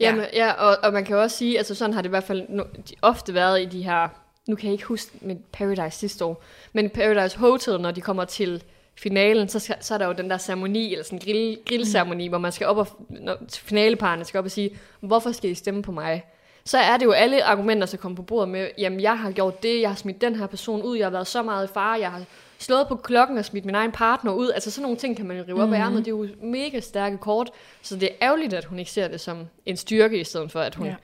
Jamen, 0.00 0.24
ja, 0.32 0.52
og, 0.52 0.76
og 0.82 0.92
man 0.92 1.04
kan 1.04 1.16
jo 1.16 1.22
også 1.22 1.36
sige, 1.36 1.58
altså 1.58 1.74
sådan 1.74 1.94
har 1.94 2.02
det 2.02 2.08
i 2.08 2.10
hvert 2.10 2.24
fald 2.24 2.46
no, 2.48 2.62
ofte 3.02 3.34
været 3.34 3.62
i 3.62 3.64
de 3.64 3.82
her, 3.82 4.08
nu 4.48 4.56
kan 4.56 4.64
jeg 4.64 4.72
ikke 4.72 4.84
huske 4.84 5.12
med 5.20 5.36
Paradise 5.52 5.98
sidste 5.98 6.24
år, 6.24 6.42
men 6.72 6.90
Paradise 6.90 7.38
Hotel, 7.38 7.80
når 7.80 7.90
de 7.90 8.00
kommer 8.00 8.24
til 8.24 8.62
finalen, 8.94 9.48
så, 9.48 9.58
skal, 9.58 9.76
så 9.80 9.94
er 9.94 9.98
der 9.98 10.06
jo 10.06 10.12
den 10.12 10.30
der 10.30 10.38
ceremoni, 10.38 10.92
eller 10.92 11.04
sådan 11.04 11.18
en 11.18 11.24
grill, 11.24 11.58
grillceremoni, 11.66 12.28
mm. 12.28 12.30
hvor 12.30 12.38
man 12.38 12.52
skal 12.52 12.66
op 12.66 12.76
og, 12.76 12.88
når 13.08 13.36
finaleparerne 13.50 14.24
skal 14.24 14.38
op 14.38 14.44
og 14.44 14.50
sige, 14.50 14.70
hvorfor 15.00 15.32
skal 15.32 15.50
I 15.50 15.54
stemme 15.54 15.82
på 15.82 15.92
mig? 15.92 16.24
Så 16.64 16.78
er 16.78 16.96
det 16.96 17.04
jo 17.04 17.12
alle 17.12 17.44
argumenter, 17.44 17.86
der 17.86 17.96
kommer 17.96 18.16
på 18.16 18.22
bordet 18.22 18.48
med, 18.48 18.68
jamen 18.78 19.00
jeg 19.00 19.18
har 19.18 19.30
gjort 19.30 19.62
det, 19.62 19.80
jeg 19.80 19.90
har 19.90 19.96
smidt 19.96 20.20
den 20.20 20.34
her 20.34 20.46
person 20.46 20.82
ud, 20.82 20.96
jeg 20.96 21.06
har 21.06 21.10
været 21.10 21.26
så 21.26 21.42
meget 21.42 21.70
i 21.70 21.72
fare, 21.72 22.00
jeg 22.00 22.10
har 22.10 22.24
slået 22.58 22.88
på 22.88 22.96
klokken 22.96 23.38
og 23.38 23.44
smidt 23.44 23.64
min 23.64 23.74
egen 23.74 23.92
partner 23.92 24.32
ud. 24.32 24.50
Altså 24.50 24.70
sådan 24.70 24.82
nogle 24.82 24.96
ting 24.96 25.16
kan 25.16 25.26
man 25.26 25.36
jo 25.36 25.44
rive 25.48 25.62
op 25.62 25.72
af 25.72 25.78
ærmet. 25.78 25.98
Det 26.04 26.12
er 26.12 26.16
jo 26.16 26.28
mega 26.42 26.80
stærke 26.80 27.18
kort. 27.18 27.50
Så 27.82 27.96
det 27.96 28.08
er 28.08 28.14
ærgerligt, 28.22 28.54
at 28.54 28.64
hun 28.64 28.78
ikke 28.78 28.90
ser 28.90 29.08
det 29.08 29.20
som 29.20 29.46
en 29.66 29.76
styrke, 29.76 30.20
i 30.20 30.24
stedet 30.24 30.52
for 30.52 30.60
at 30.60 30.74
hun 30.74 30.86
ja. 30.86 30.94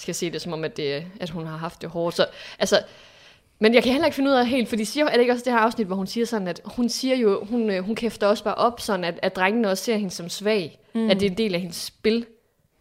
Skal 0.00 0.14
se 0.14 0.30
det 0.30 0.42
som 0.42 0.52
om, 0.52 0.64
at, 0.64 0.76
det, 0.76 1.04
at 1.20 1.30
hun 1.30 1.46
har 1.46 1.56
haft 1.56 1.82
det 1.82 1.90
hårdt. 1.90 2.16
Så, 2.16 2.26
altså, 2.58 2.82
men 3.58 3.74
jeg 3.74 3.82
kan 3.82 3.92
heller 3.92 4.06
ikke 4.06 4.14
finde 4.14 4.30
ud 4.30 4.36
af 4.36 4.46
helt, 4.46 4.68
for 4.68 4.76
de 4.76 4.86
siger, 4.86 5.06
er 5.06 5.12
det 5.12 5.20
ikke 5.20 5.32
også 5.32 5.44
det 5.44 5.52
her 5.52 5.60
afsnit, 5.60 5.86
hvor 5.86 5.96
hun 5.96 6.06
siger 6.06 6.26
sådan, 6.26 6.48
at 6.48 6.60
hun 6.64 6.88
siger 6.88 7.16
jo, 7.16 7.44
hun, 7.44 7.70
øh, 7.70 7.84
hun 7.84 7.94
kæfter 7.94 8.26
også 8.26 8.44
bare 8.44 8.54
op, 8.54 8.80
sådan 8.80 9.04
at, 9.04 9.18
at 9.22 9.36
drengene 9.36 9.68
også 9.70 9.84
ser 9.84 9.96
hende 9.96 10.10
som 10.10 10.28
svag. 10.28 10.78
Mm. 10.94 11.10
At 11.10 11.20
det 11.20 11.26
er 11.26 11.30
en 11.30 11.38
del 11.38 11.54
af 11.54 11.60
hendes 11.60 11.76
spil. 11.76 12.26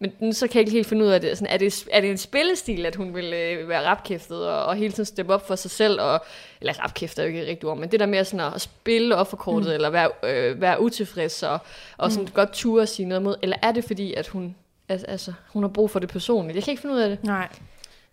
Men 0.01 0.13
nu 0.19 0.31
så 0.31 0.47
kan 0.47 0.55
jeg 0.55 0.61
ikke 0.61 0.71
helt 0.71 0.87
finde 0.87 1.05
ud 1.05 1.09
af 1.09 1.21
det. 1.21 1.37
Sådan, 1.37 1.53
er, 1.53 1.57
det 1.57 1.87
er 1.91 2.01
det 2.01 2.09
en 2.09 2.17
spillestil, 2.17 2.85
at 2.85 2.95
hun 2.95 3.15
vil 3.15 3.33
øh, 3.33 3.69
være 3.69 3.85
rapkæftet 3.85 4.47
og, 4.47 4.65
og 4.65 4.75
hele 4.75 4.93
tiden 4.93 5.05
steppe 5.05 5.33
op 5.33 5.47
for 5.47 5.55
sig 5.55 5.71
selv? 5.71 6.01
Og, 6.01 6.25
eller 6.61 6.83
rapkæftet 6.83 7.19
er 7.19 7.23
jo 7.23 7.27
ikke 7.27 7.41
rigtigt 7.41 7.63
ord, 7.63 7.77
men 7.77 7.91
det 7.91 7.99
der 7.99 8.05
med 8.05 8.23
sådan 8.23 8.53
at 8.53 8.61
spille 8.61 9.15
offerkortet, 9.15 9.67
mm. 9.67 9.73
eller 9.73 9.89
være, 9.89 10.09
øh, 10.23 10.61
være 10.61 10.81
utilfreds 10.81 11.43
og, 11.43 11.59
og 11.97 12.11
sådan 12.11 12.27
godt 12.33 12.51
ture 12.53 12.87
sige 12.87 13.05
noget 13.05 13.21
mod. 13.21 13.35
Eller 13.41 13.57
er 13.61 13.71
det 13.71 13.83
fordi, 13.83 14.13
at 14.13 14.27
hun, 14.27 14.55
altså, 14.89 15.07
altså, 15.07 15.33
hun 15.53 15.63
har 15.63 15.67
brug 15.69 15.89
for 15.91 15.99
det 15.99 16.09
personligt? 16.09 16.55
Jeg 16.55 16.63
kan 16.63 16.71
ikke 16.71 16.81
finde 16.81 16.95
ud 16.95 16.99
af 17.01 17.09
det. 17.09 17.23
Nej. 17.23 17.47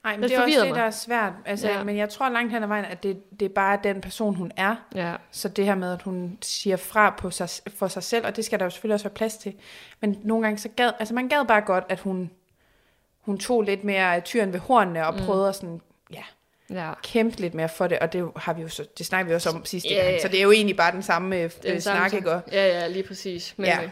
Nej, 0.05 0.14
men 0.16 0.22
Det 0.22 0.31
det, 0.31 0.37
er 0.39 0.43
også 0.43 0.61
det, 0.61 0.68
mig. 0.68 0.77
der 0.79 0.83
er 0.83 0.91
svært. 0.91 1.33
Altså, 1.47 1.68
Ja. 1.68 1.83
Men 1.85 1.97
jeg 1.97 2.09
tror 2.09 2.29
langt 2.29 2.53
hen 2.53 2.62
ad 2.62 2.68
vejen, 2.68 2.85
at 2.85 3.03
det, 3.03 3.41
det 3.41 3.47
er 3.47 3.55
bare 3.55 3.79
den 3.85 4.01
person, 4.01 4.35
hun 4.35 4.53
er. 4.57 4.77
Ja. 4.95 5.14
Så 5.31 5.49
det 5.49 5.64
her 5.64 5.74
med, 5.74 5.93
at 5.93 6.03
hun 6.03 6.39
siger 6.43 6.77
fra 6.77 7.14
på 7.18 7.31
sig, 7.31 7.49
for 7.77 7.89
sig 7.89 8.03
selv, 8.03 8.27
og 8.27 8.37
det 8.37 8.45
skal 8.45 8.59
der 8.59 8.64
jo 8.64 8.70
selvfølgelig 8.70 8.95
også 8.95 9.05
være 9.05 9.14
plads 9.14 9.37
til. 9.37 9.55
Men 10.01 10.18
nogle 10.24 10.43
gange 10.47 10.59
så 10.59 10.68
gad, 10.68 10.91
altså 10.99 11.14
man 11.14 11.29
gad 11.29 11.45
bare 11.49 11.61
godt, 11.61 11.85
at 11.89 12.01
hun, 12.01 12.31
hun 13.20 13.39
tog 13.39 13.62
lidt 13.62 13.85
mere 13.85 14.20
tyren 14.20 14.53
ved 14.53 14.61
hornene 14.61 15.07
og 15.07 15.14
mm. 15.14 15.20
prøvede 15.20 15.49
at 15.49 15.55
sådan, 15.55 15.81
ja, 16.12 16.22
ja. 16.70 16.93
kæmpe 17.03 17.41
lidt 17.41 17.55
mere 17.55 17.68
for 17.68 17.87
det, 17.87 17.99
og 17.99 18.12
det 18.12 18.31
har 18.37 18.53
vi 18.53 18.62
jo 18.62 18.68
så, 18.68 18.85
det 18.99 19.07
snakker 19.07 19.29
vi 19.29 19.35
også 19.35 19.51
om 19.51 19.64
sidste 19.64 19.89
Ja, 19.89 19.95
gang, 20.03 20.09
ja. 20.11 20.18
så 20.22 20.29
det 20.29 20.39
er 20.39 20.43
jo 20.43 20.51
egentlig 20.51 20.77
bare 20.77 20.93
den 20.93 21.03
samme 21.03 21.37
øh, 21.37 21.51
Den 21.62 21.72
øh, 21.74 21.81
samme 21.81 22.01
snak, 22.01 22.14
ikke? 22.14 22.33
Og, 22.33 22.41
Ja, 22.53 22.66
ja, 22.66 22.87
lige 22.89 23.03
præcis. 23.03 23.55
Men, 23.57 23.66
Ja. 23.66 23.81
ja. 23.83 23.89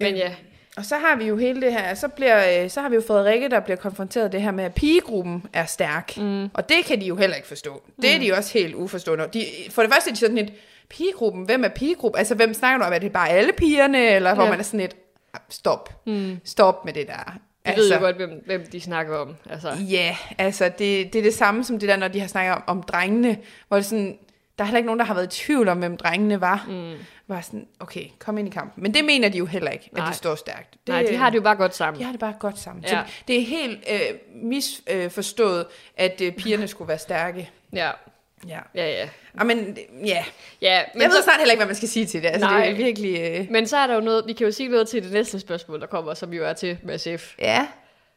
men 0.00 0.16
ja, 0.16 0.34
og 0.76 0.84
så 0.84 0.96
har 0.96 1.16
vi 1.16 1.24
jo 1.24 1.36
hele 1.36 1.60
det 1.60 1.72
her, 1.72 1.94
så, 1.94 2.08
bliver, 2.08 2.62
øh, 2.64 2.70
så 2.70 2.80
har 2.80 2.88
vi 2.88 2.94
jo 2.94 3.02
Frederikke, 3.06 3.48
der 3.48 3.60
bliver 3.60 3.76
konfronteret 3.76 4.32
det 4.32 4.42
her 4.42 4.50
med, 4.50 4.64
at 4.64 4.74
pigegruppen 4.74 5.46
er 5.52 5.64
stærk. 5.66 6.16
Mm. 6.16 6.44
Og 6.54 6.68
det 6.68 6.76
kan 6.86 7.00
de 7.00 7.06
jo 7.06 7.16
heller 7.16 7.36
ikke 7.36 7.48
forstå. 7.48 7.82
Det 8.02 8.14
er 8.14 8.18
de 8.18 8.32
også 8.32 8.52
helt 8.58 8.74
uforstående. 8.74 9.28
De, 9.32 9.44
for 9.70 9.82
det 9.82 9.92
første 9.92 10.10
er 10.10 10.14
de 10.14 10.20
sådan 10.20 10.38
et, 10.38 10.52
pigegruppen, 10.88 11.44
hvem 11.44 11.64
er 11.64 11.68
pigegruppen? 11.68 12.18
Altså, 12.18 12.34
hvem 12.34 12.54
snakker 12.54 12.78
du 12.78 12.84
om? 12.84 12.92
Er 12.92 12.98
det 12.98 13.12
bare 13.12 13.28
alle 13.30 13.52
pigerne? 13.52 14.06
Eller 14.08 14.34
hvor 14.34 14.44
Ja. 14.44 14.50
man 14.50 14.58
er 14.58 14.62
sådan 14.62 14.80
et, 14.80 14.96
"Ah, 15.34 15.40
stop. 15.48 16.06
Mm. 16.06 16.38
Stop 16.44 16.84
med 16.84 16.92
det 16.92 17.06
der. 17.06 17.32
vi 17.64 17.70
altså, 17.70 17.82
ved 17.88 17.92
jo 18.00 18.04
godt, 18.04 18.16
hvem, 18.16 18.42
hvem 18.46 18.66
de 18.72 18.80
snakker 18.80 19.16
om. 19.16 19.34
Altså, 19.50 19.72
Ja, 19.90 20.16
altså 20.38 20.64
det, 20.64 21.12
det 21.12 21.18
er 21.18 21.22
det 21.22 21.34
samme 21.34 21.64
som 21.64 21.78
det 21.78 21.88
der, 21.88 21.96
når 21.96 22.08
de 22.08 22.20
har 22.20 22.26
snakket 22.28 22.54
om, 22.54 22.62
om 22.66 22.82
drengene, 22.82 23.36
hvor 23.68 23.76
det 23.76 23.86
sådan, 23.86 24.18
der 24.58 24.64
er 24.64 24.66
heller 24.66 24.78
ikke 24.78 24.86
nogen, 24.86 24.98
der 24.98 25.04
har 25.06 25.14
været 25.14 25.36
i 25.36 25.42
tvivl 25.44 25.68
om, 25.68 25.78
hvem 25.78 25.96
drengene 25.96 26.40
var. 26.40 26.64
Mm. 26.68 26.94
Var 27.28 27.40
sådan, 27.40 27.66
okay, 27.80 28.04
kom 28.18 28.38
ind 28.38 28.48
i 28.48 28.50
kampen. 28.50 28.82
Men 28.82 28.94
det 28.94 29.04
mener 29.04 29.28
de 29.28 29.38
jo 29.38 29.46
heller 29.46 29.70
ikke, 29.70 29.90
Nej. 29.92 30.06
at 30.06 30.12
de 30.12 30.16
står 30.16 30.34
stærkt. 30.34 30.70
Det, 30.72 30.88
nej, 30.88 31.02
de 31.02 31.16
har 31.16 31.30
det 31.30 31.36
jo 31.36 31.42
bare 31.42 31.56
godt 31.56 31.74
sammen. 31.76 31.98
de 32.00 32.04
har 32.04 32.12
det 32.12 32.20
bare 32.20 32.34
godt 32.40 32.58
sammen. 32.58 32.84
Ja. 32.84 32.88
Så 32.88 32.98
det 33.28 33.36
er 33.38 33.44
helt 33.46 33.84
øh, 33.90 33.98
misforstået, 34.34 35.66
at 35.96 36.20
øh, 36.20 36.32
pigerne 36.32 36.68
skulle 36.68 36.88
være 36.88 36.98
stærke. 36.98 37.50
Ja, 37.72 37.90
Ja. 38.48 38.58
ja, 38.74 38.90
ja. 38.90 39.08
Ah, 39.38 39.46
men, 39.46 39.78
ja. 40.06 40.24
ja 40.60 40.82
men 40.94 41.02
Jeg 41.02 41.10
ved 41.10 41.16
så, 41.16 41.22
snart 41.22 41.38
heller 41.38 41.52
ikke, 41.52 41.60
hvad 41.60 41.66
man 41.66 41.76
skal 41.76 41.88
sige 41.88 42.06
til 42.06 42.22
det. 42.22 42.28
Altså, 42.28 42.48
Nej. 42.48 42.60
det 42.64 42.70
er 42.70 42.76
virkelig... 42.76 43.20
Øh... 43.20 43.46
men 43.50 43.66
så 43.66 43.76
er 43.76 43.86
der 43.86 43.94
jo 43.94 44.00
noget, 44.00 44.24
vi 44.26 44.32
kan 44.32 44.46
jo 44.46 44.52
sige 44.52 44.68
noget 44.68 44.88
til 44.88 45.02
det 45.02 45.12
næste 45.12 45.40
spørgsmål, 45.40 45.80
der 45.80 45.86
kommer, 45.86 46.14
som 46.14 46.32
jo 46.32 46.44
er 46.44 46.52
til 46.52 46.78
Mads 46.82 47.08
F. 47.18 47.34
Ja. 47.38 47.66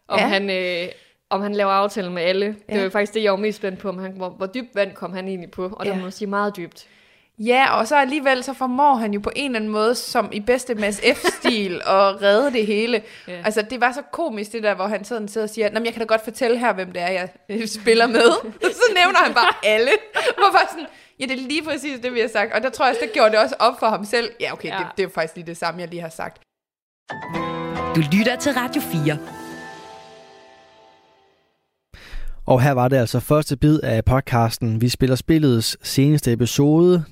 Om, 0.07 0.19
Ja. 0.19 0.27
han, 0.27 0.49
øh, 0.49 0.87
om 1.29 1.41
han 1.41 1.53
laver 1.55 1.71
aftale 1.71 2.11
med 2.11 2.23
alle. 2.23 2.55
Det 2.69 2.83
var 2.83 2.89
faktisk 2.89 3.13
det, 3.13 3.23
jeg 3.23 3.31
var 3.31 3.37
mest 3.37 3.57
spændt 3.57 3.79
på, 3.79 3.89
om 3.89 3.97
han, 3.97 4.11
hvor, 4.11 4.29
hvor 4.29 4.45
dybt 4.45 4.75
vand 4.75 4.91
kom 4.93 5.13
han 5.13 5.27
egentlig 5.27 5.51
på. 5.51 5.69
Og 5.73 5.85
der 5.85 5.91
Ja. 5.91 5.97
må 5.97 6.03
man 6.03 6.11
sige 6.11 6.27
meget 6.29 6.57
dybt. 6.57 6.87
Ja, 7.39 7.73
og 7.79 7.87
så 7.87 7.95
alligevel 7.95 8.43
så 8.43 8.53
formår 8.53 8.95
han 8.95 9.13
jo 9.13 9.19
på 9.19 9.31
en 9.35 9.45
eller 9.45 9.59
anden 9.59 9.71
måde, 9.71 9.95
som 9.95 10.29
i 10.31 10.39
bedste 10.39 10.75
Mads 10.75 11.01
F-stil, 11.15 11.75
at 11.95 12.21
redde 12.21 12.51
det 12.53 12.65
hele. 12.65 13.01
Ja. 13.27 13.41
Altså, 13.45 13.61
det 13.61 13.81
var 13.81 13.91
så 13.91 14.01
komisk, 14.11 14.51
det 14.51 14.63
der, 14.63 14.75
hvor 14.75 14.87
han 14.87 15.03
sådan 15.05 15.27
sidder 15.27 15.45
og 15.47 15.49
siger, 15.49 15.69
Nå, 15.69 15.79
men 15.79 15.85
jeg 15.85 15.93
kan 15.93 15.99
da 16.01 16.05
godt 16.05 16.23
fortælle 16.23 16.57
her, 16.59 16.73
hvem 16.73 16.91
det 16.91 17.01
er, 17.01 17.07
jeg 17.07 17.29
spiller 17.69 18.07
med. 18.07 18.31
så 18.81 18.93
nævner 18.95 19.17
han 19.23 19.33
bare 19.33 19.53
alle. 19.63 19.91
Hvor 20.37 20.51
bare 20.51 20.67
sådan, 20.69 20.85
ja, 21.19 21.25
det 21.25 21.31
er 21.33 21.47
lige 21.47 21.63
præcis 21.63 21.99
det, 21.99 22.13
vi 22.13 22.19
har 22.19 22.27
sagt. 22.27 22.53
Og 22.53 22.61
der 22.63 22.69
tror 22.69 22.85
jeg 22.85 22.91
også, 22.91 23.01
det 23.05 23.13
gjorde 23.13 23.31
det 23.31 23.39
også 23.39 23.55
op 23.59 23.79
for 23.79 23.87
ham 23.87 24.05
selv. 24.05 24.29
Ja, 24.39 24.53
okay, 24.53 24.67
Ja. 24.69 24.77
Det, 24.77 24.87
det 24.97 25.03
er 25.05 25.09
faktisk 25.09 25.35
lige 25.35 25.47
det 25.47 25.57
samme, 25.57 25.81
jeg 25.81 25.89
lige 25.89 26.01
har 26.01 26.09
sagt. 26.09 26.41
Du 27.95 28.01
lytter 28.17 28.35
til 28.35 28.51
Radio 28.53 28.81
4. 28.81 29.46
Og 32.47 32.61
her 32.61 32.71
var 32.71 32.87
det 32.87 32.95
altså 32.95 33.19
første 33.19 33.57
bid 33.57 33.79
af 33.83 34.05
podcasten 34.05 34.81
Vi 34.81 34.89
spiller 34.89 35.15
spillets 35.15 35.77
seneste 35.83 36.33
episode. 36.33 37.03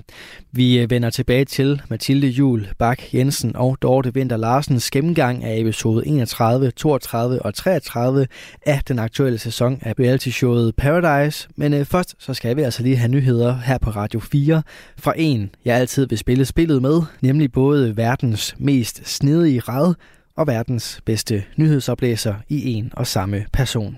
Vi 0.51 0.79
øh, 0.79 0.89
vender 0.89 1.09
tilbage 1.09 1.45
til 1.45 1.81
Mathilde 1.89 2.27
Jul 2.27 2.67
Bak 2.77 3.13
Jensen 3.13 3.55
og 3.55 3.77
Dorte 3.81 4.13
Vinter 4.13 4.37
Larsens 4.37 4.91
gennemgang 4.91 5.43
af 5.43 5.59
episode 5.59 6.07
31, 6.07 6.71
32 6.71 7.41
og 7.41 7.53
33 7.53 8.27
af 8.65 8.81
den 8.87 8.99
aktuelle 8.99 9.37
sæson 9.37 9.79
af 9.81 9.93
reality-showet 9.99 10.75
Paradise. 10.75 11.47
Men 11.55 11.73
øh, 11.73 11.85
først 11.85 12.15
så 12.19 12.33
skal 12.33 12.55
vi 12.55 12.61
altså 12.61 12.83
lige 12.83 12.97
have 12.97 13.11
nyheder 13.11 13.57
her 13.57 13.77
på 13.77 13.89
Radio 13.89 14.19
4 14.19 14.63
fra 14.97 15.13
en, 15.17 15.49
jeg 15.65 15.75
altid 15.77 16.07
vil 16.07 16.17
spille 16.17 16.45
spillet 16.45 16.81
med, 16.81 17.01
nemlig 17.21 17.51
både 17.51 17.97
verdens 17.97 18.55
mest 18.57 19.07
snedige 19.07 19.59
rad 19.59 19.93
og 20.37 20.47
verdens 20.47 21.01
bedste 21.05 21.43
nyhedsoplæser 21.57 22.35
i 22.49 22.73
en 22.73 22.91
og 22.93 23.07
samme 23.07 23.45
person. 23.53 23.97